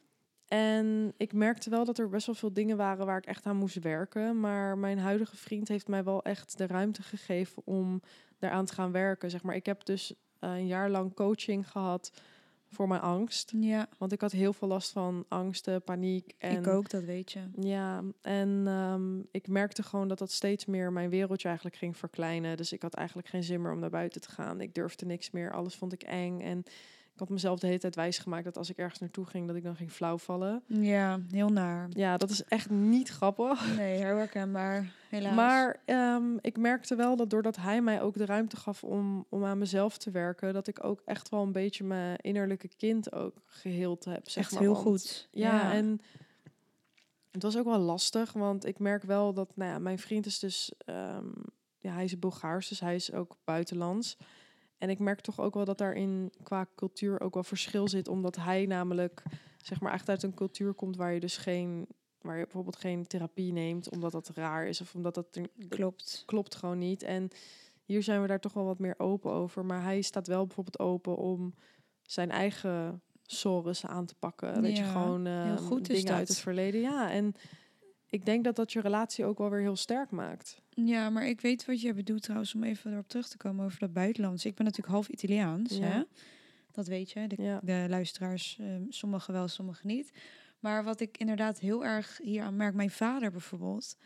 En 0.48 1.14
ik 1.18 1.34
merkte 1.34 1.70
wel 1.70 1.86
dat 1.86 1.98
er 1.98 2.10
best 2.10 2.26
wel 2.26 2.36
veel 2.36 2.54
dingen 2.54 2.78
waren 2.78 3.06
waar 3.06 3.18
ik 3.18 3.26
echt 3.26 3.46
aan 3.46 3.56
moest 3.58 3.80
werken. 3.80 4.40
Maar 4.40 4.78
mijn 4.78 5.00
huidige 5.00 5.36
vriend 5.38 5.68
heeft 5.68 5.88
mij 5.88 6.04
wel 6.04 6.24
echt 6.24 6.58
de 6.58 6.68
ruimte 6.68 7.02
gegeven 7.04 7.62
om 7.66 8.02
daaraan 8.40 8.66
te 8.66 8.74
gaan 8.74 8.92
werken. 8.92 9.30
Zeg 9.30 9.44
maar, 9.44 9.56
ik 9.56 9.66
heb 9.66 9.86
dus 9.86 10.14
eh, 10.40 10.50
een 10.50 10.68
jaar 10.68 10.90
lang 10.90 11.14
coaching 11.14 11.70
gehad 11.72 12.12
voor 12.70 12.88
mijn 12.88 13.02
angst. 13.02 13.54
Ja, 13.60 13.88
Want 13.98 14.12
ik 14.12 14.22
had 14.22 14.32
heel 14.32 14.54
veel 14.54 14.68
last 14.68 14.92
van 14.92 15.26
angsten, 15.28 15.84
paniek. 15.84 16.34
En, 16.38 16.58
ik 16.58 16.68
ook, 16.68 16.90
dat 16.90 17.04
weet 17.04 17.32
je. 17.32 17.40
Ja, 17.60 18.04
en 18.22 18.64
ehm, 18.66 19.20
ik 19.32 19.48
merkte 19.48 19.84
gewoon 19.84 20.08
dat 20.08 20.18
dat 20.18 20.32
steeds 20.32 20.66
meer 20.66 20.92
mijn 20.92 21.10
wereldje 21.10 21.48
eigenlijk 21.48 21.78
ging 21.78 21.98
verkleinen. 21.98 22.58
Dus 22.58 22.72
ik 22.72 22.82
had 22.82 22.94
eigenlijk 22.94 23.28
geen 23.28 23.44
zin 23.44 23.62
meer 23.62 23.72
om 23.72 23.80
naar 23.80 23.90
buiten 23.90 24.22
te 24.22 24.32
gaan. 24.32 24.62
Ik 24.62 24.74
durfde 24.74 25.06
niks 25.06 25.32
meer, 25.32 25.54
alles 25.54 25.76
vond 25.76 25.94
ik 25.94 26.04
eng. 26.04 26.42
En 26.42 26.64
ik 27.18 27.24
had 27.24 27.32
mezelf 27.32 27.60
de 27.60 27.68
hele 27.68 27.80
tijd 27.80 27.96
wijsgemaakt 27.96 28.44
dat 28.44 28.58
als 28.58 28.70
ik 28.70 28.78
ergens 28.78 29.00
naartoe 29.00 29.26
ging, 29.26 29.48
dat 29.48 29.56
ik 29.56 29.64
dan 29.64 29.76
ging 29.76 29.92
flauwvallen. 29.92 30.64
Ja, 30.68 31.20
heel 31.32 31.50
naar. 31.50 31.88
Ja, 31.90 32.18
dat 32.18 32.30
is 32.30 32.44
echt 32.44 32.70
niet 32.70 33.10
grappig. 33.10 33.76
Nee, 33.76 34.04
heel 34.04 34.16
herkenbaar, 34.16 34.92
helaas. 35.10 35.36
Maar 35.36 35.80
ehm, 35.86 36.38
ik 36.42 36.58
merkte 36.58 36.96
wel 36.96 37.16
dat 37.16 37.30
doordat 37.30 37.56
hij 37.56 37.82
mij 37.82 38.02
ook 38.02 38.18
de 38.18 38.26
ruimte 38.26 38.58
gaf 38.58 38.84
om, 38.84 39.26
om 39.30 39.46
aan 39.46 39.58
mezelf 39.58 39.98
te 39.98 40.12
werken, 40.12 40.54
dat 40.54 40.68
ik 40.68 40.84
ook 40.84 41.02
echt 41.06 41.30
wel 41.30 41.42
een 41.42 41.52
beetje 41.52 41.84
mijn 41.84 42.18
innerlijke 42.18 42.70
kind 42.78 43.12
ook 43.14 43.42
geheeld 43.46 44.06
heb. 44.06 44.30
Zeg 44.30 44.44
echt 44.44 44.52
maar. 44.54 44.62
heel 44.62 44.74
Want- 44.74 44.86
goed. 44.86 45.28
Ja, 45.32 45.74
en 45.74 46.02
het 47.32 47.44
was 47.44 47.58
ook 47.58 47.66
wel 47.66 47.80
lastig, 47.80 48.34
want 48.34 48.66
ik 48.66 48.80
merk 48.80 49.04
wel 49.04 49.34
dat, 49.34 49.56
nou 49.56 49.72
ja, 49.72 49.80
mijn 49.80 50.00
vriend 50.00 50.26
is 50.26 50.40
dus, 50.40 50.72
ehm, 50.78 51.28
ja, 51.78 51.94
hij 51.94 52.04
is 52.04 52.20
Bulgaars, 52.20 52.68
dus 52.68 52.80
hij 52.80 52.96
is 52.96 53.12
ook 53.14 53.38
buitenlands. 53.44 54.18
En 54.78 54.90
ik 54.90 55.00
merk 55.00 55.22
toch 55.22 55.40
ook 55.40 55.54
wel 55.54 55.66
dat 55.66 55.78
daarin 55.78 56.32
qua 56.44 56.68
cultuur 56.76 57.22
ook 57.22 57.34
wel 57.34 57.44
verschil 57.44 57.88
zit, 57.88 58.08
omdat 58.08 58.36
hij 58.36 58.66
namelijk, 58.66 59.24
zeg 59.58 59.82
maar, 59.82 59.94
echt 59.94 60.10
uit 60.10 60.24
een 60.24 60.34
cultuur 60.34 60.74
komt 60.74 60.96
waar 60.96 61.14
je 61.14 61.20
dus 61.20 61.38
geen, 61.38 61.88
waar 62.22 62.38
je 62.38 62.44
bijvoorbeeld 62.44 62.76
geen 62.76 63.08
therapie 63.08 63.52
neemt, 63.52 63.90
omdat 63.90 64.12
dat 64.12 64.30
raar 64.34 64.68
is 64.68 64.82
of 64.82 64.96
omdat 64.96 65.16
dat 65.16 65.40
klopt. 65.70 66.24
klopt 66.26 66.56
gewoon 66.56 66.78
niet. 66.78 67.04
En 67.04 67.30
hier 67.84 68.04
zijn 68.04 68.22
we 68.22 68.28
daar 68.28 68.40
toch 68.40 68.54
wel 68.54 68.66
wat 68.66 68.80
meer 68.80 68.96
open 68.98 69.32
over. 69.32 69.66
Maar 69.66 69.84
hij 69.84 70.02
staat 70.02 70.28
wel 70.28 70.46
bijvoorbeeld 70.46 70.80
open 70.80 71.16
om 71.18 71.54
zijn 72.02 72.32
eigen 72.32 73.02
sores 73.26 73.86
aan 73.86 74.06
te 74.06 74.16
pakken. 74.16 74.62
Weet 74.62 74.78
je, 74.78 74.84
gewoon 74.84 75.28
is 75.28 75.88
dingen 75.88 76.14
uit 76.14 76.28
het 76.28 76.40
verleden. 76.40 76.82
Ja, 76.82 77.12
en 77.12 77.34
ik 78.18 78.26
denk 78.26 78.44
dat 78.44 78.56
dat 78.56 78.72
je 78.72 78.80
relatie 78.82 79.26
ook 79.26 79.38
wel 79.38 79.50
weer 79.50 79.60
heel 79.62 79.76
sterk 79.76 80.12
maakt. 80.12 80.62
Ja, 80.70 81.10
maar 81.10 81.28
ik 81.28 81.42
weet 81.42 81.66
wat 81.66 81.82
je 81.82 81.94
bedoelt 81.94 82.22
trouwens, 82.22 82.56
om 82.56 82.64
even 82.64 82.92
erop 82.92 83.08
terug 83.08 83.28
te 83.28 83.38
komen 83.38 83.66
over 83.66 83.80
dat 83.80 83.94
buitenlands. 83.94 84.46
Ik 84.46 84.56
ben 84.56 84.66
natuurlijk 84.66 84.94
half 84.94 85.08
Italiaans, 85.08 85.78
Ja. 85.78 85.84
hè? 85.84 86.02
Dat 86.72 86.88
weet 86.88 87.12
je, 87.12 87.28
de, 87.28 87.42
Ja. 87.42 87.60
de 87.64 87.86
luisteraars, 87.90 88.58
ehm, 88.60 88.82
sommigen 88.90 89.34
wel, 89.34 89.48
sommigen 89.48 89.88
niet. 89.88 90.12
Maar 90.60 90.84
wat 90.84 91.00
ik 91.00 91.18
inderdaad 91.18 91.60
heel 91.60 91.86
erg 91.86 92.20
hier 92.24 92.44
aan 92.44 92.56
merk, 92.56 92.74
mijn 92.74 92.90
vader 92.92 93.32
bijvoorbeeld. 93.32 93.98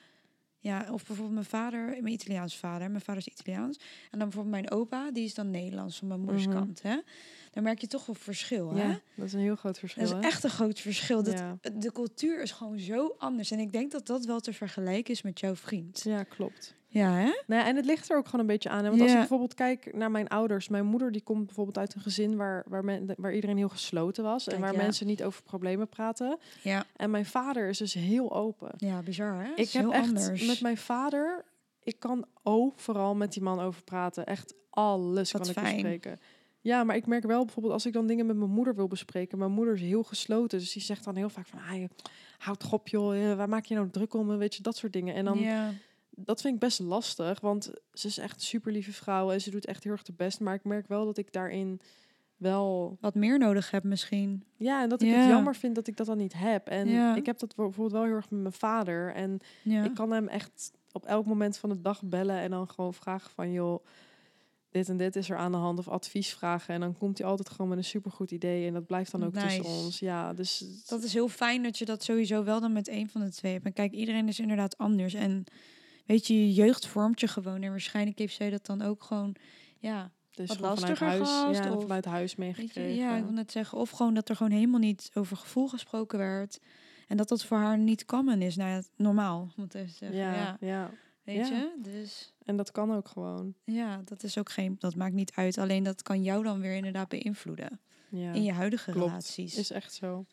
Ja, 0.64 0.80
of 0.92 1.06
bijvoorbeeld 1.06 1.32
mijn 1.34 1.46
vader, 1.46 1.86
mijn 1.88 2.08
Italiaans 2.14 2.58
vader, 2.58 2.90
mijn 2.90 3.02
vader 3.04 3.22
is 3.28 3.34
Italiaans. 3.34 3.78
En 4.12 4.20
dan 4.20 4.30
bijvoorbeeld 4.30 4.54
mijn 4.56 4.72
opa, 4.72 5.12
die 5.12 5.24
is 5.24 5.34
dan 5.34 5.52
Nederlands 5.52 5.98
van 5.98 6.08
mijn 6.08 6.20
moeders 6.20 6.46
Mhm. 6.48 6.56
kant, 6.56 6.82
hè? 6.82 6.98
Dan 7.52 7.64
merk 7.64 7.80
je 7.82 7.88
toch 7.88 8.06
wel 8.06 8.16
verschil, 8.16 8.74
hè? 8.74 8.84
Ja, 8.84 9.00
dat 9.16 9.26
is 9.26 9.34
een 9.34 9.40
heel 9.40 9.56
groot 9.56 9.80
verschil. 9.80 10.04
Dat 10.04 10.12
is 10.12 10.20
hè? 10.20 10.26
echt 10.26 10.44
een 10.44 10.50
groot 10.50 10.80
verschil. 10.80 11.24
Dat, 11.24 11.34
Ja. 11.38 11.58
De 11.74 11.92
cultuur 11.92 12.42
is 12.42 12.52
gewoon 12.52 12.80
zo 12.80 13.16
anders. 13.18 13.52
En 13.52 13.60
ik 13.60 13.72
denk 13.72 13.92
dat 13.92 14.06
dat 14.08 14.26
wel 14.26 14.40
te 14.40 14.54
vergelijken 14.54 15.14
is 15.14 15.22
met 15.22 15.40
jouw 15.40 15.56
vriend. 15.56 16.02
Ja, 16.04 16.24
klopt. 16.24 16.76
Ja, 16.94 17.12
hè? 17.12 17.24
Nou 17.46 17.62
ja, 17.62 17.66
en 17.66 17.76
het 17.76 17.86
ligt 17.86 18.10
er 18.10 18.18
ook 18.18 18.26
gewoon 18.26 18.42
een 18.42 18.48
beetje 18.48 18.70
aan. 18.70 18.84
Hè? 18.84 18.90
Want 18.90 19.02
als 19.02 19.12
ik 19.12 19.18
bijvoorbeeld 19.18 19.54
kijk 19.54 19.94
naar 19.94 20.12
mijn 20.12 20.28
ouders. 20.28 20.68
Mijn 20.68 20.86
moeder 20.86 21.12
die 21.12 21.22
komt 21.22 21.46
bijvoorbeeld 21.46 21.78
uit 21.78 21.96
een 21.96 22.02
gezin 22.02 22.36
waar, 22.36 22.64
waar, 22.68 22.86
men, 22.86 23.14
waar 23.18 23.34
iedereen 23.34 23.58
heel 23.58 23.70
gesloten 23.70 24.24
was. 24.24 24.44
Kijk, 24.44 24.56
en 24.56 24.62
waar 24.62 24.76
mensen 24.76 25.08
niet 25.08 25.24
over 25.24 25.44
problemen 25.44 25.88
praten. 25.88 26.38
Ja. 26.62 26.86
En 26.96 27.12
mijn 27.12 27.26
vader 27.26 27.70
is 27.70 27.78
dus 27.78 27.94
heel 27.94 28.36
open. 28.36 28.72
Ja, 28.78 29.02
bizar, 29.02 29.44
hè? 29.44 29.52
Ik 29.56 29.72
heb 29.72 29.82
heel 29.84 29.94
echt 29.94 30.08
anders. 30.08 30.46
met 30.46 30.62
mijn 30.62 30.78
vader, 30.78 31.46
ik 31.84 32.00
kan 32.00 32.26
overal 32.44 33.16
met 33.16 33.34
die 33.34 33.44
man 33.44 33.60
over 33.60 33.84
praten. 33.84 34.26
Echt 34.26 34.54
alles 34.70 35.32
kan 35.32 35.42
ik 35.42 35.52
fijn. 35.52 35.74
bespreken. 35.74 36.20
Ja, 36.62 36.84
maar 36.84 36.96
ik 36.96 37.06
merk 37.06 37.24
wel 37.24 37.44
bijvoorbeeld 37.46 37.74
als 37.74 37.86
ik 37.86 37.94
dan 37.94 38.08
dingen 38.08 38.26
met 38.26 38.38
mijn 38.38 38.50
moeder 38.50 38.76
wil 38.76 38.88
bespreken. 38.88 39.38
Mijn 39.38 39.52
moeder 39.52 39.74
is 39.74 39.82
heel 39.82 40.04
gesloten, 40.04 40.60
dus 40.60 40.74
die 40.74 40.82
zegt 40.82 41.04
dan 41.04 41.16
heel 41.16 41.30
vaak 41.30 41.48
van, 41.48 41.60
ah, 41.60 41.84
houd 42.38 42.60
toch 42.60 42.74
op 42.74 42.88
joh, 42.88 43.32
eh, 43.32 43.38
waar 43.38 43.50
maak 43.50 43.66
je 43.66 43.76
nou 43.76 43.90
druk 43.90 44.14
om, 44.14 44.38
weet 44.38 44.56
je, 44.56 44.62
dat 44.62 44.78
soort 44.78 44.94
dingen. 44.94 45.16
En 45.16 45.26
dan, 45.26 45.40
ja. 45.40 45.74
Dat 46.26 46.42
vind 46.42 46.54
ik 46.54 46.60
best 46.60 46.80
lastig, 46.80 47.40
want 47.40 47.72
ze 47.94 48.08
is 48.08 48.18
echt 48.18 48.36
een 48.36 48.42
super 48.42 48.72
lieve 48.72 48.94
vrouw 48.94 49.32
en 49.32 49.42
ze 49.42 49.50
doet 49.50 49.66
echt 49.66 49.84
heel 49.84 49.92
erg 49.94 50.04
de 50.04 50.14
best. 50.14 50.40
Maar 50.40 50.54
ik 50.54 50.64
merk 50.64 50.88
wel 50.88 51.06
dat 51.06 51.18
ik 51.18 51.32
daarin 51.34 51.80
wel 52.38 52.98
Wat 53.02 53.16
meer 53.16 53.40
nodig 53.40 53.72
heb 53.72 53.84
misschien. 53.84 54.44
ja, 54.58 54.82
en 54.84 54.90
dat 54.90 55.02
ik 55.02 55.08
Ja. 55.10 55.16
het 55.16 55.30
jammer 55.30 55.56
vind 55.56 55.76
dat 55.76 55.88
ik 55.88 55.98
dat 55.98 56.06
dan 56.08 56.18
niet 56.18 56.34
heb. 56.34 56.68
En 56.68 56.88
Ja. 56.90 57.16
ik 57.16 57.26
heb 57.26 57.40
dat 57.40 57.56
bijvoorbeeld 57.56 57.92
wel 57.92 58.04
heel 58.04 58.16
erg 58.16 58.30
met 58.30 58.40
mijn 58.42 58.54
vader. 58.54 59.14
En 59.14 59.40
Ja. 59.64 59.84
ik 59.84 59.94
kan 59.94 60.12
hem 60.12 60.28
echt 60.28 60.72
op 60.92 61.06
elk 61.06 61.26
moment 61.26 61.58
van 61.58 61.70
de 61.70 61.82
dag 61.82 62.04
bellen 62.04 62.38
en 62.40 62.50
dan 62.52 62.70
gewoon 62.70 62.94
vragen 62.94 63.32
van 63.32 63.52
joh, 63.52 63.86
dit 64.70 64.90
en 64.90 64.98
dit 64.98 65.16
is 65.16 65.30
er 65.30 65.38
aan 65.38 65.52
de 65.52 65.58
hand 65.58 65.80
of 65.80 65.88
advies 65.88 66.34
vragen. 66.34 66.74
En 66.74 66.80
dan 66.80 66.98
komt 66.98 67.18
hij 67.18 67.28
altijd 67.28 67.50
gewoon 67.50 67.68
met 67.70 67.78
een 67.78 67.84
supergoed 67.84 68.32
idee 68.32 68.68
en 68.68 68.74
dat 68.74 68.86
blijft 68.86 69.12
dan 69.12 69.24
ook 69.24 69.34
tussen 69.34 69.64
ons. 69.66 70.00
Ja, 70.00 70.34
dus 70.34 70.66
Dat 70.88 71.04
is 71.04 71.14
heel 71.14 71.28
fijn 71.28 71.64
dat 71.64 71.78
je 71.78 71.86
dat 71.86 72.04
sowieso 72.04 72.44
wel 72.44 72.60
dan 72.60 72.74
met 72.74 72.88
een 72.88 73.10
van 73.10 73.22
de 73.22 73.32
twee 73.32 73.54
hebt. 73.54 73.66
En 73.66 73.74
kijk, 73.74 73.92
iedereen 73.92 74.28
is 74.28 74.40
inderdaad 74.40 74.78
anders. 74.78 75.14
En 75.14 75.44
weet 76.12 76.28
je, 76.28 76.34
je 76.48 76.54
jeugd 76.54 76.88
vormt 76.88 77.20
je 77.20 77.28
gewoon. 77.28 77.62
En 77.62 77.70
waarschijnlijk 77.70 78.20
heeft 78.20 78.36
zij 78.36 78.50
dat 78.50 78.66
dan 78.66 78.82
ook 78.82 79.04
gewoon, 79.04 79.36
ja, 79.78 80.12
is 80.32 80.48
wat 80.48 80.60
lastiger 80.60 81.08
huis, 81.08 81.30
gehad, 81.30 81.56
ja, 81.56 81.74
of- 81.76 81.82
vanuit 81.82 82.06
huis 82.06 82.36
meegekregen. 82.36 82.96
ja, 82.96 83.16
ik 83.16 83.24
wil 83.24 83.32
net 83.34 83.52
zeggen. 83.52 83.78
Of 83.78 83.90
gewoon 83.90 84.14
dat 84.14 84.30
er 84.30 84.36
gewoon 84.36 84.52
helemaal 84.52 84.80
niet 84.80 85.12
over 85.14 85.38
gevoel 85.38 85.68
gesproken 85.68 86.18
werd. 86.20 86.60
En 87.08 87.18
dat 87.18 87.28
dat 87.30 87.44
voor 87.44 87.58
haar 87.58 87.78
niet 87.78 88.06
common 88.06 88.42
is. 88.42 88.56
Nou 88.56 88.70
ja, 88.70 88.82
normaal, 88.96 89.52
moet 89.56 89.74
ik 89.74 89.82
even 89.82 89.96
zeggen. 89.96 90.18
Ja, 90.18 90.34
ja, 90.34 90.58
ja, 90.60 90.92
weet 91.24 91.48
ja. 91.48 91.56
je? 91.56 91.74
Dus 91.82 92.34
en 92.46 92.56
dat 92.58 92.72
kan 92.72 92.96
ook 92.96 93.08
gewoon. 93.08 93.54
ja, 93.64 94.02
dat 94.06 94.24
is 94.24 94.38
ook 94.38 94.52
geen, 94.52 94.76
dat 94.80 94.96
maakt 94.96 95.14
niet 95.14 95.32
uit. 95.36 95.58
Alleen 95.58 95.84
dat 95.84 96.02
kan 96.02 96.24
jou 96.24 96.44
dan 96.44 96.60
weer 96.62 96.76
inderdaad 96.76 97.08
beïnvloeden. 97.10 97.80
Ja. 98.10 98.34
In 98.34 98.44
je 98.44 98.52
huidige 98.54 98.92
klopt. 98.92 99.08
relaties. 99.08 99.58
Is 99.58 99.72
echt 99.72 99.94
zo. 99.94 100.26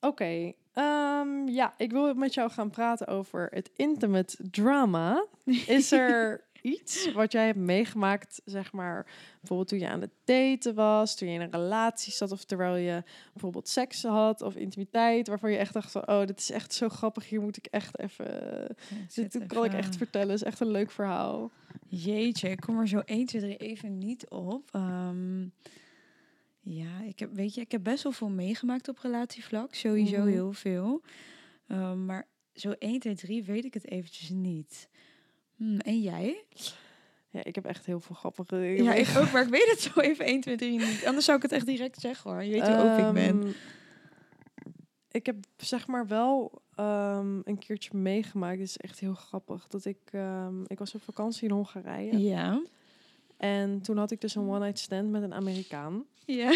Oké, 0.00 0.52
ehm, 0.76 1.48
ja, 1.48 1.74
ik 1.76 1.90
wil 1.90 2.14
met 2.14 2.34
jou 2.34 2.50
gaan 2.50 2.70
praten 2.70 3.06
over 3.06 3.48
het 3.50 3.70
intimate 3.76 4.36
drama. 4.50 5.26
Is 5.66 5.92
er 5.92 6.44
iets 6.74 7.12
wat 7.12 7.32
jij 7.32 7.46
hebt 7.46 7.58
meegemaakt, 7.58 8.42
zeg 8.44 8.72
maar, 8.72 9.06
bijvoorbeeld 9.40 9.68
toen 9.68 9.78
je 9.78 9.88
aan 9.88 10.00
het 10.00 10.10
daten 10.24 10.74
was, 10.74 11.16
toen 11.16 11.28
je 11.28 11.34
in 11.34 11.40
een 11.40 11.52
relatie 11.52 12.12
zat, 12.12 12.32
of 12.32 12.44
terwijl 12.44 12.76
je 12.76 13.02
bijvoorbeeld 13.32 13.68
seks 13.68 14.02
had 14.02 14.42
of 14.42 14.54
intimiteit, 14.56 15.28
waarvan 15.28 15.50
je 15.50 15.56
echt 15.56 15.72
dacht 15.72 15.90
van, 15.90 16.08
oh, 16.08 16.26
dit 16.26 16.38
is 16.38 16.50
echt 16.50 16.74
zo 16.74 16.88
grappig, 16.88 17.28
hier 17.28 17.40
moet 17.40 17.56
ik 17.56 17.66
echt 17.66 17.98
even, 17.98 18.26
zit 19.08 19.32
dit 19.32 19.46
kan 19.46 19.64
ik 19.64 19.72
echt 19.72 19.96
vertellen, 19.96 20.34
is 20.34 20.42
echt 20.42 20.60
een 20.60 20.70
leuk 20.70 20.90
verhaal. 20.90 21.50
Jeetje, 21.88 22.48
ik 22.48 22.60
kom 22.60 22.78
er 22.78 22.88
zo 22.88 22.98
1, 23.04 23.26
2, 23.26 23.40
3 23.40 23.56
even 23.56 23.98
niet 23.98 24.28
op. 24.28 24.68
Ehm, 24.72 25.44
ja, 26.68 27.00
ik 27.02 27.18
heb, 27.18 27.32
weet 27.34 27.54
je, 27.54 27.60
ik 27.60 27.72
heb 27.72 27.82
best 27.82 28.02
wel 28.02 28.12
veel 28.12 28.28
meegemaakt 28.30 28.88
op 28.88 28.98
relatievlak. 28.98 29.74
Sowieso 29.74 30.18
Mhm. 30.18 30.26
heel 30.28 30.52
veel. 30.52 31.02
Ehm, 31.66 32.04
maar 32.04 32.26
zo 32.54 32.74
1, 32.78 32.98
2, 33.00 33.14
3 33.14 33.44
weet 33.44 33.64
ik 33.64 33.74
het 33.74 33.90
eventjes 33.90 34.28
niet. 34.30 34.88
Hm, 35.56 35.78
en 35.78 36.00
jij? 36.00 36.44
Ja, 37.28 37.44
ik 37.44 37.54
heb 37.54 37.64
echt 37.64 37.86
heel 37.86 38.00
veel 38.00 38.14
grappige 38.14 38.56
dingen 38.56 38.84
Ja, 38.84 38.92
ik 38.94 39.08
ook, 39.16 39.30
maar 39.32 39.42
ik 39.42 39.48
weet 39.48 39.70
het 39.70 39.80
zo 39.80 40.00
even 40.00 40.26
1, 40.26 40.40
2, 40.40 40.56
3 40.56 40.78
niet. 40.78 41.02
Anders 41.06 41.24
zou 41.24 41.36
ik 41.36 41.42
het 41.42 41.52
echt 41.52 41.66
direct 41.66 42.00
zeggen 42.00 42.30
hoor. 42.30 42.42
Je 42.44 42.50
weet 42.50 42.66
hoe 42.68 42.76
open 42.76 43.06
ik 43.08 43.12
ben. 43.12 43.40
Ehm, 43.42 43.50
Ik 45.10 45.26
heb 45.26 45.36
zeg 45.56 45.86
maar 45.86 46.06
wel 46.06 46.62
ehm, 46.74 47.40
een 47.44 47.58
keertje 47.58 47.96
meegemaakt. 47.96 48.58
Het 48.58 48.68
is 48.68 48.76
echt 48.76 49.00
heel 49.00 49.14
grappig. 49.14 49.66
Dat 49.66 49.84
ik, 49.84 49.98
ik 50.66 50.78
was 50.78 50.94
op 50.94 51.02
vakantie 51.02 51.48
in 51.48 51.54
Hongarije. 51.54 52.18
Ja. 52.18 52.62
En 53.36 53.80
toen 53.80 53.96
had 53.96 54.10
ik 54.10 54.20
dus 54.20 54.34
een 54.34 54.48
one-night 54.48 54.78
stand 54.78 55.10
met 55.10 55.22
een 55.22 55.34
Amerikaan. 55.34 56.04
Ja. 56.24 56.50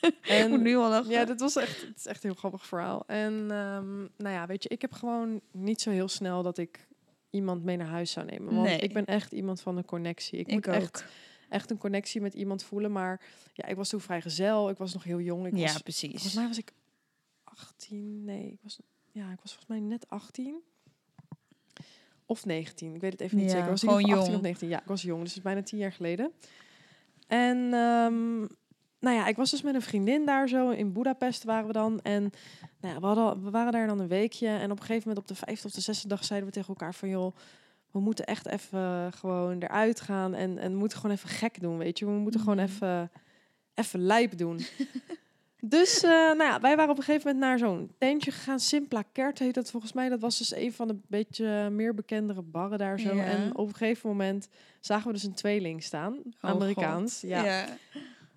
ik 0.00 0.18
En 0.28 0.48
moet 0.50 0.60
nu 0.60 0.76
al 0.76 0.88
lachen. 0.88 1.10
ja, 1.10 1.24
dit 1.24 1.40
was 1.40 1.56
echt, 1.56 1.80
het 1.86 1.96
is 1.96 2.06
echt 2.06 2.24
een 2.24 2.30
heel 2.30 2.38
grappig 2.38 2.66
verhaal. 2.66 3.04
En 3.06 3.32
ehm, 3.50 3.98
nou 3.98 4.34
ja, 4.34 4.46
weet 4.46 4.62
je, 4.62 4.68
ik 4.68 4.80
heb 4.80 4.92
gewoon 4.92 5.40
niet 5.52 5.80
zo 5.80 5.90
heel 5.90 6.08
snel 6.08 6.42
dat 6.42 6.58
ik 6.58 6.88
iemand 7.30 7.64
mee 7.64 7.76
naar 7.76 7.86
huis 7.86 8.10
zou 8.10 8.26
nemen. 8.26 8.54
Want 8.54 8.66
Nee. 8.66 8.78
ik 8.78 8.92
ben 8.92 9.04
echt 9.04 9.32
iemand 9.32 9.60
van 9.60 9.76
een 9.76 9.84
connectie. 9.84 10.38
Ik, 10.38 10.46
ik 10.46 10.52
moet 10.54 10.68
ook. 10.68 10.74
echt, 10.74 11.04
echt 11.48 11.70
een 11.70 11.78
connectie 11.78 12.20
met 12.20 12.34
iemand 12.34 12.62
voelen. 12.62 12.92
Maar 12.92 13.20
ja, 13.54 13.66
ik 13.66 13.76
was 13.76 13.88
toen 13.88 14.00
vrijgezel. 14.00 14.68
Ik 14.70 14.76
was 14.76 14.92
nog 14.92 15.04
heel 15.04 15.20
jong. 15.20 15.46
Ik 15.46 15.56
ja, 15.56 15.62
was 15.72 15.78
precies. 15.82 16.10
Volgens 16.10 16.34
mij 16.34 16.46
was 16.46 16.58
ik 16.58 16.72
18. 17.44 18.24
Nee, 18.24 18.46
ik 18.52 18.58
was, 18.62 18.78
ja, 19.12 19.22
ik 19.32 19.38
was 19.42 19.54
volgens 19.54 19.66
mij 19.66 19.80
net 19.80 20.08
18. 20.08 20.62
Of 22.30 22.44
19. 22.46 22.94
Ik 22.94 23.00
weet 23.00 23.12
het 23.12 23.20
even 23.20 23.36
niet 23.36 23.44
Ja, 23.46 23.50
zeker. 23.50 23.64
Ik 23.64 23.70
was 23.70 23.80
gewoon 23.80 23.94
geval 24.00 24.10
18 24.10 24.24
jong. 24.32 24.36
of 24.36 24.42
19. 24.42 24.68
Ja, 24.68 24.80
ik 24.80 24.86
was 24.88 25.02
jong. 25.02 25.18
Dus 25.20 25.28
het 25.28 25.36
is 25.38 25.42
bijna 25.44 25.62
10 25.62 25.78
jaar 25.78 25.92
geleden. 25.92 26.32
En 27.26 27.56
ehm, 27.56 28.38
nou 29.00 29.16
ja, 29.16 29.26
ik 29.26 29.36
was 29.36 29.50
dus 29.50 29.62
met 29.62 29.74
een 29.74 29.82
vriendin 29.82 30.26
daar 30.26 30.48
zo. 30.48 30.70
In 30.70 30.92
Budapest 30.92 31.44
waren 31.44 31.66
we 31.66 31.72
dan. 31.72 32.00
En 32.02 32.30
nou 32.80 32.94
ja, 32.94 33.00
we, 33.00 33.06
hadden, 33.06 33.44
we 33.44 33.50
waren 33.50 33.72
daar 33.72 33.86
dan 33.86 33.98
een 34.00 34.08
weekje. 34.08 34.46
En 34.48 34.70
op 34.70 34.78
een 34.80 34.84
gegeven 34.86 35.08
moment 35.08 35.18
op 35.18 35.36
de 35.36 35.44
vijfde 35.44 35.66
of 35.66 35.72
de 35.72 35.80
zesde 35.80 36.08
dag 36.08 36.24
zeiden 36.24 36.48
we 36.48 36.54
tegen 36.54 36.68
elkaar 36.68 36.94
van... 36.94 37.08
joh, 37.08 37.36
we 37.90 38.00
moeten 38.00 38.24
echt 38.24 38.46
even 38.46 39.12
gewoon 39.12 39.58
eruit 39.62 40.00
gaan 40.00 40.34
en, 40.34 40.58
en 40.58 40.72
we 40.72 40.78
moeten 40.78 40.98
gewoon 40.98 41.16
even 41.16 41.28
gek 41.28 41.60
doen, 41.60 41.78
weet 41.78 41.98
je. 41.98 42.04
We 42.04 42.10
moeten 42.10 42.40
gewoon 42.40 42.56
Mhm. 42.56 42.64
even, 42.66 43.10
even 43.74 44.00
lijp 44.00 44.36
doen. 44.38 44.60
dus 45.60 46.02
eh, 46.02 46.10
nou 46.10 46.42
ja, 46.42 46.60
wij 46.60 46.76
waren 46.76 46.90
op 46.90 46.98
een 46.98 47.04
gegeven 47.04 47.26
moment 47.32 47.44
naar 47.44 47.58
zo'n 47.58 47.90
tentje 47.98 48.30
gegaan. 48.30 48.60
Simpla 48.60 49.02
Kert 49.12 49.38
heet 49.38 49.54
dat 49.54 49.70
volgens 49.70 49.92
mij. 49.92 50.08
Dat 50.08 50.20
was 50.20 50.38
dus 50.38 50.54
een 50.54 50.72
van 50.72 50.88
de 50.88 50.96
beetje 51.08 51.70
meer 51.70 51.94
bekendere 51.94 52.42
barren 52.42 52.78
daar 52.78 53.00
zo. 53.00 53.14
Ja. 53.14 53.24
En 53.24 53.56
op 53.56 53.68
een 53.68 53.74
gegeven 53.74 54.08
moment 54.08 54.48
zagen 54.80 55.06
we 55.06 55.12
dus 55.12 55.22
een 55.22 55.34
tweeling 55.34 55.82
staan, 55.82 56.18
Amerikaans. 56.40 57.20
God. 57.20 57.30
ja. 57.30 57.66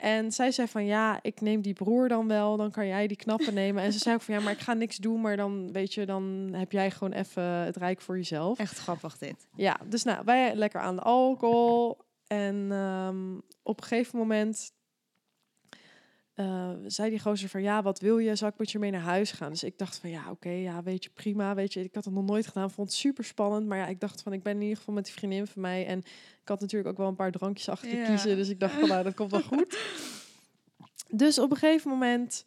En 0.03 0.31
zij 0.31 0.51
zei 0.51 0.67
van 0.67 0.85
ja, 0.85 1.19
ik 1.21 1.41
neem 1.41 1.61
die 1.61 1.73
broer 1.73 2.07
dan 2.07 2.27
wel, 2.27 2.57
dan 2.57 2.71
kan 2.71 2.87
jij 2.87 3.07
die 3.07 3.17
knappen 3.17 3.53
nemen. 3.53 3.83
En 3.83 3.93
ze 3.93 3.99
zei 3.99 4.15
ook 4.15 4.21
van 4.21 4.33
ja, 4.33 4.41
maar 4.41 4.51
ik 4.51 4.59
ga 4.59 4.73
niks 4.73 4.97
doen, 4.97 5.21
maar 5.21 5.37
dan 5.37 5.71
weet 5.71 5.93
je, 5.93 6.05
dan 6.05 6.49
heb 6.51 6.71
jij 6.71 6.91
gewoon 6.91 7.13
even 7.13 7.43
het 7.43 7.77
rijk 7.77 8.01
voor 8.01 8.17
jezelf. 8.17 8.59
Echt 8.59 8.77
grappig 8.77 9.17
dit. 9.17 9.47
Ja, 9.55 9.79
dus 9.85 10.03
nou, 10.03 10.21
wij 10.25 10.55
lekker 10.55 10.81
aan 10.81 10.95
de 10.95 11.01
alcohol. 11.01 11.97
En 12.27 12.67
ehm, 12.71 13.35
op 13.63 13.81
een 13.81 13.87
gegeven 13.87 14.17
moment 14.19 14.71
eh, 16.33 16.69
zei 16.87 17.09
die 17.09 17.19
gozer 17.19 17.49
van 17.49 17.61
ja, 17.61 17.81
wat 17.81 17.99
wil 17.99 18.17
je? 18.17 18.35
Zal 18.35 18.47
ik 18.47 18.57
met 18.57 18.71
je 18.71 18.79
mee 18.79 18.91
naar 18.91 19.01
huis 19.01 19.31
gaan? 19.31 19.49
Dus 19.49 19.63
ik 19.63 19.77
dacht 19.77 19.97
van 19.97 20.09
ja, 20.09 20.29
oké, 20.31 20.49
ja, 20.49 20.83
weet 20.83 21.03
je, 21.03 21.09
prima. 21.09 21.55
Weet 21.55 21.73
je, 21.73 21.83
ik 21.83 21.95
had 21.95 22.05
het 22.05 22.13
nog 22.13 22.25
nooit 22.25 22.47
gedaan, 22.47 22.71
vond 22.71 22.87
het 22.87 22.97
super 22.97 23.23
spannend. 23.23 23.67
Maar 23.67 23.77
ja, 23.77 23.87
ik 23.87 23.99
dacht 23.99 24.21
van 24.21 24.33
ik 24.33 24.43
ben 24.43 24.55
in 24.55 24.61
ieder 24.61 24.77
geval 24.77 24.93
met 24.93 25.05
die 25.05 25.13
vriendin 25.13 25.47
van 25.47 25.61
mij. 25.61 25.85
En 25.85 25.97
ik 26.41 26.47
had 26.47 26.59
natuurlijk 26.59 26.89
ook 26.89 26.97
wel 26.97 27.07
een 27.07 27.15
paar 27.15 27.31
drankjes 27.31 27.69
achter 27.69 27.89
te 27.89 27.95
Ja. 27.95 28.05
kiezen. 28.05 28.35
Dus 28.35 28.49
ik 28.49 28.59
dacht 28.59 28.73
van 28.73 28.87
nou, 28.89 29.03
dat 29.03 29.13
komt 29.13 29.31
wel 29.31 29.41
goed. 29.41 29.77
Dus 31.15 31.39
op 31.39 31.51
een 31.51 31.57
gegeven 31.57 31.89
moment 31.91 32.45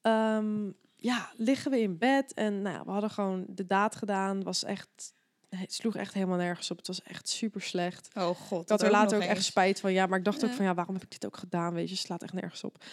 ehm, 0.00 0.70
ja, 0.96 1.30
liggen 1.36 1.70
we 1.70 1.80
in 1.80 1.98
bed. 1.98 2.34
En 2.34 2.62
nou 2.62 2.76
ja, 2.76 2.84
we 2.84 2.90
hadden 2.90 3.10
gewoon 3.10 3.44
de 3.48 3.66
daad 3.66 3.96
gedaan. 3.96 4.42
Was 4.42 4.64
echt, 4.64 5.14
het 5.56 5.72
sloeg 5.72 5.96
echt 5.96 6.14
helemaal 6.14 6.36
nergens 6.36 6.70
op. 6.70 6.76
Het 6.76 6.86
was 6.86 7.02
echt 7.02 7.28
super 7.28 7.62
slecht. 7.62 8.08
Oh 8.14 8.28
god. 8.28 8.62
Ik 8.62 8.68
had 8.68 8.82
er 8.82 8.90
later 8.90 9.16
ook 9.16 9.22
echt 9.22 9.44
spijt 9.44 9.80
van. 9.80 9.92
Ja, 9.92 10.06
maar 10.06 10.18
ik 10.18 10.24
dacht 10.24 10.44
ook 10.44 10.50
van 10.50 10.64
ja, 10.64 10.74
waarom 10.74 10.94
heb 10.94 11.04
ik 11.04 11.10
dit 11.10 11.26
ook 11.26 11.36
gedaan? 11.36 11.74
Weet 11.74 11.88
je, 11.88 11.94
het 11.94 12.04
slaat 12.04 12.22
echt 12.22 12.32
nergens 12.32 12.64
op. 12.64 12.84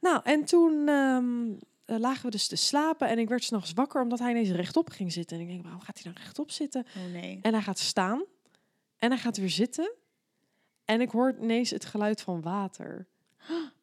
Nou, 0.00 0.20
en 0.24 0.44
toen 0.44 0.88
ehm, 0.88 1.52
eh, 1.84 1.98
lagen 1.98 2.24
we 2.24 2.30
dus 2.30 2.46
te 2.46 2.56
slapen. 2.56 3.08
En 3.08 3.18
ik 3.18 3.28
werd 3.28 3.44
s'nachts 3.44 3.72
wakker 3.72 4.02
omdat 4.02 4.18
hij 4.18 4.30
ineens 4.30 4.50
rechtop 4.50 4.88
ging 4.90 5.12
zitten. 5.12 5.36
En 5.36 5.42
ik 5.42 5.48
denk, 5.48 5.62
waarom 5.62 5.80
gaat 5.80 6.02
hij 6.02 6.12
dan 6.12 6.22
rechtop 6.22 6.50
zitten? 6.50 6.86
Oh 6.96 7.12
nee. 7.12 7.38
En 7.42 7.52
hij 7.52 7.62
gaat 7.62 7.78
staan. 7.78 8.24
En 8.98 9.10
hij 9.10 9.18
gaat 9.18 9.36
weer 9.36 9.50
zitten. 9.50 9.92
En 10.84 11.00
ik 11.00 11.10
hoor 11.10 11.36
ineens 11.40 11.70
het 11.70 11.84
geluid 11.84 12.20
van 12.20 12.40
water. 12.40 13.06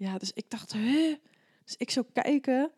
Ja, 0.00 0.18
dus 0.18 0.32
ik 0.32 0.50
dacht, 0.50 0.72
hè? 0.72 1.16
Dus 1.64 1.76
ik 1.76 1.90
zou 1.90 2.06
kijken. 2.12 2.70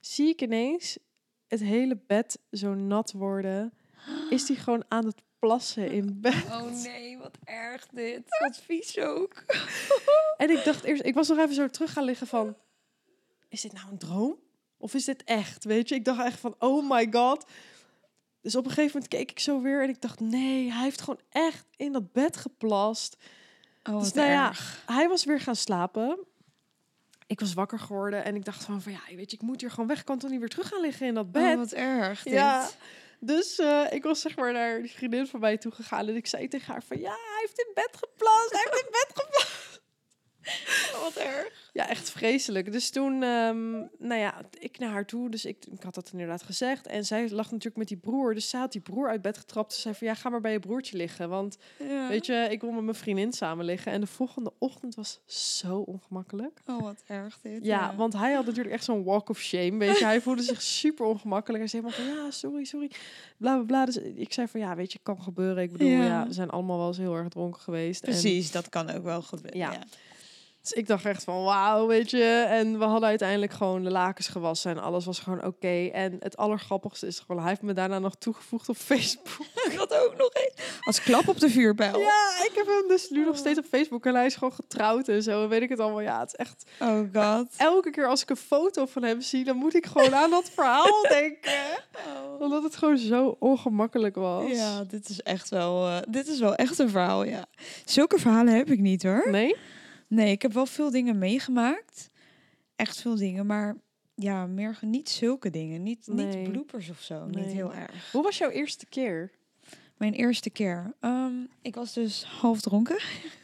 Zie 0.00 0.28
ik 0.28 0.42
ineens 0.42 0.98
het 1.46 1.60
hele 1.60 1.98
bed 2.06 2.38
zo 2.50 2.74
nat 2.74 3.12
worden. 3.12 3.72
Is 4.30 4.48
hij 4.48 4.56
gewoon 4.56 4.84
aan 4.88 5.06
het 5.06 5.22
plassen 5.38 5.90
in 5.90 6.20
bed. 6.20 6.44
Oh 6.50 6.70
nee, 6.82 7.18
wat 7.18 7.38
erg 7.44 7.86
dit. 7.86 8.22
Wat 8.46 8.60
vies 8.66 8.98
ook. 8.98 9.44
En 10.36 10.50
ik 10.50 10.64
dacht 10.64 10.84
eerst, 10.84 11.02
ik 11.02 11.14
was 11.14 11.28
nog 11.28 11.38
even 11.38 11.54
zo 11.54 11.68
terug 11.68 11.92
gaan 11.92 12.04
liggen 12.04 12.26
van, 12.26 12.56
is 13.48 13.60
dit 13.60 13.72
nou 13.72 13.88
een 13.90 13.98
droom? 13.98 14.36
Of 14.78 14.94
is 14.94 15.04
dit 15.04 15.24
echt? 15.24 15.64
Weet 15.64 15.88
je, 15.88 15.94
ik 15.94 16.04
dacht 16.04 16.24
echt 16.24 16.40
van, 16.40 16.54
oh 16.58 16.90
my 16.90 17.08
god. 17.10 17.44
Dus 18.40 18.56
op 18.56 18.64
een 18.64 18.70
gegeven 18.70 18.92
moment 18.92 19.08
keek 19.08 19.30
ik 19.30 19.38
zo 19.38 19.60
weer 19.60 19.82
en 19.82 19.88
ik 19.88 20.00
dacht, 20.00 20.20
nee, 20.20 20.72
hij 20.72 20.82
heeft 20.82 21.00
gewoon 21.00 21.20
echt 21.30 21.66
in 21.76 21.92
dat 21.92 22.12
bed 22.12 22.36
geplast. 22.36 23.16
Oh, 23.82 23.98
Dus 23.98 24.04
wat 24.04 24.14
nou 24.14 24.28
ja, 24.28 24.48
erg. 24.48 24.82
Hij 24.86 25.08
was 25.08 25.24
weer 25.24 25.40
gaan 25.40 25.56
slapen. 25.56 26.18
Ik 27.26 27.40
was 27.40 27.54
wakker 27.54 27.78
geworden 27.78 28.24
en 28.24 28.34
ik 28.34 28.44
dacht 28.44 28.64
van, 28.64 28.82
van 28.82 28.92
ja, 28.92 29.00
weet 29.16 29.30
je, 29.30 29.36
ik 29.36 29.42
moet 29.42 29.60
hier 29.60 29.70
gewoon 29.70 29.86
weg. 29.86 29.98
Ik 29.98 30.04
kan 30.04 30.18
toch 30.18 30.30
niet 30.30 30.38
weer 30.40 30.48
terug 30.48 30.68
gaan 30.68 30.80
liggen 30.80 31.06
in 31.06 31.14
dat 31.14 31.32
bed? 31.32 31.52
Oh, 31.52 31.58
wat 31.58 31.72
erg 31.72 32.22
dit. 32.22 32.32
Ja. 32.32 32.68
Dus 33.26 33.58
eh, 33.58 33.86
ik 33.90 34.02
was 34.02 34.20
zeg 34.20 34.36
maar 34.36 34.52
naar 34.52 34.82
die 34.82 34.90
vriendin 34.90 35.26
van 35.26 35.40
mij 35.40 35.58
toe 35.58 35.72
gegaan 35.72 36.08
en 36.08 36.16
ik 36.16 36.26
zei 36.26 36.48
tegen 36.48 36.72
haar 36.72 36.82
van, 36.82 36.98
ja, 37.00 37.10
hij 37.10 37.38
heeft 37.40 37.58
in 37.58 37.70
bed 37.74 37.96
geplast, 37.96 38.50
hij 38.50 38.60
heeft 38.60 38.84
in 38.84 38.90
bed 38.90 39.10
geplast. 39.14 39.82
Wat 41.02 41.16
erg. 41.16 41.63
Ja, 41.74 41.88
echt 41.88 42.10
vreselijk. 42.10 42.72
Dus 42.72 42.90
toen, 42.90 43.22
ehm, 43.22 43.70
nou 43.98 44.20
ja, 44.20 44.40
ik 44.58 44.78
naar 44.78 44.90
haar 44.90 45.06
toe. 45.06 45.30
Dus 45.30 45.44
ik, 45.44 45.66
ik 45.72 45.82
had 45.82 45.94
dat 45.94 46.08
inderdaad 46.12 46.42
gezegd. 46.42 46.86
En 46.86 47.04
zij 47.04 47.30
lag 47.30 47.44
natuurlijk 47.50 47.76
met 47.76 47.88
die 47.88 47.96
broer. 47.96 48.34
Dus 48.34 48.48
zij 48.48 48.60
had 48.60 48.72
die 48.72 48.80
broer 48.80 49.08
uit 49.08 49.22
bed 49.22 49.38
getrapt. 49.38 49.72
Ze 49.74 49.80
zei 49.80 49.94
van, 49.94 50.06
ja, 50.06 50.14
ga 50.14 50.28
maar 50.28 50.40
bij 50.40 50.52
je 50.52 50.58
broertje 50.58 50.96
liggen. 50.96 51.28
Want, 51.28 51.56
Ja. 51.78 52.08
weet 52.08 52.26
je, 52.26 52.46
ik 52.50 52.60
wil 52.60 52.70
met 52.70 52.82
mijn 52.84 52.96
vriendin 52.96 53.32
samen 53.32 53.64
liggen. 53.64 53.92
En 53.92 54.00
de 54.00 54.06
volgende 54.06 54.52
ochtend 54.58 54.94
was 54.94 55.20
zo 55.26 55.78
ongemakkelijk. 55.78 56.60
Oh, 56.66 56.82
wat 56.82 57.02
erg 57.06 57.38
dit. 57.42 57.64
Ja, 57.64 57.94
want 57.96 58.12
hij 58.12 58.32
had 58.32 58.46
natuurlijk 58.46 58.74
echt 58.74 58.84
zo'n 58.84 59.04
walk 59.04 59.28
of 59.28 59.38
shame. 59.38 59.76
Weet 59.78 59.98
je, 59.98 60.04
hij 60.04 60.20
voelde 60.20 60.42
zich 60.42 60.62
super 60.82 61.06
ongemakkelijk. 61.06 61.58
Hij 61.62 61.68
zei 61.68 61.82
helemaal 61.82 62.14
van, 62.14 62.24
ja, 62.24 62.30
sorry, 62.30 62.64
sorry. 62.64 62.90
Bla, 63.36 63.54
bla, 63.54 63.64
bla. 63.64 63.84
Dus 63.84 63.96
ik 63.98 64.32
zei 64.32 64.48
van, 64.48 64.60
ja, 64.60 64.76
weet 64.76 64.92
je, 64.92 64.98
kan 65.02 65.22
gebeuren. 65.22 65.62
Ik 65.62 65.72
bedoel, 65.72 65.88
Ja. 65.88 66.04
ja, 66.04 66.26
we 66.26 66.32
zijn 66.32 66.50
allemaal 66.50 66.78
wel 66.78 66.86
eens 66.88 66.98
heel 66.98 67.14
erg 67.16 67.28
dronken 67.28 67.60
geweest. 67.60 68.02
En- 68.04 68.10
Precies, 68.10 68.50
dat 68.50 68.68
kan 68.68 68.90
ook 68.90 69.04
wel 69.04 69.22
gebeuren. 69.22 69.58
Ja. 69.58 69.78
Dus 70.64 70.72
ik 70.72 70.86
dacht 70.86 71.04
echt 71.04 71.24
van 71.24 71.42
wauw, 71.44 71.86
weet 71.86 72.10
je. 72.10 72.46
En 72.48 72.78
we 72.78 72.84
hadden 72.84 73.08
uiteindelijk 73.08 73.52
gewoon 73.52 73.82
de 73.84 73.90
lakens 73.90 74.28
gewassen 74.28 74.70
en 74.70 74.82
alles 74.82 75.04
was 75.04 75.18
gewoon 75.18 75.44
oké. 75.44 75.86
En 75.92 76.16
het 76.20 76.36
allergrappigste 76.36 77.06
is 77.06 77.18
gewoon, 77.18 77.40
hij 77.40 77.50
heeft 77.50 77.62
me 77.62 77.72
daarna 77.72 77.98
nog 77.98 78.14
toegevoegd 78.18 78.68
op 78.68 78.76
Facebook. 78.76 79.46
Ik 79.70 79.76
had 79.78 79.94
ook 79.94 80.14
nog 80.16 80.28
één. 80.28 80.52
Als 80.80 81.02
klap 81.02 81.28
op 81.28 81.40
de 81.40 81.50
vuurbel. 81.50 81.98
Ja, 82.00 82.28
ik 82.44 82.50
heb 82.54 82.66
hem 82.66 82.88
dus 82.88 83.10
nu 83.10 83.24
nog 83.24 83.32
Oh. 83.34 83.40
steeds 83.40 83.58
op 83.58 83.64
Facebook 83.64 84.06
en 84.06 84.14
hij 84.14 84.26
is 84.26 84.34
gewoon 84.34 84.52
getrouwd 84.52 85.08
en 85.08 85.22
zo. 85.22 85.42
En 85.42 85.48
weet 85.48 85.62
ik 85.62 85.68
het 85.68 85.80
allemaal. 85.80 86.00
Ja, 86.00 86.20
het 86.20 86.28
is 86.28 86.34
echt... 86.34 86.64
Oh 86.80 86.98
god. 87.14 87.46
Elke 87.56 87.90
keer 87.90 88.06
als 88.06 88.22
ik 88.22 88.30
een 88.30 88.36
foto 88.36 88.86
van 88.86 89.02
hem 89.02 89.20
zie, 89.20 89.44
dan 89.44 89.56
moet 89.56 89.74
ik 89.74 89.86
gewoon 89.86 90.14
aan 90.14 90.30
dat 90.30 90.50
verhaal 90.50 91.02
denken. 91.08 91.52
Omdat 92.38 92.62
het 92.62 92.76
gewoon 92.76 92.98
zo 92.98 93.36
ongemakkelijk 93.38 94.14
was. 94.16 94.50
Ja, 94.50 94.84
dit 94.88 95.08
is 95.08 95.20
echt 95.22 95.48
wel, 95.48 95.86
eh, 95.88 95.96
dit 96.08 96.26
is 96.28 96.38
wel 96.40 96.54
echt 96.54 96.78
een 96.78 96.90
verhaal, 96.90 97.24
ja. 97.24 97.44
Zulke 97.84 98.18
verhalen 98.18 98.54
heb 98.56 98.70
ik 98.70 98.78
niet 98.78 99.02
hoor. 99.02 99.28
Nee? 99.30 99.56
Nee, 100.06 100.30
ik 100.30 100.42
heb 100.42 100.52
wel 100.52 100.66
veel 100.66 100.90
dingen 100.90 101.18
meegemaakt. 101.18 102.10
Echt 102.76 103.00
veel 103.00 103.16
dingen, 103.16 103.46
maar 103.46 103.76
ja, 104.14 104.46
meer 104.46 104.78
niet 104.80 105.08
zulke 105.08 105.50
dingen. 105.50 105.82
Niet, 105.82 106.06
Nee. 106.06 106.36
niet 106.36 106.50
bloopers 106.52 106.90
of 106.90 107.00
zo. 107.00 107.26
Nee. 107.26 107.44
Niet 107.44 107.54
heel 107.54 107.74
erg. 107.74 108.12
Hoe 108.12 108.22
was 108.22 108.38
jouw 108.38 108.50
eerste 108.50 108.86
keer? 108.86 109.30
Mijn 109.96 110.12
eerste 110.12 110.50
keer. 110.50 110.94
Ehm, 111.00 111.32
ik 111.62 111.74
was 111.74 111.92
dus 111.92 112.24
half 112.24 112.60
dronken. 112.60 112.98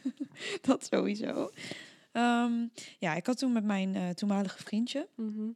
dat 0.61 0.87
sowieso. 0.91 1.51
Ehm, 2.11 2.53
ja, 2.99 3.15
ik 3.15 3.25
had 3.25 3.37
toen 3.37 3.51
met 3.51 3.63
mijn 3.63 3.95
eh, 3.95 4.09
toenmalige 4.09 4.63
vriendje. 4.63 5.07
Mhm. 5.15 5.47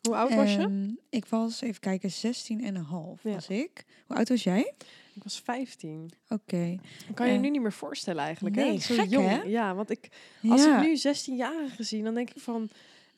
Hoe 0.00 0.14
oud 0.16 0.34
was 0.34 0.52
je? 0.54 0.94
Ik 1.10 1.24
was, 1.26 1.60
even 1.60 1.80
kijken, 1.80 2.10
16 2.10 2.64
en 2.64 2.74
een 2.74 2.84
half 2.84 3.22
Ja. 3.22 3.32
was 3.32 3.48
ik. 3.48 3.84
Hoe 4.06 4.16
oud 4.16 4.28
was 4.28 4.42
jij? 4.42 4.74
Ik 5.14 5.22
was 5.22 5.40
15. 5.44 6.10
Oké. 6.28 6.78
Kan 7.14 7.26
je 7.28 7.34
Eh, 7.34 7.40
nu 7.40 7.50
niet 7.50 7.62
meer 7.62 7.72
voorstellen 7.72 8.24
eigenlijk. 8.24 8.56
hè? 8.56 8.78
Zo 8.78 8.94
gek, 8.94 9.10
jong. 9.10 9.28
hè? 9.28 9.42
Ja, 9.42 9.74
want 9.74 9.90
ik, 9.90 10.08
Als 10.48 10.64
ja. 10.64 10.80
ik 10.82 10.86
nu 10.86 10.96
16-jarige 10.96 11.82
zie, 11.82 12.02
dan 12.02 12.14
denk 12.14 12.30
ik 12.30 12.42
van... 12.42 12.68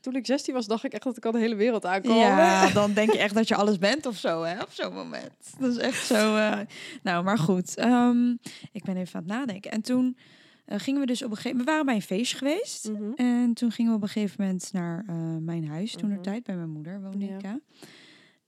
Toen 0.00 0.16
ik 0.16 0.26
16 0.26 0.54
was, 0.54 0.66
dacht 0.66 0.84
ik 0.84 0.92
echt 0.92 1.02
dat 1.02 1.16
ik 1.16 1.24
al 1.24 1.32
de 1.32 1.38
hele 1.38 1.54
wereld 1.54 1.84
aankwam. 1.86 2.16
Ja, 2.16 2.68
dan 2.80 2.92
denk 2.92 3.12
je 3.12 3.18
echt 3.18 3.34
dat 3.34 3.48
je 3.48 3.54
alles 3.54 3.78
bent 3.78 4.06
of 4.06 4.16
zo, 4.16 4.42
hè? 4.42 4.62
Op 4.62 4.70
zo'n 4.70 4.94
moment. 4.94 5.32
Dat 5.58 5.70
is 5.70 5.76
echt 5.76 6.06
zo. 6.06 6.36
eh, 6.36 6.58
Nou, 7.02 7.24
maar 7.24 7.38
goed. 7.38 7.76
ehm, 7.76 8.30
ik 8.72 8.82
ben 8.84 8.96
even 8.96 9.14
aan 9.14 9.22
het 9.28 9.32
nadenken. 9.32 9.70
En 9.70 9.80
toen 9.82 10.16
eh, 10.64 10.78
gingen 10.78 11.00
we 11.00 11.06
dus 11.06 11.22
op 11.22 11.30
een 11.30 11.36
gegeven 11.36 11.56
moment... 11.58 11.68
We 11.68 11.70
waren 11.72 11.86
bij 11.86 11.94
een 11.94 12.16
feestje 12.18 12.36
geweest. 12.36 12.88
Mhm. 12.90 13.12
En 13.16 13.54
toen 13.54 13.70
gingen 13.72 13.90
we 13.90 13.96
op 13.96 14.02
een 14.02 14.08
gegeven 14.08 14.36
moment 14.44 14.72
naar 14.72 15.04
mijn 15.40 15.66
huis. 15.68 15.92
Toen 15.92 16.08
Mhm. 16.08 16.16
er 16.18 16.22
tijd 16.22 16.44
bij 16.44 16.54
mijn 16.56 16.70
moeder 16.70 17.00
woonde 17.02 17.24
Ja. 17.26 17.34
ik, 17.34 17.42
ja. 17.42 17.58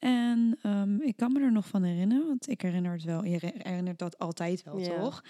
En 0.04 0.58
ehm, 0.62 1.00
ik 1.00 1.16
kan 1.16 1.32
me 1.32 1.40
er 1.40 1.52
nog 1.52 1.66
van 1.66 1.82
herinneren, 1.82 2.26
want 2.26 2.48
ik 2.48 2.60
herinner 2.60 2.92
het 2.92 3.04
wel. 3.04 3.24
Je 3.24 3.30
herinner- 3.30 3.66
herinnert 3.68 3.98
dat 3.98 4.18
altijd 4.18 4.62
wel, 4.62 4.78
Ja. 4.78 4.98
toch? 4.98 5.24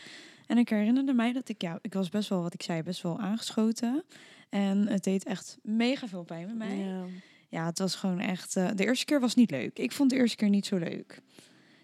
En 0.47 0.59
ik 0.59 0.69
herinnerde 0.69 1.13
mij 1.13 1.33
dat 1.33 1.49
ik, 1.49 1.63
ja, 1.63 1.79
ik 1.83 1.95
was 1.95 2.09
best 2.09 2.29
wel, 2.29 2.43
wat 2.43 2.55
ik 2.55 2.63
zei, 2.63 2.83
best 2.83 3.03
wel 3.03 3.19
aangeschoten. 3.19 4.05
En 4.49 4.87
het 4.89 5.05
deed 5.05 5.25
echt 5.25 5.59
mega 5.63 6.09
veel 6.09 6.23
pijn 6.25 6.47
met 6.47 6.57
mij. 6.57 6.77
Ja. 6.79 7.05
Ja, 7.49 7.67
het 7.67 7.79
was 7.79 7.95
gewoon 7.95 8.21
echt. 8.21 8.57
eh, 8.57 8.71
de 8.75 8.85
eerste 8.85 9.05
keer 9.05 9.21
was 9.21 9.35
niet 9.35 9.51
leuk. 9.51 9.79
Ik 9.79 9.93
vond 9.93 10.11
de 10.11 10.17
eerste 10.17 10.37
keer 10.37 10.49
niet 10.49 10.67
zo 10.67 10.77
leuk. 10.77 11.21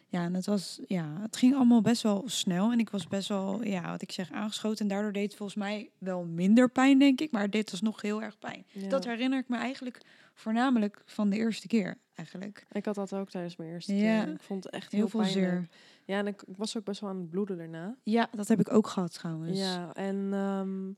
Ja, 0.08 0.24
en 0.24 0.34
het 0.34 0.46
was, 0.46 0.80
ja, 0.86 1.16
het 1.20 1.36
ging 1.36 1.54
allemaal 1.54 1.80
best 1.80 2.02
wel 2.02 2.22
snel. 2.26 2.72
En 2.72 2.78
ik 2.78 2.90
was 2.90 3.06
best 3.08 3.28
wel, 3.28 3.64
ja, 3.64 3.90
wat 3.90 4.02
ik 4.02 4.12
zeg, 4.12 4.30
aangeschoten. 4.32 4.78
En 4.82 4.88
daardoor 4.88 5.12
deed 5.12 5.24
het 5.28 5.34
volgens 5.34 5.58
mij 5.58 5.90
wel 5.98 6.24
minder 6.24 6.70
pijn, 6.70 6.98
denk 6.98 7.20
ik. 7.20 7.30
Maar 7.30 7.42
het 7.42 7.52
deed 7.52 7.70
alsnog 7.70 8.02
heel 8.02 8.22
erg 8.22 8.38
pijn. 8.38 8.64
Ja. 8.72 8.88
Dat 8.88 9.04
herinner 9.04 9.38
ik 9.38 9.48
me 9.48 9.56
eigenlijk 9.56 10.00
voornamelijk 10.40 11.02
van 11.04 11.30
de 11.30 11.36
eerste 11.36 11.66
keer, 11.66 11.98
eigenlijk. 12.14 12.66
Ik 12.72 12.84
had 12.84 12.94
dat 12.94 13.14
ook 13.14 13.30
tijdens 13.30 13.56
mijn 13.56 13.70
eerste 13.70 13.96
Ja. 13.96 14.24
keer. 14.24 14.32
Ik 14.34 14.40
vond 14.42 14.64
het 14.64 14.72
echt 14.72 14.92
Heel 14.92 15.00
heel, 15.00 15.08
veel 15.08 15.24
zeer. 15.24 15.68
Ja, 16.04 16.18
en 16.18 16.26
ik, 16.26 16.42
was 16.56 16.76
ook 16.76 16.84
best 16.84 17.00
wel 17.00 17.10
aan 17.10 17.16
het 17.18 17.30
bloeden 17.30 17.56
daarna. 17.56 17.96
Ja, 18.02 18.28
dat 18.36 18.48
heb 18.48 18.60
ik 18.60 18.72
ook 18.72 18.86
gehad 18.86 19.12
trouwens. 19.14 19.58
Ja, 19.58 19.94
en 19.94 20.28
ehm, 20.32 20.92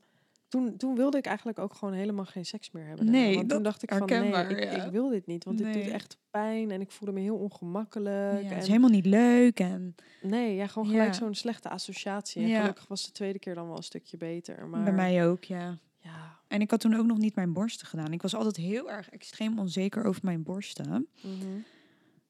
toen, 0.47 0.77
toen 0.77 0.95
wilde 0.95 1.17
ik 1.17 1.25
eigenlijk 1.25 1.59
ook 1.59 1.73
gewoon 1.73 1.93
helemaal 1.93 2.25
geen 2.25 2.45
seks 2.45 2.71
meer 2.71 2.85
hebben. 2.85 3.05
daarna. 3.05 3.21
Nee, 3.21 3.35
want 3.35 3.49
toen 3.49 3.63
dacht 3.63 3.83
ik 3.83 3.93
van 3.93 4.07
nee, 4.07 4.55
ik, 4.55 4.91
wil 4.91 5.09
dit 5.09 5.27
niet. 5.27 5.43
Want 5.43 5.57
dit 5.57 5.73
doet 5.73 5.83
Nee. 5.83 5.91
echt 5.91 6.17
pijn 6.29 6.71
en 6.71 6.81
ik 6.81 6.91
voelde 6.91 7.13
me 7.13 7.19
heel 7.21 7.37
ongemakkelijk. 7.37 8.41
Ja, 8.41 8.47
en, 8.49 8.53
het 8.53 8.61
is 8.61 8.67
helemaal 8.67 8.89
niet 8.89 9.05
leuk. 9.05 9.59
En 9.59 9.95
Nee, 10.21 10.55
ja, 10.55 10.67
gewoon 10.67 10.87
gelijk 10.87 11.07
Ja. 11.13 11.13
zo'n 11.13 11.35
slechte 11.35 11.69
associatie. 11.69 12.41
En 12.43 12.47
Ja. 12.47 12.59
gelukkig 12.59 12.87
was 12.87 13.05
de 13.05 13.11
tweede 13.11 13.39
keer 13.39 13.55
dan 13.55 13.67
wel 13.67 13.77
een 13.77 13.83
stukje 13.83 14.17
beter. 14.17 14.67
Maar 14.67 14.83
bij 14.83 14.93
mij 14.93 15.27
ook, 15.27 15.43
ja. 15.43 15.77
Ja. 15.97 16.39
En 16.53 16.61
ik 16.61 16.71
had 16.71 16.79
toen 16.79 16.95
ook 16.95 17.05
nog 17.05 17.17
niet 17.17 17.35
mijn 17.35 17.53
borsten 17.53 17.87
gedaan. 17.87 18.13
Ik 18.13 18.21
was 18.21 18.35
altijd 18.35 18.55
heel 18.55 18.91
erg 18.91 19.09
extreem 19.09 19.59
onzeker 19.59 20.03
over 20.03 20.21
mijn 20.23 20.43
borsten. 20.43 21.07
mhm. 21.21 21.59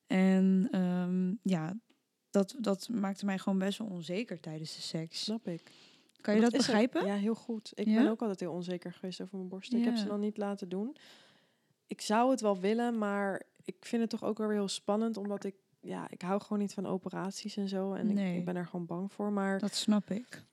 En 0.07 0.67
ehm, 0.71 1.33
ja, 1.41 1.73
dat, 2.29 2.55
dat 2.59 2.89
maakte 2.89 3.25
mij 3.25 3.37
gewoon 3.39 3.59
best 3.59 3.77
wel 3.77 3.87
onzeker 3.87 4.39
tijdens 4.39 4.75
de 4.75 4.81
seks. 4.81 5.23
Snap 5.23 5.47
ik. 5.47 5.71
Kan 6.21 6.35
je 6.35 6.41
dat, 6.41 6.51
begrijpen? 6.51 7.05
Ja, 7.05 7.15
heel 7.15 7.35
goed. 7.35 7.71
Ik 7.75 7.87
Ja? 7.87 8.01
ben 8.01 8.11
ook 8.11 8.21
altijd 8.21 8.39
heel 8.39 8.51
onzeker 8.51 8.93
geweest 8.93 9.21
over 9.21 9.37
mijn 9.37 9.49
borsten. 9.49 9.77
Ik 9.79 9.85
heb 9.85 9.95
ze 9.95 10.05
dan 10.05 10.19
niet 10.19 10.37
laten 10.37 10.69
doen. 10.69 10.95
Ik 11.87 12.01
zou 12.01 12.31
het 12.31 12.41
wel 12.41 12.59
willen, 12.59 12.97
maar 12.97 13.41
ik 13.63 13.75
vind 13.79 14.01
het 14.01 14.09
toch 14.09 14.23
ook 14.23 14.37
wel 14.37 14.47
weer 14.47 14.57
heel 14.57 14.67
spannend, 14.67 15.17
omdat 15.17 15.43
ik, 15.43 15.55
ja, 15.81 16.09
ik 16.09 16.21
hou 16.21 16.41
gewoon 16.41 16.59
niet 16.59 16.73
van 16.73 16.85
operaties 16.85 17.57
en 17.57 17.67
zo. 17.67 17.93
En 17.93 18.17
ik, 18.17 18.35
ik 18.37 18.45
ben 18.45 18.55
er 18.55 18.65
gewoon 18.65 18.85
bang 18.85 19.11
voor. 19.11 19.31
Maar 19.31 19.59
Dat 19.59 19.73
snap 19.75 20.09
ik. 20.09 20.43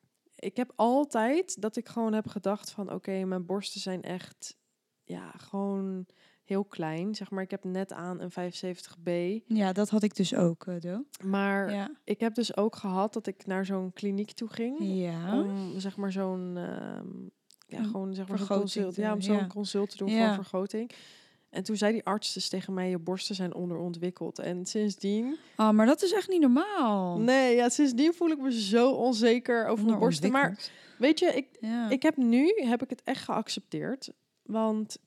Ik 0.40 0.56
heb 0.56 0.72
altijd 0.76 1.60
dat 1.62 1.76
ik 1.76 1.88
gewoon 1.88 2.12
heb 2.12 2.28
gedacht 2.28 2.70
van, 2.70 2.92
oké, 2.92 3.24
mijn 3.24 3.46
borsten 3.46 3.80
zijn 3.80 4.02
echt, 4.02 4.56
ja, 5.04 5.30
gewoon 5.36 6.06
heel 6.44 6.64
klein. 6.64 7.14
Zeg 7.14 7.30
maar, 7.30 7.42
ik 7.42 7.50
heb 7.50 7.64
net 7.64 7.92
aan 7.92 8.20
een 8.20 8.30
75B. 8.30 9.10
Ja, 9.46 9.72
dat 9.72 9.90
had 9.90 10.02
ik 10.02 10.16
dus 10.16 10.34
ook, 10.34 10.66
eh, 10.66 10.80
Do. 10.80 11.04
Maar 11.24 11.72
Ja. 11.72 11.90
ik 12.04 12.20
heb 12.20 12.34
dus 12.34 12.56
ook 12.56 12.76
gehad 12.76 13.12
dat 13.12 13.26
ik 13.26 13.46
naar 13.46 13.64
zo'n 13.66 13.92
kliniek 13.92 14.30
toe 14.32 14.48
ging. 14.48 14.76
Ja. 14.80 15.40
om 15.40 15.80
zeg 15.80 15.96
maar 15.96 16.12
zo'n 16.12 16.56
ehm, 16.56 17.08
ja 17.66 17.82
gewoon 17.82 18.14
zeg 18.14 18.28
maar 18.28 18.38
zo'n 18.38 18.46
vergroting 18.46 18.72
consult 18.84 18.96
ja 18.96 19.12
om 19.14 19.20
zo'n 19.20 19.36
ja. 19.36 19.46
consult 19.46 19.90
te 19.90 19.96
doen 19.96 20.10
van 20.10 20.34
vergroting 20.34 20.90
en 21.50 21.62
toen 21.62 21.76
zei 21.76 21.92
die 21.92 22.04
arts 22.04 22.32
dus 22.32 22.48
tegen 22.48 22.74
mij 22.74 22.90
je 22.90 22.98
borsten 22.98 23.34
zijn 23.34 23.54
onderontwikkeld 23.54 24.38
en 24.38 24.66
sindsdien 24.66 25.36
Ah, 25.56 25.70
maar 25.74 25.86
dat 25.86 26.02
is 26.02 26.12
echt 26.12 26.28
niet 26.28 26.40
normaal. 26.40 27.18
nee 27.18 27.56
ja 27.56 27.68
sindsdien 27.68 28.14
voel 28.14 28.30
ik 28.30 28.38
me 28.38 28.60
zo 28.60 28.90
onzeker 28.90 29.66
over 29.66 29.84
mijn 29.84 29.98
borsten 29.98 30.32
maar 30.32 30.58
weet 30.98 31.18
je 31.18 31.26
ik 31.26 31.46
Ja. 31.60 31.90
ik 31.90 32.02
heb 32.02 32.16
nu 32.16 32.52
heb 32.56 32.82
ik 32.82 32.90
het 32.90 33.02
echt 33.04 33.24
geaccepteerd 33.24 34.10
want 34.42 34.98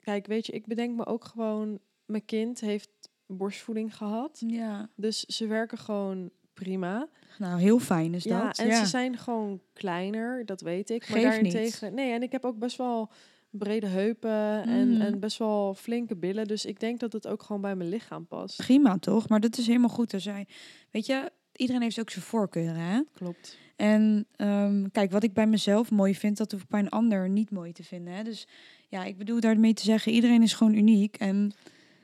kijk 0.00 0.26
weet 0.26 0.46
je 0.46 0.52
ik 0.52 0.66
bedenk 0.66 0.96
me 0.96 1.06
ook 1.06 1.24
gewoon 1.24 1.78
mijn 2.04 2.24
kind 2.24 2.60
heeft 2.60 2.90
borstvoeding 3.26 3.96
gehad 3.96 4.42
ja. 4.46 4.88
dus 4.96 5.20
ze 5.24 5.46
werken 5.46 5.78
gewoon 5.78 6.30
prima 6.54 7.08
Nou, 7.38 7.60
heel 7.60 7.78
fijn 7.78 8.14
is 8.14 8.24
Ja, 8.24 8.46
dat. 8.46 8.58
en 8.58 8.66
ja. 8.66 8.78
ze 8.78 8.86
zijn 8.86 9.16
gewoon 9.18 9.60
kleiner, 9.72 10.46
dat 10.46 10.60
weet 10.60 10.90
ik. 10.90 11.08
Maar 11.08 11.18
Geeft 11.18 11.30
daarentegen... 11.30 11.94
Nee, 11.94 12.12
en 12.12 12.22
ik 12.22 12.32
heb 12.32 12.44
ook 12.44 12.58
best 12.58 12.76
wel 12.76 13.10
brede 13.52 13.86
heupen 13.86 14.62
en, 14.62 14.88
Mm. 14.94 15.00
en 15.00 15.20
best 15.20 15.38
wel 15.38 15.74
flinke 15.74 16.16
billen. 16.16 16.46
Dus 16.46 16.64
ik 16.64 16.80
denk 16.80 17.00
dat 17.00 17.12
het 17.12 17.26
ook 17.26 17.42
gewoon 17.42 17.62
bij 17.62 17.74
mijn 17.76 17.88
lichaam 17.88 18.26
past. 18.26 18.56
Prima 18.56 18.98
toch? 18.98 19.28
Maar 19.28 19.40
dat 19.40 19.58
is 19.58 19.66
helemaal 19.66 19.88
goed. 19.88 20.12
Er 20.12 20.20
zijn, 20.20 20.46
weet 20.90 21.06
je, 21.06 21.30
iedereen 21.56 21.82
heeft 21.82 22.00
ook 22.00 22.10
zijn 22.10 22.24
voorkeuren. 22.24 22.80
Hè? 22.80 23.00
Klopt. 23.14 23.58
En 23.76 24.26
ehm, 24.36 24.86
kijk, 24.92 25.10
wat 25.10 25.22
ik 25.22 25.32
bij 25.32 25.46
mezelf 25.46 25.90
mooi 25.90 26.14
vind, 26.14 26.36
dat 26.36 26.52
hoef 26.52 26.62
ik 26.62 26.68
bij 26.68 26.80
een 26.80 26.88
ander 26.88 27.28
niet 27.28 27.50
mooi 27.50 27.72
te 27.72 27.84
vinden. 27.84 28.14
Hè? 28.14 28.22
Dus 28.22 28.46
ja, 28.88 29.04
ik 29.04 29.18
bedoel 29.18 29.40
daarmee 29.40 29.74
te 29.74 29.82
zeggen, 29.82 30.12
iedereen 30.12 30.42
is 30.42 30.54
gewoon 30.54 30.74
uniek. 30.74 31.16
En 31.16 31.52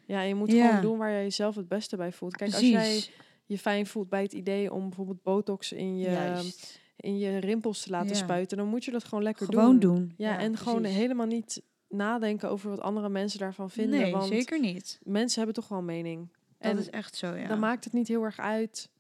Ja, 0.07 0.21
je 0.21 0.35
moet 0.35 0.53
Ja. 0.53 0.67
gewoon 0.69 0.83
doen 0.83 0.99
waar 0.99 1.11
jij 1.11 1.23
jezelf 1.23 1.55
het 1.55 1.69
beste 1.69 1.97
bij 1.97 2.13
voelt. 2.13 2.37
Kijk, 2.37 2.51
precies, 2.51 2.75
als 2.77 2.85
jij 2.85 3.05
je 3.47 3.59
fijn 3.59 3.87
voelt 3.87 4.09
bij 4.09 4.23
het 4.23 4.33
idee 4.33 4.73
om 4.73 4.83
bijvoorbeeld 4.87 5.23
botox 5.23 5.73
in 5.73 5.99
je, 5.99 6.11
juist, 6.11 6.81
in 7.01 7.19
je 7.19 7.39
rimpels 7.39 7.83
te 7.83 7.91
laten 7.91 8.09
Ja. 8.09 8.15
spuiten, 8.15 8.57
dan 8.57 8.67
moet 8.69 8.85
je 8.85 8.91
dat 8.91 9.05
gewoon 9.05 9.25
lekker 9.25 9.47
gewoon 9.47 9.79
doen. 9.79 9.95
doen. 9.95 10.15
Ja, 10.17 10.39
en 10.39 10.57
gewoon 10.57 10.85
helemaal 10.85 11.27
niet 11.27 11.63
nadenken 11.89 12.51
over 12.51 12.71
wat 12.71 12.81
andere 12.81 13.09
mensen 13.09 13.39
daarvan 13.39 13.71
vinden. 13.71 14.01
Nee, 14.01 14.13
want 14.13 14.25
zeker 14.27 14.61
niet. 14.61 14.99
mensen 15.03 15.37
hebben 15.37 15.55
toch 15.55 15.69
wel 15.69 15.79
een 15.79 15.85
mening. 15.85 16.29
Dat 16.59 16.71
en 16.73 16.79
is 16.79 16.91
echt 16.91 17.17
zo, 17.17 17.35
ja. 17.35 17.49
dan 17.49 17.59
maakt 17.59 17.85
het 17.85 17.93
niet 17.93 18.09
heel 18.09 18.23
erg 18.23 18.39
uit, 18.39 18.91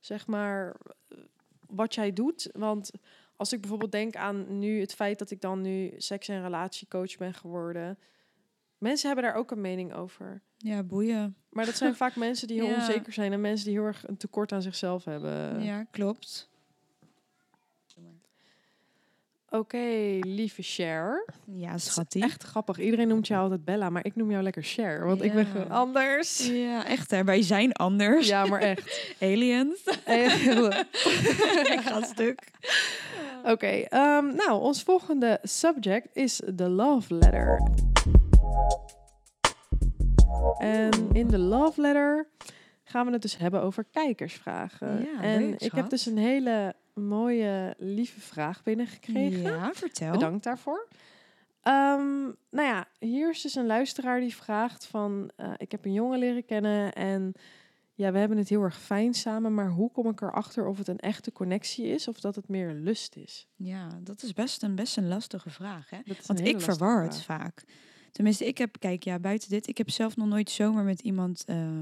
zeg 0.00 0.26
maar, 0.26 0.76
wat 1.66 1.94
jij 1.94 2.12
doet. 2.12 2.48
Want 2.52 2.90
als 3.36 3.52
ik 3.52 3.60
bijvoorbeeld 3.60 3.92
denk 3.92 4.16
aan 4.16 4.58
nu 4.58 4.80
het 4.80 4.94
feit 4.94 5.18
dat 5.18 5.30
ik 5.30 5.40
dan 5.40 5.60
nu 5.60 5.92
seks- 5.96 6.28
en 6.28 6.42
relatiecoach 6.42 7.16
ben 7.16 7.34
geworden. 7.34 7.98
Mensen 8.78 9.06
hebben 9.06 9.24
daar 9.24 9.34
ook 9.34 9.50
een 9.50 9.60
mening 9.60 9.94
over. 9.94 10.42
Ja, 10.56 10.82
boeien. 10.82 11.36
Maar 11.50 11.64
dat 11.64 11.76
zijn 11.76 11.94
vaak 12.04 12.16
mensen 12.16 12.46
die 12.48 12.60
heel 12.60 12.70
Ja. 12.70 12.76
onzeker 12.76 13.12
zijn 13.12 13.32
en 13.32 13.40
mensen 13.40 13.66
die 13.66 13.74
heel 13.76 13.86
erg 13.86 14.08
een 14.08 14.16
tekort 14.16 14.52
aan 14.52 14.62
zichzelf 14.62 15.04
hebben. 15.04 15.62
ja, 15.62 15.84
klopt. 15.84 16.48
Oké, 19.50 20.18
lieve 20.20 20.62
Cher. 20.62 21.24
Ja, 21.44 21.78
schattie. 21.78 22.22
Echt 22.22 22.42
grappig. 22.42 22.78
Iedereen 22.78 23.08
noemt 23.08 23.26
jou 23.26 23.42
altijd 23.42 23.64
Bella, 23.64 23.90
maar 23.90 24.04
ik 24.04 24.16
noem 24.16 24.30
jou 24.30 24.42
lekker 24.42 24.62
Cher. 24.62 25.06
Want 25.06 25.22
ik 25.22 25.32
ben 25.32 25.46
gewoon 25.46 25.70
anders. 25.70 26.46
Ja, 26.46 26.86
echt 26.86 27.10
hè. 27.10 27.24
Wij 27.24 27.42
zijn 27.42 27.72
anders. 27.72 28.28
Ja, 28.28 28.46
maar 28.46 28.60
echt. 28.60 29.14
Aliens. 29.20 29.82
Oké, 29.84 30.12
ik 31.74 31.80
ga 31.80 32.02
stuk. 32.02 32.50
ehm, 33.88 34.34
nou, 34.34 34.60
ons 34.60 34.82
volgende 34.82 35.38
subject 35.42 36.08
is 36.16 36.40
de 36.54 36.68
love 36.68 37.14
letter. 37.14 37.60
En 40.58 40.90
in 41.12 41.26
de 41.26 41.38
love 41.38 41.80
letter 41.80 42.28
gaan 42.84 43.06
we 43.06 43.12
het 43.12 43.22
dus 43.22 43.36
hebben 43.36 43.62
over 43.62 43.84
kijkersvragen. 43.84 45.08
Ja, 45.12 45.22
en 45.22 45.40
leuk, 45.40 45.60
ik 45.60 45.72
heb 45.72 45.90
dus 45.90 46.06
een 46.06 46.18
hele 46.18 46.74
mooie, 47.00 47.74
lieve 47.78 48.20
vraag 48.20 48.62
binnengekregen. 48.62 49.42
Ja, 49.42 49.72
vertel. 49.74 50.12
Bedankt 50.12 50.44
daarvoor. 50.44 50.88
Ehm, 51.62 52.22
nou 52.50 52.68
ja, 52.68 52.86
hier 52.98 53.30
is 53.30 53.40
dus 53.42 53.54
een 53.54 53.66
luisteraar 53.66 54.20
die 54.20 54.34
vraagt 54.34 54.86
van... 54.86 55.30
eh, 55.36 55.52
ik 55.56 55.70
heb 55.70 55.84
een 55.84 55.92
jongen 55.92 56.18
leren 56.18 56.44
kennen 56.44 56.92
en 56.92 57.32
ja, 57.94 58.12
we 58.12 58.18
hebben 58.18 58.38
het 58.38 58.48
heel 58.48 58.62
erg 58.62 58.80
fijn 58.80 59.14
samen... 59.14 59.54
maar 59.54 59.68
hoe 59.68 59.90
kom 59.90 60.08
ik 60.08 60.20
erachter 60.20 60.66
of 60.66 60.78
het 60.78 60.88
een 60.88 60.98
echte 60.98 61.32
connectie 61.32 61.86
is 61.86 62.08
of 62.08 62.20
dat 62.20 62.34
het 62.34 62.48
meer 62.48 62.72
lust 62.72 63.16
is? 63.16 63.48
Ja, 63.56 63.88
dat 64.02 64.22
is 64.22 64.32
best 64.32 64.62
een, 64.62 64.74
best 64.74 64.96
een 64.96 65.08
lastige 65.08 65.50
vraag, 65.50 65.90
hè? 65.90 65.98
Want 66.26 66.40
ik 66.40 66.60
verwar 66.60 67.02
het 67.02 67.22
vaak. 67.22 67.64
Tenminste, 68.12 68.46
ik 68.46 68.58
heb, 68.58 68.76
kijk, 68.78 69.02
ja, 69.02 69.18
buiten 69.18 69.48
dit, 69.48 69.66
ik 69.66 69.78
heb 69.78 69.90
zelf 69.90 70.16
nog 70.16 70.28
nooit 70.28 70.50
zomaar 70.50 70.84
met 70.84 71.00
iemand 71.00 71.44
eh, 71.44 71.80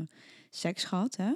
seks 0.50 0.84
gehad, 0.84 1.16
hè? 1.16 1.32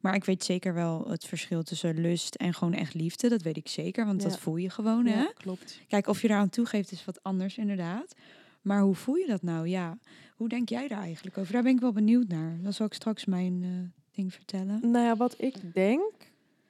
Maar 0.00 0.14
ik 0.14 0.24
weet 0.24 0.44
zeker 0.44 0.74
wel 0.74 1.08
het 1.10 1.24
verschil 1.24 1.62
tussen 1.62 2.00
lust 2.00 2.34
en 2.34 2.54
gewoon 2.54 2.74
echt 2.74 2.94
liefde. 2.94 3.28
Dat 3.28 3.42
weet 3.42 3.56
ik 3.56 3.68
zeker, 3.68 4.06
want 4.06 4.22
Ja. 4.22 4.28
dat 4.28 4.38
voel 4.38 4.56
je 4.56 4.70
gewoon, 4.70 5.06
hè? 5.06 5.20
Ja, 5.20 5.32
klopt. 5.34 5.80
Kijk, 5.88 6.06
of 6.06 6.22
je 6.22 6.28
daaraan 6.28 6.48
toegeeft 6.50 6.92
is 6.92 7.04
wat 7.04 7.22
anders, 7.22 7.58
inderdaad. 7.58 8.14
Maar 8.62 8.80
hoe 8.80 8.94
voel 8.94 9.14
je 9.14 9.26
dat 9.26 9.42
nou? 9.42 9.66
Ja, 9.68 9.98
hoe 10.36 10.48
denk 10.48 10.68
jij 10.68 10.88
daar 10.88 11.00
eigenlijk 11.00 11.38
over? 11.38 11.52
Daar 11.52 11.62
ben 11.62 11.74
ik 11.74 11.80
wel 11.80 11.92
benieuwd 11.92 12.28
naar. 12.28 12.58
Dan 12.62 12.72
zal 12.72 12.86
ik 12.86 12.94
straks 12.94 13.24
mijn 13.24 13.60
eh, 13.62 13.70
ding 14.16 14.32
vertellen. 14.34 14.90
Nou 14.90 15.04
ja, 15.04 15.16
wat 15.16 15.34
ik 15.38 15.74
denk, 15.74 16.12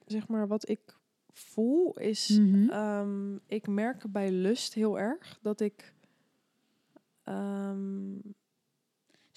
zeg 0.07 0.29
maar 0.29 0.47
wat 0.49 0.69
ik 0.69 0.81
voel 1.33 1.93
is... 1.99 2.29
Mhm. 2.29 2.71
ehm, 2.71 3.35
ik 3.47 3.67
merk 3.67 4.13
bij 4.13 4.31
lust 4.31 4.75
heel 4.75 4.99
erg 4.99 5.39
dat 5.43 5.61
ik... 5.61 5.93
ehm, 7.25 8.15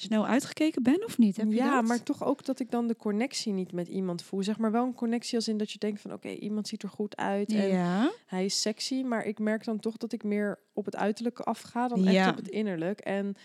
Snel 0.02 0.28
uitgekeken 0.28 0.84
ben 0.84 1.06
of 1.06 1.18
niet? 1.18 1.38
Heb 1.38 1.48
je 1.50 1.56
ja, 1.56 1.76
dat? 1.76 1.88
maar 1.88 2.04
toch 2.04 2.24
ook 2.24 2.46
dat 2.46 2.60
ik 2.60 2.72
dan 2.72 2.88
de 2.88 2.96
connectie 2.96 3.54
niet 3.54 3.72
met 3.72 3.88
iemand 3.88 4.24
voel. 4.24 4.44
Zeg 4.44 4.58
maar 4.58 4.72
wel 4.72 4.86
een 4.86 4.94
connectie 4.94 5.36
als 5.36 5.48
in 5.48 5.58
dat 5.58 5.72
je 5.72 5.80
denkt 5.80 6.02
van... 6.02 6.14
oké, 6.14 6.30
iemand 6.30 6.68
ziet 6.68 6.84
er 6.84 6.90
goed 6.90 7.18
uit 7.18 7.52
en 7.54 7.68
Ja, 7.68 8.12
hij 8.26 8.46
is 8.46 8.62
sexy. 8.62 9.02
Maar 9.02 9.26
ik 9.26 9.40
merk 9.40 9.64
dan 9.64 9.80
toch 9.80 9.98
dat 9.98 10.12
ik 10.14 10.24
meer 10.24 10.60
op 10.74 10.86
het 10.86 10.96
uiterlijke 10.96 11.44
afga 11.44 11.88
dan 11.88 12.06
echt 12.06 12.16
Ja. 12.16 12.30
op 12.30 12.36
het 12.36 12.48
innerlijk. 12.48 13.00
En 13.00 13.36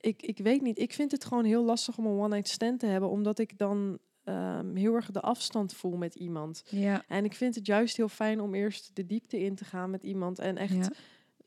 ik, 0.00 0.22
ik 0.22 0.38
weet 0.38 0.62
niet, 0.62 0.78
ik 0.78 0.92
vind 0.92 1.10
het 1.10 1.24
gewoon 1.24 1.44
heel 1.44 1.64
lastig 1.64 1.98
om 1.98 2.06
een 2.06 2.18
one-night 2.18 2.48
stand 2.48 2.80
te 2.80 2.86
hebben... 2.86 3.10
omdat 3.10 3.38
ik 3.38 3.58
dan 3.58 3.98
ehm, 4.24 4.74
heel 4.74 4.94
erg 4.94 5.10
de 5.10 5.20
afstand 5.20 5.74
voel 5.74 5.96
met 5.96 6.14
iemand. 6.14 6.62
ja, 6.70 7.04
En 7.08 7.24
ik 7.24 7.34
vind 7.34 7.54
het 7.54 7.66
juist 7.66 7.96
heel 7.96 8.08
fijn 8.08 8.40
om 8.40 8.54
eerst 8.54 8.90
de 8.94 9.06
diepte 9.06 9.40
in 9.40 9.54
te 9.54 9.64
gaan 9.64 9.90
met 9.90 10.02
iemand... 10.02 10.38
en 10.38 10.56
echt, 10.56 10.74
ja. 10.74 10.90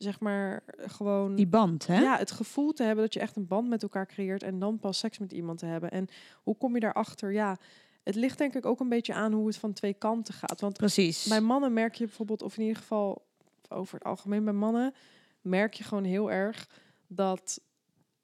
Zeg 0.03 0.19
maar, 0.19 0.63
gewoon... 0.77 1.35
Die 1.35 1.47
band, 1.47 1.87
hè? 1.87 1.99
Ja, 2.01 2.17
het 2.17 2.31
gevoel 2.31 2.73
te 2.73 2.83
hebben 2.83 3.03
dat 3.03 3.13
je 3.13 3.19
echt 3.19 3.35
een 3.35 3.47
band 3.47 3.67
met 3.67 3.83
elkaar 3.83 4.07
creëert 4.07 4.43
en 4.43 4.59
dan 4.59 4.79
pas 4.79 4.97
seks 4.97 5.17
met 5.17 5.31
iemand 5.31 5.59
te 5.59 5.65
hebben. 5.65 5.91
En 5.91 6.07
hoe 6.43 6.57
kom 6.57 6.73
je 6.73 6.79
daarachter? 6.79 7.31
Ja, 7.33 7.57
het 8.03 8.15
ligt 8.15 8.37
denk 8.37 8.53
ik 8.55 8.65
ook 8.65 8.79
een 8.79 8.89
beetje 8.89 9.13
aan 9.13 9.33
hoe 9.33 9.47
het 9.47 9.57
van 9.57 9.73
twee 9.73 9.93
kanten 9.93 10.33
gaat. 10.33 10.61
Want 10.61 10.77
Precies. 10.77 11.27
bij 11.27 11.41
mannen 11.41 11.73
merk 11.73 11.95
je 11.95 12.05
bijvoorbeeld, 12.05 12.41
of 12.41 12.57
in 12.57 12.63
ieder 12.63 12.77
geval 12.77 13.25
over 13.69 13.93
het 13.97 14.03
algemeen 14.03 14.43
bij 14.43 14.53
mannen, 14.53 14.93
merk 15.41 15.73
je 15.73 15.83
gewoon 15.83 16.03
heel 16.03 16.31
erg 16.31 16.69
dat 17.07 17.61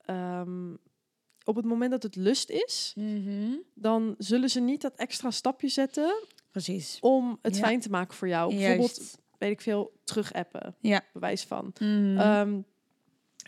ehm, 0.05 0.73
op 1.43 1.55
het 1.55 1.65
moment 1.65 1.91
dat 1.91 2.03
het 2.03 2.15
lust 2.15 2.49
is, 2.49 2.93
Mhm. 2.95 3.51
dan 3.73 4.15
zullen 4.17 4.49
ze 4.49 4.59
niet 4.59 4.81
dat 4.81 4.95
extra 4.95 5.31
stapje 5.31 5.67
zetten 5.67 6.23
Precies. 6.51 6.97
om 6.99 7.39
het 7.41 7.55
Ja. 7.55 7.61
fijn 7.61 7.79
te 7.79 7.89
maken 7.89 8.15
voor 8.15 8.27
jou. 8.27 8.55
Bijvoorbeeld. 8.55 9.17
Weet 9.39 9.51
ik 9.51 9.61
veel, 9.61 9.99
terug 10.03 10.33
appen, 10.33 10.75
Ja. 10.79 11.01
bewijs 11.13 11.43
van. 11.43 11.73
Mhm. 11.79 12.17
Ehm, 12.17 12.61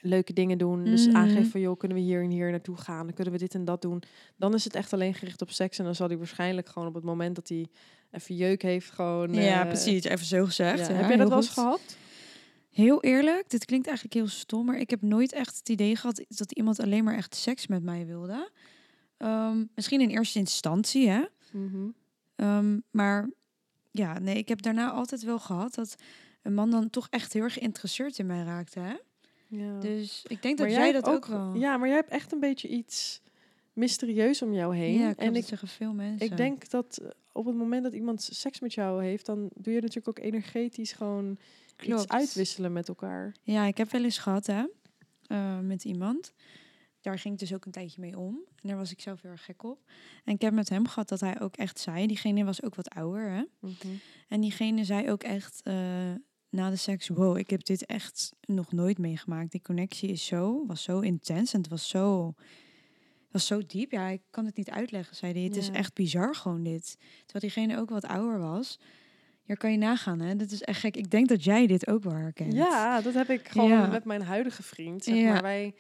leuke 0.02 0.34
dingen 0.34 0.58
doen. 0.58 0.84
Dus 0.84 1.08
Mhm. 1.08 1.16
aangeven 1.16 1.46
van, 1.52 1.62
joh, 1.62 1.78
kunnen 1.78 1.98
we 1.98 2.04
hier 2.04 2.24
en 2.24 2.30
hier 2.30 2.52
naartoe 2.52 2.78
gaan? 2.78 3.06
Dan 3.06 3.14
kunnen 3.16 3.34
we 3.34 3.40
dit 3.40 3.54
en 3.54 3.66
dat 3.66 3.82
doen. 3.82 4.04
Dan 4.38 4.54
is 4.54 4.64
het 4.64 4.76
echt 4.76 4.94
alleen 4.94 5.14
gericht 5.14 5.42
op 5.42 5.52
seks. 5.52 5.78
En 5.80 5.86
dan 5.86 5.96
zal 5.96 6.08
hij 6.08 6.18
waarschijnlijk 6.18 6.70
gewoon 6.70 6.88
op 6.88 6.94
het 6.94 7.04
moment 7.04 7.36
dat 7.36 7.50
hij 7.50 7.68
even 8.12 8.36
jeuk 8.36 8.62
heeft, 8.62 8.92
gewoon... 8.92 9.34
ja, 9.34 9.62
eh, 9.62 9.68
precies. 9.68 10.04
Even 10.04 10.26
zo 10.26 10.46
gezegd. 10.46 10.80
ja. 10.80 10.88
Ja, 10.90 10.94
Heb 11.00 11.08
jij 11.08 11.18
dat 11.18 11.30
wel 11.30 11.38
eens 11.38 11.50
gehad? 11.50 11.98
Heel 12.70 13.02
eerlijk, 13.04 13.50
dit 13.50 13.66
klinkt 13.66 13.86
eigenlijk 13.88 14.16
heel 14.16 14.28
stom, 14.28 14.66
maar 14.66 14.80
ik 14.80 14.90
heb 14.90 15.02
nooit 15.02 15.32
echt 15.34 15.58
het 15.58 15.70
idee 15.70 15.96
gehad 15.96 16.24
dat 16.28 16.52
iemand 16.52 16.80
alleen 16.80 17.04
maar 17.04 17.16
echt 17.16 17.36
seks 17.36 17.68
met 17.68 17.84
mij 17.84 18.06
wilde. 18.06 18.50
Ehm, 19.18 19.66
misschien 19.76 20.02
in 20.02 20.10
eerste 20.10 20.40
instantie, 20.40 21.10
hè? 21.10 21.24
Mhm. 21.52 21.90
Ehm, 22.36 22.80
maar 22.92 23.30
ja, 23.92 24.20
nee, 24.20 24.36
ik 24.36 24.48
heb 24.48 24.62
daarna 24.62 24.92
altijd 24.92 25.24
wel 25.24 25.40
gehad 25.40 25.76
dat 25.76 25.96
een 26.42 26.54
man 26.54 26.72
dan 26.72 26.90
toch 26.90 27.08
echt 27.10 27.34
heel 27.34 27.44
erg 27.44 27.54
geïnteresseerd 27.54 28.20
in 28.20 28.26
mij 28.26 28.44
raakte, 28.44 28.80
hè? 28.80 28.96
Ja. 29.48 29.80
Dus 29.80 30.26
ik 30.28 30.42
denk 30.42 30.60
Maar 30.60 30.68
dat 30.68 30.76
jij 30.76 30.92
dat 30.92 31.10
ook, 31.10 31.26
wel. 31.26 31.54
Ja, 31.54 31.78
maar 31.78 31.88
jij 31.88 31.98
hebt 31.98 32.10
echt 32.10 32.32
een 32.32 32.40
beetje 32.40 32.68
iets... 32.68 33.22
mysterieus 33.74 34.42
om 34.42 34.54
jou 34.54 34.76
heen. 34.76 34.94
Ja, 34.94 35.06
klopt, 35.06 35.20
en 35.20 35.36
ik, 35.36 35.46
zeggen 35.46 35.68
veel 35.68 35.94
mensen. 35.94 36.26
ik 36.26 36.38
denk 36.38 36.70
dat 36.70 36.98
eh, 36.98 37.10
op 37.32 37.46
het 37.46 37.56
moment 37.56 37.84
dat 37.84 37.94
iemand 37.94 38.30
seks 38.32 38.60
met 38.60 38.74
jou 38.74 39.04
heeft, 39.04 39.26
dan 39.26 39.50
doe 39.54 39.74
je 39.74 39.82
natuurlijk 39.82 40.08
ook 40.08 40.26
energetisch 40.26 40.92
gewoon 40.92 41.38
iets 41.82 42.08
uitwisselen 42.08 42.74
met 42.74 42.88
elkaar. 42.88 43.36
Ja, 43.44 43.66
ik 43.66 43.78
heb 43.78 43.92
wel 43.92 44.04
eens 44.04 44.18
gehad, 44.18 44.46
hè, 44.46 44.64
eh, 45.28 45.60
met 45.60 45.84
iemand. 45.84 46.34
Daar 47.02 47.20
ging 47.20 47.34
ik 47.34 47.40
dus 47.40 47.54
ook 47.54 47.66
een 47.66 47.72
tijdje 47.72 48.02
mee 48.02 48.18
om. 48.18 48.40
En 48.62 48.68
daar 48.68 48.78
was 48.78 48.92
ik 48.92 49.02
zelf 49.02 49.22
heel 49.22 49.32
erg 49.32 49.46
gek 49.46 49.64
op. 49.64 49.80
En 50.24 50.34
ik 50.34 50.42
heb 50.42 50.54
met 50.54 50.70
hem 50.70 50.88
gehad 50.88 51.10
dat 51.10 51.20
hij 51.20 51.42
ook 51.42 51.56
echt 51.56 51.80
zei... 51.80 52.08
Diegene 52.08 52.44
was 52.44 52.64
ook 52.64 52.76
wat 52.76 52.90
ouder, 52.90 53.30
hè. 53.32 53.44
En 54.28 54.42
diegene 54.42 54.84
zei 54.86 55.10
ook 55.12 55.24
echt 55.24 55.62
eh, 55.64 55.74
na 56.50 56.70
de 56.70 56.76
seks... 56.76 57.08
Wow, 57.08 57.38
ik 57.38 57.50
heb 57.50 57.64
dit 57.66 57.86
echt 57.86 58.34
nog 58.42 58.72
nooit 58.72 58.98
meegemaakt. 58.98 59.52
Die 59.52 59.62
connectie 59.62 60.10
is 60.10 60.26
zo, 60.26 60.66
was 60.66 60.84
zo 60.84 61.00
intens 61.00 61.54
en 61.54 61.60
het 61.62 61.70
was 61.70 61.90
zo... 61.90 62.34
Het 63.24 63.32
was 63.42 63.48
zo 63.48 63.66
diep. 63.68 63.92
Ja, 63.92 64.08
ik 64.08 64.22
kan 64.30 64.46
het 64.46 64.56
niet 64.58 64.70
uitleggen, 64.70 65.16
zei 65.16 65.34
hij. 65.34 65.42
Het 65.42 65.56
is 65.56 65.68
Ja. 65.68 65.74
echt 65.74 65.94
bizar 65.94 66.36
gewoon 66.36 66.64
dit. 66.64 66.96
Terwijl 67.26 67.54
diegene 67.54 67.78
ook 67.80 67.90
wat 67.90 68.06
ouder 68.06 68.40
was. 68.40 68.80
Hier 69.44 69.58
kan 69.58 69.72
je 69.72 69.78
nagaan, 69.78 70.20
hè. 70.20 70.36
Dat 70.36 70.52
is 70.52 70.62
echt 70.62 70.80
gek. 70.80 70.96
Ik 70.98 71.10
denk 71.12 71.28
dat 71.28 71.44
jij 71.44 71.68
dit 71.68 71.88
ook 71.88 72.04
wel 72.04 72.14
herkent. 72.14 72.54
Ja, 72.54 73.02
dat 73.02 73.14
heb 73.14 73.30
ik 73.30 73.48
gewoon 73.48 73.70
Ja. 73.70 73.88
met 73.88 74.06
mijn 74.06 74.22
huidige 74.22 74.64
vriend. 74.64 75.04
Zeg 75.04 75.16
Ja. 75.16 75.32
maar. 75.34 75.42
Wij 75.42 75.76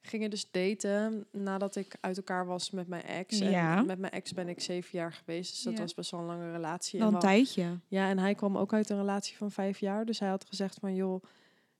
gingen 0.00 0.30
dus 0.30 0.50
daten 0.50 1.26
nadat 1.32 1.76
ik 1.76 1.96
uit 2.00 2.16
elkaar 2.16 2.46
was 2.46 2.70
met 2.70 2.88
mijn 2.88 3.02
ex. 3.02 3.40
En 3.40 3.50
Ja. 3.50 3.82
met 3.82 3.98
mijn 3.98 4.12
ex 4.12 4.32
ben 4.32 4.48
ik 4.48 4.60
zeven 4.60 4.98
jaar 4.98 5.12
geweest. 5.12 5.50
Dus 5.50 5.62
dat 5.62 5.72
Ja. 5.72 5.80
was 5.80 5.94
best 5.94 6.10
wel 6.10 6.20
een 6.20 6.26
lange 6.26 6.52
relatie. 6.52 6.98
Wel 6.98 7.08
En 7.08 7.14
een 7.14 7.20
tijdje. 7.20 7.78
Ja, 7.88 8.08
en 8.08 8.18
hij 8.18 8.34
kwam 8.34 8.58
ook 8.58 8.72
uit 8.72 8.90
een 8.90 8.96
relatie 8.96 9.36
van 9.36 9.50
vijf 9.50 9.78
jaar. 9.78 10.04
Dus 10.04 10.18
hij 10.18 10.28
had 10.28 10.44
gezegd 10.44 10.78
van, 10.80 10.94
joh, 10.94 11.22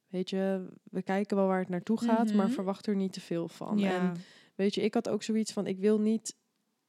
weet 0.08 0.30
je, 0.30 0.68
we 0.90 1.02
kijken 1.02 1.36
wel 1.36 1.46
waar 1.46 1.58
het 1.58 1.68
naartoe 1.68 2.00
gaat, 2.00 2.32
maar 2.32 2.44
Mhm. 2.46 2.54
verwacht 2.54 2.86
er 2.86 2.96
niet 2.96 3.12
te 3.12 3.20
veel 3.20 3.48
van. 3.48 3.78
Ja. 3.78 3.90
En 3.98 4.16
weet 4.54 4.74
je, 4.74 4.80
ik 4.82 4.94
had 4.94 5.08
ook 5.08 5.22
zoiets 5.22 5.52
van, 5.52 5.66
ik 5.66 5.78
wil 5.78 6.00
niet 6.00 6.36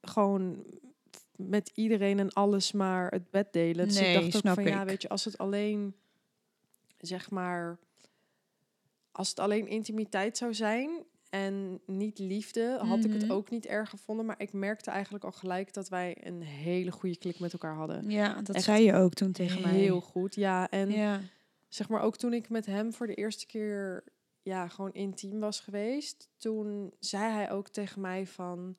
gewoon 0.00 0.64
met 1.36 1.70
iedereen 1.74 2.18
en 2.18 2.32
alles 2.32 2.72
maar 2.72 3.10
het 3.10 3.30
bed 3.30 3.52
delen. 3.52 3.86
Dus 3.88 3.98
Nee, 3.98 4.08
ik 4.08 4.14
dacht 4.14 4.34
ook 4.34 4.40
snap 4.40 4.54
van, 4.54 4.64
ja, 4.64 4.80
ik. 4.82 4.88
weet 4.88 5.02
je, 5.02 5.08
als 5.08 5.24
het 5.24 5.38
alleen, 5.38 5.94
zeg 6.98 7.30
maar, 7.30 7.78
als 9.12 9.28
het 9.28 9.38
alleen 9.38 9.66
intimiteit 9.68 10.36
zou 10.36 10.54
zijn 10.54 10.90
en 11.30 11.80
niet 11.86 12.18
liefde, 12.18 12.78
had 12.80 13.04
ik 13.04 13.12
het 13.12 13.22
Mhm. 13.22 13.32
ook 13.32 13.50
niet 13.50 13.66
erg 13.66 13.90
gevonden. 13.90 14.26
Maar 14.26 14.40
ik 14.40 14.52
merkte 14.52 14.90
eigenlijk 14.90 15.24
al 15.24 15.32
gelijk 15.32 15.72
dat 15.72 15.88
wij 15.88 16.16
een 16.20 16.42
hele 16.42 16.90
goede 16.90 17.16
klik 17.16 17.38
met 17.38 17.52
elkaar 17.52 17.74
hadden. 17.74 18.10
Ja, 18.10 18.42
dat 18.42 18.56
Echt 18.56 18.64
zei 18.64 18.84
je 18.84 18.94
ook 18.94 19.14
toen 19.14 19.32
tegen 19.32 19.60
mij. 19.62 19.72
Heel 19.74 20.00
goed, 20.00 20.34
ja. 20.34 20.68
En 20.70 20.90
Ja. 20.90 21.20
zeg 21.68 21.88
maar 21.88 22.00
ook 22.02 22.16
toen 22.16 22.32
ik 22.32 22.48
met 22.48 22.66
hem 22.66 22.92
voor 22.92 23.06
de 23.06 23.14
eerste 23.14 23.46
keer 23.46 24.04
ja, 24.42 24.68
gewoon 24.68 24.92
intiem 24.92 25.40
was 25.40 25.60
geweest, 25.60 26.28
toen 26.36 26.92
zei 26.98 27.32
hij 27.32 27.50
ook 27.50 27.68
tegen 27.68 28.00
mij 28.00 28.26
van 28.26 28.76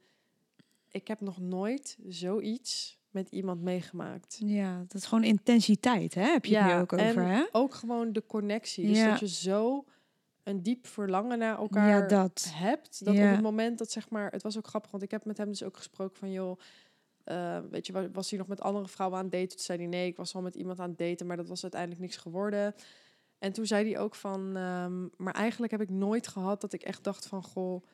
ik 0.90 1.08
heb 1.08 1.22
nog 1.22 1.40
nooit 1.40 1.98
zoiets 2.08 3.00
met 3.12 3.30
iemand 3.30 3.62
meegemaakt. 3.62 4.38
ja, 4.46 4.78
dat 4.88 4.94
is 4.94 5.06
gewoon 5.06 5.24
intensiteit, 5.24 6.14
hè? 6.14 6.22
Heb 6.24 6.46
je 6.46 6.56
het 6.58 6.68
Ja, 6.68 6.76
nu 6.76 6.82
ook 6.82 6.94
over, 6.94 7.28
hè? 7.28 7.44
Ook 7.52 7.74
gewoon 7.74 8.14
de 8.14 8.26
connectie. 8.26 8.88
Dus 8.88 8.98
Ja. 8.98 9.10
dat 9.10 9.20
je 9.20 9.28
zo 9.28 9.86
een 10.44 10.64
diep 10.64 10.88
verlangen 10.88 11.38
naar 11.40 11.58
elkaar 11.58 11.88
Ja, 12.02 12.08
dat. 12.08 12.52
hebt. 12.54 13.06
Dat 13.06 13.16
Ja. 13.16 13.26
op 13.28 13.32
het 13.32 13.42
moment 13.42 13.78
dat 13.78 13.92
zeg 13.92 14.10
maar, 14.10 14.32
het 14.32 14.44
was 14.44 14.58
ook 14.58 14.68
grappig, 14.68 14.92
want 14.92 15.04
ik 15.04 15.12
heb 15.12 15.26
met 15.26 15.38
hem 15.38 15.48
dus 15.48 15.64
ook 15.64 15.78
gesproken 15.78 16.18
van 16.18 16.32
joh, 16.32 16.60
eh, 17.24 17.58
weet 17.70 17.88
je, 17.88 17.94
wa- 17.94 18.12
was 18.12 18.30
hij 18.30 18.40
nog 18.40 18.48
met 18.48 18.62
andere 18.62 18.88
vrouwen 18.88 19.18
aan 19.18 19.24
het 19.24 19.34
daten? 19.34 19.50
Toen 19.50 19.60
zei 19.60 19.78
hij 19.78 19.88
nee, 19.88 20.08
ik 20.08 20.18
was 20.18 20.36
al 20.36 20.42
met 20.42 20.56
iemand 20.56 20.80
aan 20.80 20.90
het 20.90 20.98
daten, 20.98 21.28
maar 21.28 21.38
dat 21.38 21.48
was 21.48 21.62
uiteindelijk 21.62 22.02
niks 22.02 22.18
geworden. 22.18 22.76
En 23.40 23.52
toen 23.54 23.66
zei 23.66 23.92
hij 23.92 24.00
ook 24.02 24.16
van, 24.16 24.56
ehm, 24.58 25.08
maar 25.18 25.34
eigenlijk 25.34 25.72
heb 25.72 25.82
ik 25.82 25.90
nooit 25.90 26.28
gehad 26.28 26.62
dat 26.62 26.74
ik 26.74 26.82
echt 26.82 27.04
dacht 27.04 27.28
van 27.28 27.44
goh, 27.44 27.86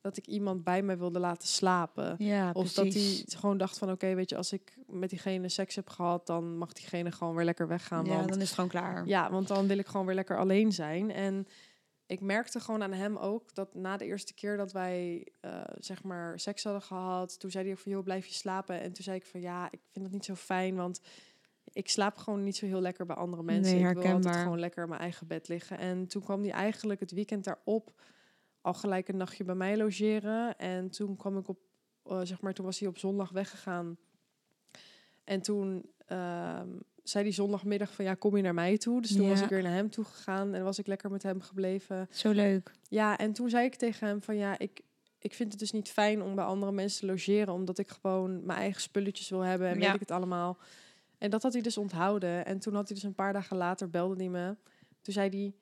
dat 0.00 0.16
ik 0.16 0.26
iemand 0.26 0.64
bij 0.64 0.82
mij 0.82 0.98
wilde 0.98 1.18
laten 1.18 1.48
slapen. 1.48 2.14
Ja, 2.18 2.50
Of 2.52 2.72
dat 2.72 2.92
hij 2.92 3.22
gewoon 3.26 3.58
dacht 3.58 3.78
van 3.78 3.90
oké, 3.90 4.14
weet 4.14 4.30
je, 4.30 4.36
als 4.36 4.52
ik 4.52 4.76
met 4.86 5.10
diegene 5.10 5.48
seks 5.48 5.74
heb 5.74 5.88
gehad, 5.88 6.26
dan 6.26 6.56
mag 6.58 6.72
diegene 6.72 7.12
gewoon 7.12 7.34
weer 7.34 7.44
lekker 7.44 7.68
weggaan. 7.68 8.04
Ja, 8.04 8.14
want 8.16 8.28
dan 8.28 8.38
is 8.40 8.44
het 8.44 8.54
gewoon 8.54 8.70
klaar. 8.70 9.06
ja, 9.06 9.30
want 9.30 9.48
dan 9.48 9.66
wil 9.66 9.78
ik 9.78 9.86
gewoon 9.86 10.06
weer 10.06 10.14
lekker 10.14 10.38
alleen 10.38 10.72
zijn. 10.72 11.10
En 11.10 11.46
ik 12.10 12.20
merkte 12.20 12.60
gewoon 12.60 12.82
aan 12.82 12.92
hem 12.92 13.16
ook 13.16 13.54
dat 13.54 13.74
na 13.74 13.96
de 13.96 14.04
eerste 14.04 14.34
keer 14.34 14.56
dat 14.56 14.72
wij 14.72 15.26
eh, 15.40 15.60
zeg 15.78 16.02
maar 16.02 16.40
seks 16.40 16.64
hadden 16.64 16.82
gehad, 16.82 17.40
toen 17.40 17.50
zei 17.50 17.64
hij 17.64 17.72
ook 17.72 17.78
van 17.78 17.92
joh, 17.92 18.02
blijf 18.02 18.26
je 18.26 18.34
slapen. 18.34 18.80
En 18.80 18.92
toen 18.92 19.04
zei 19.04 19.16
ik 19.16 19.26
van 19.26 19.40
ja, 19.40 19.66
ik 19.70 19.80
vind 19.92 20.04
dat 20.04 20.14
niet 20.14 20.24
zo 20.24 20.34
fijn, 20.34 20.76
want 20.76 21.00
ik 21.72 21.88
slaap 21.88 22.16
gewoon 22.16 22.42
niet 22.42 22.56
zo 22.56 22.66
heel 22.66 22.80
lekker 22.80 23.06
bij 23.06 23.16
andere 23.16 23.42
mensen. 23.42 23.76
Nee, 23.76 23.90
ik 23.90 23.98
wil 23.98 24.12
altijd 24.12 24.36
gewoon 24.36 24.58
lekker 24.58 24.82
in 24.82 24.88
mijn 24.88 25.00
eigen 25.00 25.26
bed 25.26 25.48
liggen. 25.48 25.78
En 25.78 26.06
toen 26.06 26.22
kwam 26.22 26.42
hij 26.42 26.50
eigenlijk 26.50 27.00
het 27.00 27.10
weekend 27.10 27.44
daarop 27.44 27.92
al 28.60 28.74
gelijk 28.74 29.08
een 29.08 29.16
nachtje 29.16 29.44
bij 29.44 29.54
mij 29.54 29.76
logeren. 29.76 30.58
En 30.58 30.90
toen 30.90 31.16
kwam 31.16 31.38
ik 31.38 31.48
op, 31.48 31.58
eh, 32.04 32.20
zeg 32.22 32.40
maar, 32.40 32.54
toen 32.54 32.64
was 32.64 32.78
hij 32.78 32.88
op 32.88 32.98
zondag 32.98 33.30
weggegaan. 33.30 33.98
En 35.24 35.42
toen 35.42 35.92
ehm, 36.06 36.68
zei 37.04 37.24
hij 37.24 37.32
zondagmiddag 37.32 37.92
van 37.94 38.04
ja, 38.04 38.14
kom 38.14 38.36
je 38.36 38.42
naar 38.42 38.54
mij 38.54 38.78
toe. 38.78 39.00
Dus 39.02 39.12
toen 39.16 39.28
was 39.28 39.40
ik 39.40 39.48
weer 39.48 39.62
naar 39.62 39.72
hem 39.72 39.90
toe 39.90 40.04
gegaan 40.04 40.54
en 40.54 40.64
was 40.64 40.78
ik 40.78 40.86
lekker 40.86 41.10
met 41.10 41.22
hem 41.22 41.40
gebleven. 41.40 42.08
Zo 42.10 42.30
leuk. 42.30 42.72
Ja, 42.88 43.16
en 43.18 43.32
toen 43.32 43.50
zei 43.50 43.64
ik 43.64 43.74
tegen 43.74 44.06
hem 44.06 44.22
van 44.22 44.36
ja, 44.36 44.58
ik, 44.58 44.80
ik 45.18 45.34
vind 45.34 45.50
het 45.50 45.60
dus 45.60 45.70
niet 45.70 45.88
fijn 45.88 46.22
om 46.22 46.34
bij 46.34 46.44
andere 46.44 46.72
mensen 46.72 47.00
te 47.00 47.06
logeren, 47.06 47.54
omdat 47.54 47.78
ik 47.78 47.88
gewoon 47.90 48.44
mijn 48.46 48.58
eigen 48.58 48.80
spulletjes 48.80 49.28
wil 49.28 49.40
hebben 49.40 49.68
en 49.68 49.78
Ja. 49.78 49.84
weet 49.84 49.94
ik 49.94 50.00
het 50.00 50.10
allemaal. 50.10 50.58
En 51.18 51.30
dat 51.30 51.42
had 51.42 51.52
hij 51.52 51.62
dus 51.62 51.76
onthouden. 51.78 52.46
En 52.46 52.58
toen 52.58 52.74
had 52.74 52.86
hij 52.86 52.94
dus 52.94 53.04
een 53.04 53.14
paar 53.14 53.32
dagen 53.32 53.56
later 53.56 53.90
belde 53.90 54.16
hij 54.16 54.28
me. 54.28 54.56
Toen 55.02 55.12
zei 55.14 55.28
hij, 55.28 55.52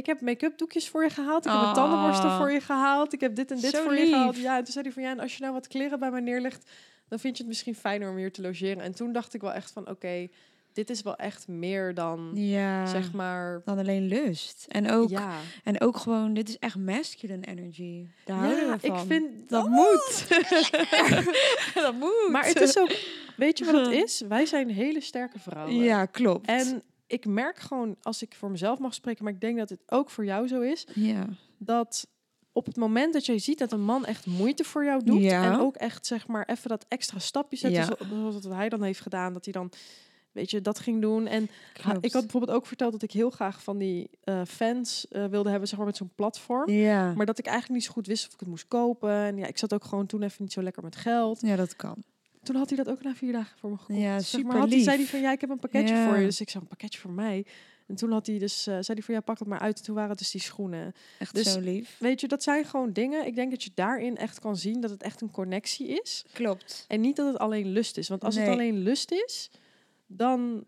ik 0.00 0.06
heb 0.06 0.20
make-up 0.20 0.58
doekjes 0.58 0.88
voor 0.88 1.02
je 1.02 1.10
gehaald. 1.10 1.44
Ik 1.46 1.52
heb 1.52 1.60
een 1.60 1.66
Oh. 1.66 1.74
tandenborstel 1.74 2.36
voor 2.36 2.50
je 2.52 2.60
gehaald. 2.60 3.12
Ik 3.12 3.20
heb 3.20 3.34
dit 3.34 3.50
en 3.50 3.60
dit 3.60 3.70
Zo 3.74 3.82
voor 3.82 3.94
je 3.94 4.06
gehaald. 4.06 4.36
Ja, 4.36 4.56
en 4.56 4.64
toen 4.64 4.72
zei 4.72 4.84
hij 4.84 4.94
van 4.94 5.02
ja, 5.02 5.10
en 5.10 5.20
als 5.20 5.34
je 5.36 5.40
nou 5.42 5.52
wat 5.52 5.66
kleren 5.66 5.98
bij 5.98 6.10
mij 6.10 6.20
neerlegt, 6.20 6.70
dan 7.08 7.18
vind 7.18 7.36
je 7.36 7.42
het 7.42 7.48
misschien 7.52 7.74
fijner 7.74 8.10
om 8.10 8.16
hier 8.16 8.32
te 8.32 8.42
logeren. 8.42 8.82
En 8.82 8.94
toen 8.94 9.12
dacht 9.12 9.34
ik 9.34 9.40
wel 9.40 9.52
echt 9.52 9.70
van 9.72 9.88
oké, 9.88 10.28
dit 10.74 10.90
is 10.90 11.02
wel 11.02 11.16
echt 11.16 11.48
meer 11.48 11.94
dan 11.94 12.30
Ja. 12.34 12.86
zeg 12.86 13.12
maar. 13.12 13.62
Dan 13.64 13.78
alleen 13.78 14.06
lust. 14.06 14.64
En 14.68 14.90
ook, 14.90 15.08
Ja, 15.08 15.32
en 15.64 15.80
ook 15.80 15.96
gewoon, 15.96 16.34
dit 16.34 16.48
is 16.48 16.58
echt 16.58 16.76
masculine 16.76 17.46
energy. 17.46 18.06
Daar 18.24 18.48
ja 18.50 18.76
ik 18.80 18.94
vind 19.06 19.48
dat 19.48 19.64
Oh, 19.64 19.70
moet. 19.70 20.26
dat 21.84 21.94
moet. 21.94 22.28
Maar 22.30 22.46
het 22.46 22.60
is 22.60 22.78
ook, 22.78 22.96
weet 23.36 23.58
je 23.58 23.64
wat 23.64 23.86
het 23.86 23.94
is? 23.94 24.22
Wij 24.28 24.46
zijn 24.46 24.70
hele 24.70 25.00
sterke 25.00 25.38
vrouwen. 25.38 25.74
Ja, 25.74 26.06
klopt. 26.06 26.46
En 26.46 26.82
ik 27.06 27.26
merk 27.26 27.58
gewoon, 27.58 27.96
als 28.02 28.22
ik 28.22 28.34
voor 28.34 28.50
mezelf 28.50 28.78
mag 28.78 28.94
spreken, 28.94 29.24
maar 29.24 29.32
ik 29.32 29.40
denk 29.40 29.58
dat 29.58 29.68
het 29.68 29.80
ook 29.86 30.10
voor 30.10 30.24
jou 30.24 30.48
zo 30.48 30.60
is, 30.60 30.86
ja. 30.94 31.26
dat 31.58 32.06
op 32.52 32.66
het 32.66 32.76
moment 32.76 33.12
dat 33.12 33.26
jij 33.26 33.38
ziet 33.38 33.58
dat 33.58 33.72
een 33.72 33.84
man 33.84 34.04
echt 34.06 34.26
moeite 34.26 34.64
voor 34.64 34.84
jou 34.84 35.04
doet 35.04 35.22
Ja. 35.22 35.52
en 35.52 35.58
ook 35.58 35.76
echt 35.76 36.06
zeg 36.06 36.26
maar 36.26 36.44
even 36.48 36.68
dat 36.68 36.84
extra 36.88 37.18
stapje 37.18 37.56
zet, 37.56 37.72
Ja. 37.72 37.84
zo- 37.84 37.96
zoals 38.08 38.34
wat 38.34 38.52
hij 38.54 38.68
dan 38.68 38.82
heeft 38.82 39.00
gedaan, 39.00 39.32
dat 39.32 39.44
hij 39.44 39.52
dan 39.52 39.70
weet 40.34 40.50
je 40.50 40.60
dat 40.60 40.78
ging 40.78 41.00
doen 41.00 41.26
en 41.26 41.48
Klopt. 41.72 42.04
ik 42.04 42.12
had 42.12 42.22
bijvoorbeeld 42.22 42.56
ook 42.56 42.66
verteld 42.66 42.92
dat 42.92 43.02
ik 43.02 43.10
heel 43.10 43.30
graag 43.30 43.62
van 43.62 43.78
die 43.78 44.10
eh, 44.24 44.40
fans 44.46 45.06
eh, 45.08 45.24
wilde 45.24 45.50
hebben 45.50 45.68
zeg 45.68 45.76
maar 45.78 45.86
met 45.86 45.96
zo'n 45.96 46.10
platform, 46.14 46.70
Ja. 46.70 47.12
maar 47.14 47.26
dat 47.26 47.38
ik 47.38 47.46
eigenlijk 47.46 47.74
niet 47.74 47.84
zo 47.88 47.92
goed 47.92 48.06
wist 48.06 48.26
of 48.26 48.32
ik 48.34 48.40
het 48.40 48.48
moest 48.48 48.68
kopen 48.68 49.10
en 49.10 49.36
ja 49.36 49.46
ik 49.46 49.58
zat 49.58 49.74
ook 49.74 49.84
gewoon 49.84 50.06
toen 50.06 50.22
even 50.22 50.42
niet 50.42 50.52
zo 50.52 50.62
lekker 50.62 50.82
met 50.82 50.96
geld. 50.96 51.40
ja, 51.40 51.56
dat 51.56 51.76
kan. 51.76 51.96
Toen 52.42 52.56
had 52.56 52.68
hij 52.68 52.76
dat 52.84 52.88
ook 52.88 53.02
na 53.02 53.14
vier 53.14 53.32
dagen 53.32 53.58
voor 53.58 53.70
me 53.70 53.76
gekocht. 53.76 53.98
Ja, 53.98 54.04
Zeg 54.20 54.32
maar, 54.32 54.40
super 54.42 54.58
had 54.60 54.68
hij, 54.70 54.78
zei 54.78 54.88
hij 54.90 54.96
lief. 54.98 55.10
van 55.10 55.20
ja, 55.20 55.32
ik 55.32 55.40
heb 55.40 55.50
een 55.50 55.58
pakketje 55.58 55.94
Ja. 55.94 56.06
voor 56.08 56.16
je. 56.18 56.24
Dus 56.24 56.40
ik 56.40 56.50
zei 56.50 56.62
een 56.62 56.68
pakketje 56.68 56.98
voor 57.00 57.10
mij. 57.10 57.46
En 57.86 57.94
toen 57.94 58.10
had 58.12 58.26
hij 58.26 58.38
dus, 58.38 58.66
eh, 58.66 58.72
zei 58.74 58.86
hij 58.94 59.02
van 59.02 59.14
ja, 59.14 59.20
pak 59.20 59.38
het 59.38 59.48
maar 59.48 59.58
uit. 59.58 59.78
En 59.78 59.84
toen 59.84 59.94
waren 59.94 60.10
het 60.10 60.18
dus 60.18 60.30
die 60.30 60.40
schoenen. 60.40 60.94
Echt 61.18 61.34
Dus- 61.34 61.52
zo 61.52 61.60
lief. 61.60 61.96
Weet 61.98 62.20
je, 62.20 62.28
dat 62.28 62.42
zijn 62.42 62.64
gewoon 62.64 62.92
dingen. 62.92 63.26
Ik 63.26 63.34
denk 63.34 63.50
dat 63.50 63.62
je 63.62 63.70
daarin 63.74 64.16
echt 64.16 64.40
kan 64.40 64.56
zien 64.56 64.80
dat 64.80 64.90
het 64.90 65.02
echt 65.02 65.20
een 65.20 65.30
connectie 65.30 66.00
is. 66.02 66.24
Klopt. 66.32 66.84
En 66.88 67.00
niet 67.00 67.16
dat 67.16 67.26
het 67.26 67.38
alleen 67.38 67.66
lust 67.72 67.96
is. 67.98 68.08
Want 68.08 68.24
als 68.24 68.36
het 68.36 68.48
alleen 68.48 68.78
lust 68.82 69.10
is, 69.12 69.50
dan 70.16 70.64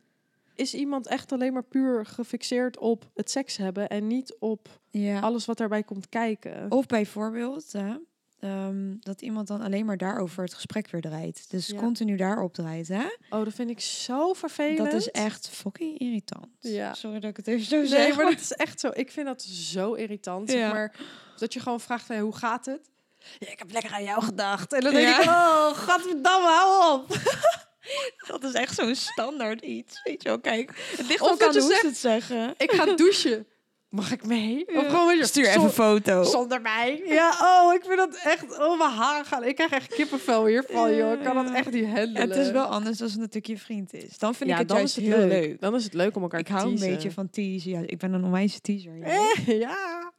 is 0.54 0.74
iemand 0.74 1.06
echt 1.06 1.32
alleen 1.32 1.52
maar 1.52 1.64
puur 1.64 2.06
gefixeerd 2.06 2.78
op 2.78 3.10
het 3.14 3.30
seks 3.30 3.56
hebben. 3.56 3.88
En 3.88 4.06
niet 4.06 4.36
op 4.38 4.68
Ja. 4.90 5.20
alles 5.20 5.44
wat 5.44 5.56
daarbij 5.58 5.82
komt 5.82 6.08
kijken. 6.08 6.70
Of 6.70 6.86
bijvoorbeeld 6.86 7.72
hè, 7.72 7.94
ehm, 8.40 8.94
dat 9.00 9.22
iemand 9.22 9.46
dan 9.48 9.60
alleen 9.60 9.84
maar 9.86 9.96
daarover 9.96 10.42
het 10.44 10.54
gesprek 10.54 10.90
weer 10.90 11.00
draait. 11.00 11.50
Dus 11.50 11.66
Ja. 11.66 11.78
continu 11.78 12.16
daarop 12.16 12.54
draait. 12.54 12.88
Hè? 12.88 13.04
Oh, 13.30 13.44
dat 13.44 13.52
vind 13.54 13.70
ik 13.70 13.80
zo 13.80 14.32
vervelend. 14.32 14.90
Dat 14.90 15.00
is 15.00 15.10
echt 15.10 15.48
fucking 15.48 15.98
irritant. 15.98 16.46
Ja. 16.60 16.94
Sorry 16.94 17.20
dat 17.20 17.30
ik 17.30 17.36
het 17.36 17.46
even 17.46 17.66
zo 17.66 17.76
Nee, 17.76 17.86
zeg. 17.86 18.16
maar 18.16 18.24
dat 18.24 18.40
is 18.40 18.52
echt 18.52 18.80
zo. 18.80 18.90
Ik 18.92 19.10
vind 19.10 19.26
dat 19.26 19.42
zo 19.42 19.92
irritant. 19.92 20.50
Zeg 20.50 20.60
Ja. 20.60 20.72
maar 20.72 20.96
dat 21.36 21.52
je 21.52 21.60
gewoon 21.60 21.80
vraagt, 21.80 22.08
hey, 22.08 22.20
hoe 22.20 22.36
gaat 22.36 22.66
het? 22.66 22.90
Ja, 23.38 23.50
ik 23.50 23.58
heb 23.58 23.72
lekker 23.72 23.92
aan 23.92 24.04
jou 24.04 24.22
gedacht. 24.22 24.72
En 24.72 24.80
dan 24.80 24.92
denk 24.92 25.16
ik, 25.16 25.24
oh, 25.24 25.68
gadverdamme, 25.74 26.48
hou 26.48 26.92
op. 27.00 27.06
Dat 28.30 28.44
is 28.44 28.52
echt 28.52 28.74
zo'n 28.74 28.94
standaard 28.94 29.60
iets. 29.60 30.02
Weet 30.04 30.22
je 30.22 30.28
wel, 30.28 30.40
kijk. 30.40 30.70
Het 30.96 31.06
ligt 31.06 31.20
Of 31.20 31.30
ook 31.30 31.38
dat 31.38 31.48
aan 31.48 31.54
je 31.54 31.60
hoe 31.60 31.74
ze 31.80 31.86
het 31.86 31.96
zeggen. 31.96 32.54
Ik 32.56 32.72
ga 32.72 32.84
douchen. 32.94 33.46
Mag 33.88 34.12
ik 34.12 34.26
mee? 34.26 34.66
Of 34.76 34.86
gewoon 34.86 35.16
je, 35.16 35.26
Stuur 35.26 35.46
even 35.46 35.62
een 35.62 35.70
foto. 35.70 36.22
Zonder 36.22 36.60
mij. 36.60 37.02
Ja, 37.06 37.38
oh, 37.40 37.74
ik 37.74 37.84
vind 37.84 37.96
dat 37.96 38.20
echt... 38.24 38.58
Oh, 38.58 38.78
mijn 38.78 38.90
haren 38.90 39.24
gaan. 39.24 39.44
Ik 39.44 39.54
krijg 39.54 39.70
echt 39.70 39.94
kippenvel 39.94 40.46
hiervan, 40.46 40.96
joh. 40.96 41.12
Ik 41.12 41.24
kan 41.24 41.34
dat 41.44 41.54
echt 41.54 41.70
niet 41.70 41.84
handelen. 41.84 42.28
Het 42.28 42.36
is 42.36 42.50
wel 42.50 42.64
anders 42.64 43.02
als 43.02 43.10
het 43.10 43.20
natuurlijk 43.20 43.46
je 43.46 43.58
vriend 43.58 43.94
is. 43.94 44.18
Dan 44.18 44.34
vind 44.34 44.50
ja, 44.50 44.54
ik 44.54 44.60
het 44.60 44.68
dan 44.68 44.78
juist 44.78 44.96
is 44.96 45.04
het 45.04 45.14
heel 45.14 45.26
leuk. 45.26 45.46
leuk. 45.46 45.60
Dan 45.60 45.74
is 45.74 45.84
het 45.84 45.94
leuk 45.94 46.16
om 46.16 46.22
elkaar 46.22 46.40
Ik 46.40 46.46
te 46.46 46.52
hou 46.52 46.66
een 46.68 46.76
teasen. 46.76 46.94
beetje 46.94 47.10
van 47.10 47.30
teasen. 47.30 47.70
Ja, 47.70 47.80
ik 47.86 47.98
ben 47.98 48.12
een 48.12 48.24
onwijze 48.24 48.60
teaser. 48.60 48.96
Ja. 48.96 49.04
Eh, 49.06 49.58
ja. 49.58 50.12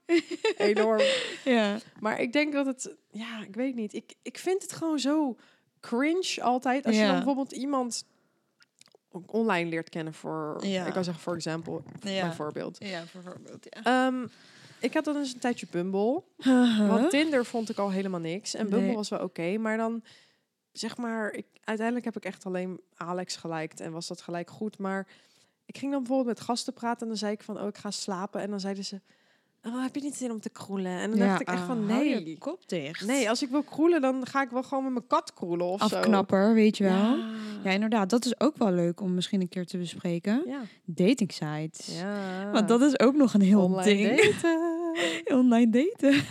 enorm. 0.57 1.01
Ja. 1.43 1.77
Maar 1.99 2.21
ik 2.21 2.33
denk 2.33 2.53
dat 2.53 2.65
het, 2.65 2.95
ja, 3.11 3.43
ik 3.47 3.55
weet 3.55 3.75
niet. 3.75 3.93
Ik, 3.93 4.13
ik 4.21 4.37
vind 4.37 4.61
het 4.61 4.73
gewoon 4.73 4.99
zo 4.99 5.35
cringe 5.79 6.37
altijd. 6.41 6.85
Als 6.85 6.95
je 6.95 7.01
dan 7.05 7.15
bijvoorbeeld 7.15 7.51
iemand 7.51 8.05
online 9.25 9.69
leert 9.69 9.89
kennen 9.89 10.13
voor, 10.13 10.65
Ja. 10.65 10.85
ik 10.85 10.93
kan 10.93 11.03
zeggen 11.03 11.23
voor 11.23 11.35
example, 11.35 11.81
Ja. 12.01 12.21
bijvoorbeeld. 12.27 12.77
Ja, 12.79 13.03
bijvoorbeeld, 13.13 13.67
ja. 13.69 14.07
Ehm, 14.07 14.27
ik 14.79 14.93
had 14.93 15.05
dan 15.05 15.15
eens 15.17 15.33
een 15.33 15.39
tijdje 15.39 15.67
Bumble. 15.71 16.23
Want 16.87 17.09
Tinder 17.09 17.45
vond 17.45 17.69
ik 17.69 17.77
al 17.77 17.91
helemaal 17.91 18.19
niks. 18.19 18.53
En 18.53 18.69
Bumble 18.69 18.85
Nee. 18.87 18.95
was 18.95 19.09
wel 19.09 19.19
oké. 19.19 19.57
maar 19.57 19.77
dan, 19.77 20.03
zeg 20.71 20.97
maar, 20.97 21.31
ik, 21.31 21.45
uiteindelijk 21.63 22.05
heb 22.05 22.15
ik 22.17 22.25
echt 22.25 22.45
alleen 22.45 22.81
Alex 22.95 23.35
geliked. 23.35 23.79
En 23.79 23.91
was 23.91 24.07
dat 24.07 24.21
gelijk 24.21 24.49
goed. 24.49 24.77
Maar 24.77 25.07
ik 25.65 25.77
ging 25.77 25.91
dan 25.91 25.99
bijvoorbeeld 26.03 26.37
met 26.37 26.45
gasten 26.45 26.73
praten. 26.73 27.01
En 27.01 27.07
dan 27.07 27.17
zei 27.17 27.31
ik 27.31 27.43
van, 27.43 27.59
oh, 27.61 27.67
ik 27.67 27.77
ga 27.77 27.91
slapen. 27.91 28.41
En 28.41 28.49
dan 28.49 28.59
zeiden 28.59 28.85
ze, 28.85 29.01
oh, 29.63 29.81
heb 29.83 29.95
je 29.95 30.01
niet 30.01 30.15
zin 30.15 30.31
om 30.31 30.39
te 30.39 30.49
kroelen? 30.49 30.91
En 30.91 31.09
dan 31.09 31.19
dacht 31.19 31.41
ik 31.41 31.47
echt 31.47 31.63
van, 31.63 31.83
ah, 31.83 31.89
hou 31.89 32.03
je 32.03 32.15
nee. 32.19 32.37
kop 32.37 32.69
dicht. 32.69 33.05
Nee, 33.05 33.29
als 33.29 33.43
ik 33.43 33.49
wil 33.49 33.63
kroelen, 33.63 34.01
dan 34.01 34.25
ga 34.25 34.41
ik 34.41 34.49
wel 34.49 34.63
gewoon 34.63 34.83
met 34.83 34.93
mijn 34.93 35.07
kat 35.07 35.33
kroelen 35.33 35.67
of 35.67 35.87
zo. 35.87 35.95
Afknapper, 35.95 36.53
weet 36.53 36.77
je 36.77 36.83
wel. 36.83 36.93
Ja. 36.93 37.29
Ja, 37.63 37.71
inderdaad. 37.71 38.09
Dat 38.09 38.25
is 38.25 38.39
ook 38.39 38.57
wel 38.57 38.71
leuk 38.71 39.01
om 39.01 39.13
misschien 39.13 39.41
een 39.41 39.49
keer 39.49 39.65
te 39.65 39.77
bespreken. 39.77 40.43
Ja. 40.45 40.61
Dating 40.85 41.31
sites. 41.31 41.99
ja. 41.99 42.51
Want 42.51 42.67
dat 42.67 42.81
is 42.81 42.99
ook 42.99 43.15
nog 43.15 43.33
een 43.33 43.41
heel 43.41 43.61
Online 43.63 44.15
ding. 44.15 44.21
daten. 44.21 44.75
Online 45.39 45.69
daten. 45.69 46.21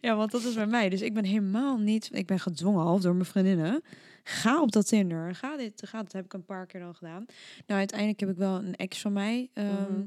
ja, 0.00 0.16
want 0.16 0.30
dat 0.30 0.42
is 0.42 0.54
bij 0.54 0.66
mij. 0.66 0.88
Dus 0.88 1.00
ik 1.00 1.14
ben 1.14 1.24
helemaal 1.24 1.76
niet... 1.76 2.08
Ik 2.12 2.26
ben 2.26 2.40
gedwongen 2.40 2.82
half 2.82 3.00
door 3.00 3.14
mijn 3.14 3.24
vriendinnen. 3.24 3.82
Ga 4.24 4.60
op 4.60 4.72
dat 4.72 4.86
Tinder. 4.86 5.34
Ga 5.34 5.56
dit. 5.56 5.82
Ga, 5.84 6.02
dat 6.02 6.12
heb 6.12 6.24
ik 6.24 6.32
een 6.32 6.44
paar 6.44 6.66
keer 6.66 6.80
dan 6.80 6.94
gedaan. 6.94 7.24
Nou, 7.66 7.78
uiteindelijk 7.78 8.20
heb 8.20 8.28
ik 8.28 8.36
wel 8.36 8.56
een 8.56 8.76
ex 8.76 9.00
van 9.00 9.12
mij 9.12 9.50
ehm, 9.52 9.66
Mhm. 9.68 10.02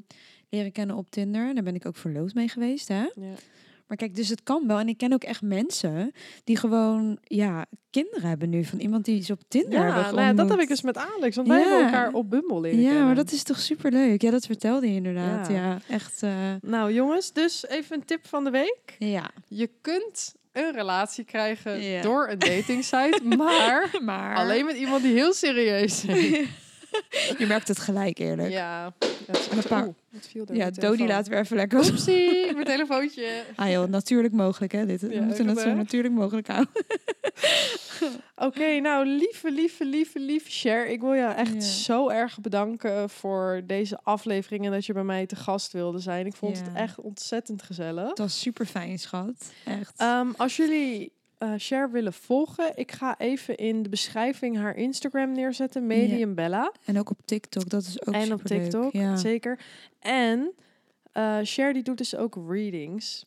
Leren 0.50 0.72
kennen 0.72 0.96
op 0.96 1.10
Tinder. 1.10 1.54
Daar 1.54 1.64
ben 1.64 1.76
ik 1.76 1.86
ook 1.86 1.96
verloofd 1.98 2.36
mee 2.36 2.48
geweest, 2.50 2.88
hè. 2.88 3.02
Ja. 3.02 3.34
Maar 3.88 3.98
kijk, 3.98 4.16
dus 4.16 4.30
het 4.30 4.44
kan 4.44 4.68
wel. 4.68 4.80
En 4.80 4.88
ik 4.88 4.98
ken 4.98 5.14
ook 5.14 5.24
echt 5.24 5.42
mensen 5.42 6.12
die 6.44 6.58
gewoon, 6.58 7.18
ja, 7.24 7.66
kinderen 7.90 8.30
hebben 8.30 8.50
nu. 8.50 8.64
Van 8.64 8.80
iemand 8.80 9.06
die 9.06 9.24
ze 9.24 9.34
op 9.34 9.40
Tinder 9.48 9.72
Ja, 9.80 9.84
hebben 9.86 10.04
nou 10.16 10.28
ja, 10.28 10.34
dat 10.34 10.50
heb 10.50 10.60
ik 10.60 10.68
dus 10.68 10.82
met 10.82 10.98
Alex. 10.98 11.36
Want 11.36 11.48
wij 11.48 11.60
Ja. 11.60 11.64
hebben 11.68 11.86
elkaar 11.86 12.14
op 12.14 12.30
Bumble 12.30 12.60
leren 12.60 12.80
Ja, 12.80 12.86
kennen. 12.88 13.06
maar 13.06 13.16
dat 13.16 13.32
is 13.32 13.44
toch 13.44 13.60
super 13.60 13.92
leuk. 13.92 14.22
Ja, 14.22 14.32
dat 14.32 14.46
vertelde 14.46 14.88
je 14.90 14.96
inderdaad. 14.96 15.48
Ja. 15.48 15.54
Ja, 15.56 15.78
echt. 15.90 16.24
eh, 16.24 16.32
Nou 16.62 16.94
jongens, 16.94 17.34
dus 17.34 17.68
even 17.68 17.96
een 17.96 18.06
tip 18.06 18.28
van 18.28 18.44
de 18.44 18.50
week. 18.50 18.96
ja. 19.00 19.30
Je 19.48 19.70
kunt 19.82 20.34
een 20.52 20.72
relatie 20.74 21.24
krijgen 21.24 22.02
door 22.02 22.28
een 22.30 22.40
dating 22.40 22.84
site, 22.84 23.22
maar 23.38 23.98
Maar 24.02 24.36
alleen 24.36 24.66
met 24.66 24.76
iemand 24.76 25.02
die 25.04 25.14
heel 25.14 25.34
serieus 25.34 26.06
is. 26.06 26.40
je 27.38 27.46
merkt 27.48 27.68
het 27.68 27.80
gelijk 27.80 28.18
eerlijk. 28.20 28.50
Ja, 28.52 28.84
ja, 29.00 29.08
dat 29.26 29.48
een 29.52 29.64
paar- 29.68 29.86
Oeh, 29.86 29.96
er 30.50 30.58
mijn 30.58 30.74
Dodi 30.74 31.08
laat 31.08 31.28
weer 31.28 31.40
even 31.40 31.56
lekker 31.56 31.80
op. 31.80 31.86
Oepsie, 31.86 32.54
mijn 32.54 32.66
telefoontje. 32.66 33.44
Ah 33.56 33.70
joh, 33.70 33.88
natuurlijk 33.90 34.34
mogelijk 34.34 34.72
hè. 34.72 34.86
Dit. 34.86 35.02
We 35.02 35.14
Ja, 35.14 35.22
moeten 35.22 35.48
het 35.48 35.60
zo 35.60 35.74
natuurlijk 35.74 36.14
mogelijk 36.14 36.48
houden. 36.48 36.72
Oké, 38.36 38.80
nou 38.80 39.06
lieve, 39.06 39.52
lieve, 39.52 39.86
lieve, 39.86 40.20
lieve 40.20 40.50
Cher. 40.50 40.88
Ik 40.88 41.02
wil 41.02 41.16
jou 41.16 41.34
echt 41.36 41.54
Ja. 41.54 41.60
zo 41.62 42.10
erg 42.10 42.40
bedanken 42.42 43.10
voor 43.10 43.62
deze 43.66 44.00
aflevering 44.04 44.66
en 44.66 44.72
dat 44.72 44.86
je 44.86 44.94
bij 44.94 45.04
mij 45.04 45.26
te 45.26 45.36
gast 45.36 45.72
wilde 45.74 46.00
zijn. 46.00 46.26
Ik 46.26 46.36
vond 46.36 46.58
het 46.58 46.70
Ja. 46.74 46.80
echt 46.82 47.00
ontzettend 47.00 47.62
gezellig. 47.64 48.10
Het 48.10 48.18
was 48.18 48.40
super 48.40 48.66
fijn, 48.66 49.00
schat. 49.00 49.52
Echt. 49.66 49.94
Ehm, 49.98 50.28
als 50.38 50.56
jullie 50.56 51.12
Cher 51.58 51.92
willen 51.92 52.14
volgen, 52.14 52.72
ik 52.76 52.92
ga 52.92 53.18
even 53.20 53.56
in 53.58 53.84
de 53.84 53.90
beschrijving 53.90 54.58
haar 54.58 54.76
Instagram 54.76 55.32
neerzetten, 55.32 55.88
Medium 55.88 56.36
Bella. 56.36 56.72
en 56.86 57.00
ook 57.00 57.10
op 57.10 57.20
TikTok, 57.26 57.70
dat 57.70 57.82
is 57.84 58.06
ook 58.08 58.14
en 58.14 58.34
op. 58.34 58.44
TikTok, 58.44 58.94
Ja. 58.94 59.16
zeker. 59.16 59.60
En 60.00 60.52
Cher 61.44 61.74
die 61.74 61.84
doet 61.84 61.98
dus 61.98 62.16
ook 62.16 62.38
readings 62.50 63.26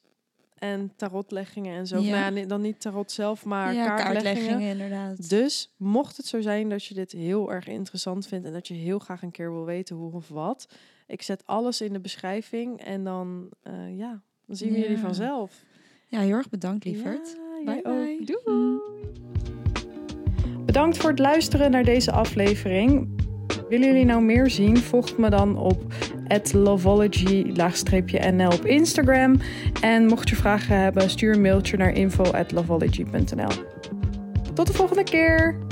en 0.58 0.92
tarotleggingen 0.96 1.76
en 1.76 1.86
zo. 1.86 1.98
Ja. 2.00 2.30
Nou 2.30 2.46
dan 2.46 2.60
niet 2.60 2.80
tarot 2.80 3.12
zelf, 3.12 3.44
maar 3.44 3.74
ja, 3.74 3.84
kaartleggingen. 3.86 4.22
kaartleggingen 4.34 4.70
inderdaad. 4.70 5.28
Dus 5.28 5.74
mocht 5.76 6.16
het 6.16 6.26
zo 6.26 6.40
zijn 6.40 6.68
dat 6.68 6.84
je 6.84 6.94
dit 6.94 7.12
heel 7.12 7.52
erg 7.52 7.66
interessant 7.66 8.26
vindt 8.26 8.46
en 8.46 8.52
dat 8.52 8.68
je 8.68 8.74
heel 8.74 8.98
graag 8.98 9.22
een 9.22 9.30
keer 9.30 9.52
wil 9.52 9.64
weten 9.64 9.96
hoe 9.96 10.12
of 10.12 10.28
wat, 10.28 10.68
ik 11.06 11.22
zet 11.22 11.42
alles 11.46 11.80
in 11.80 11.92
de 11.92 12.00
beschrijving 12.00 12.80
en 12.80 13.04
dan, 13.04 13.48
eh, 13.62 13.96
ja, 13.98 14.22
dan 14.46 14.56
zien 14.56 14.68
we 14.72 14.76
Ja. 14.78 14.82
jullie 14.82 14.98
vanzelf. 14.98 15.64
Ja, 16.06 16.20
heel 16.20 16.36
erg 16.36 16.48
bedankt, 16.48 16.84
lieverd. 16.84 17.36
Bye, 17.64 17.84
ook. 17.84 18.26
Doei. 18.26 18.80
Bedankt 20.66 20.96
voor 20.96 21.10
het 21.10 21.18
luisteren 21.18 21.70
naar 21.70 21.84
deze 21.84 22.12
aflevering. 22.12 23.08
Willen 23.68 23.86
jullie 23.86 24.04
nou 24.04 24.22
meer 24.22 24.50
zien? 24.50 24.76
Volg 24.76 25.18
me 25.18 25.30
dan 25.30 25.58
op 25.58 25.82
lovology-nl 26.52 28.52
op 28.52 28.64
Instagram. 28.64 29.36
En 29.80 30.06
mocht 30.06 30.28
je 30.28 30.36
vragen 30.36 30.76
hebben, 30.76 31.10
stuur 31.10 31.34
een 31.34 31.40
mailtje 31.40 31.76
naar 31.76 31.92
info@lovology.nl. 31.92 33.52
Tot 34.54 34.66
de 34.66 34.72
volgende 34.72 35.04
keer! 35.04 35.69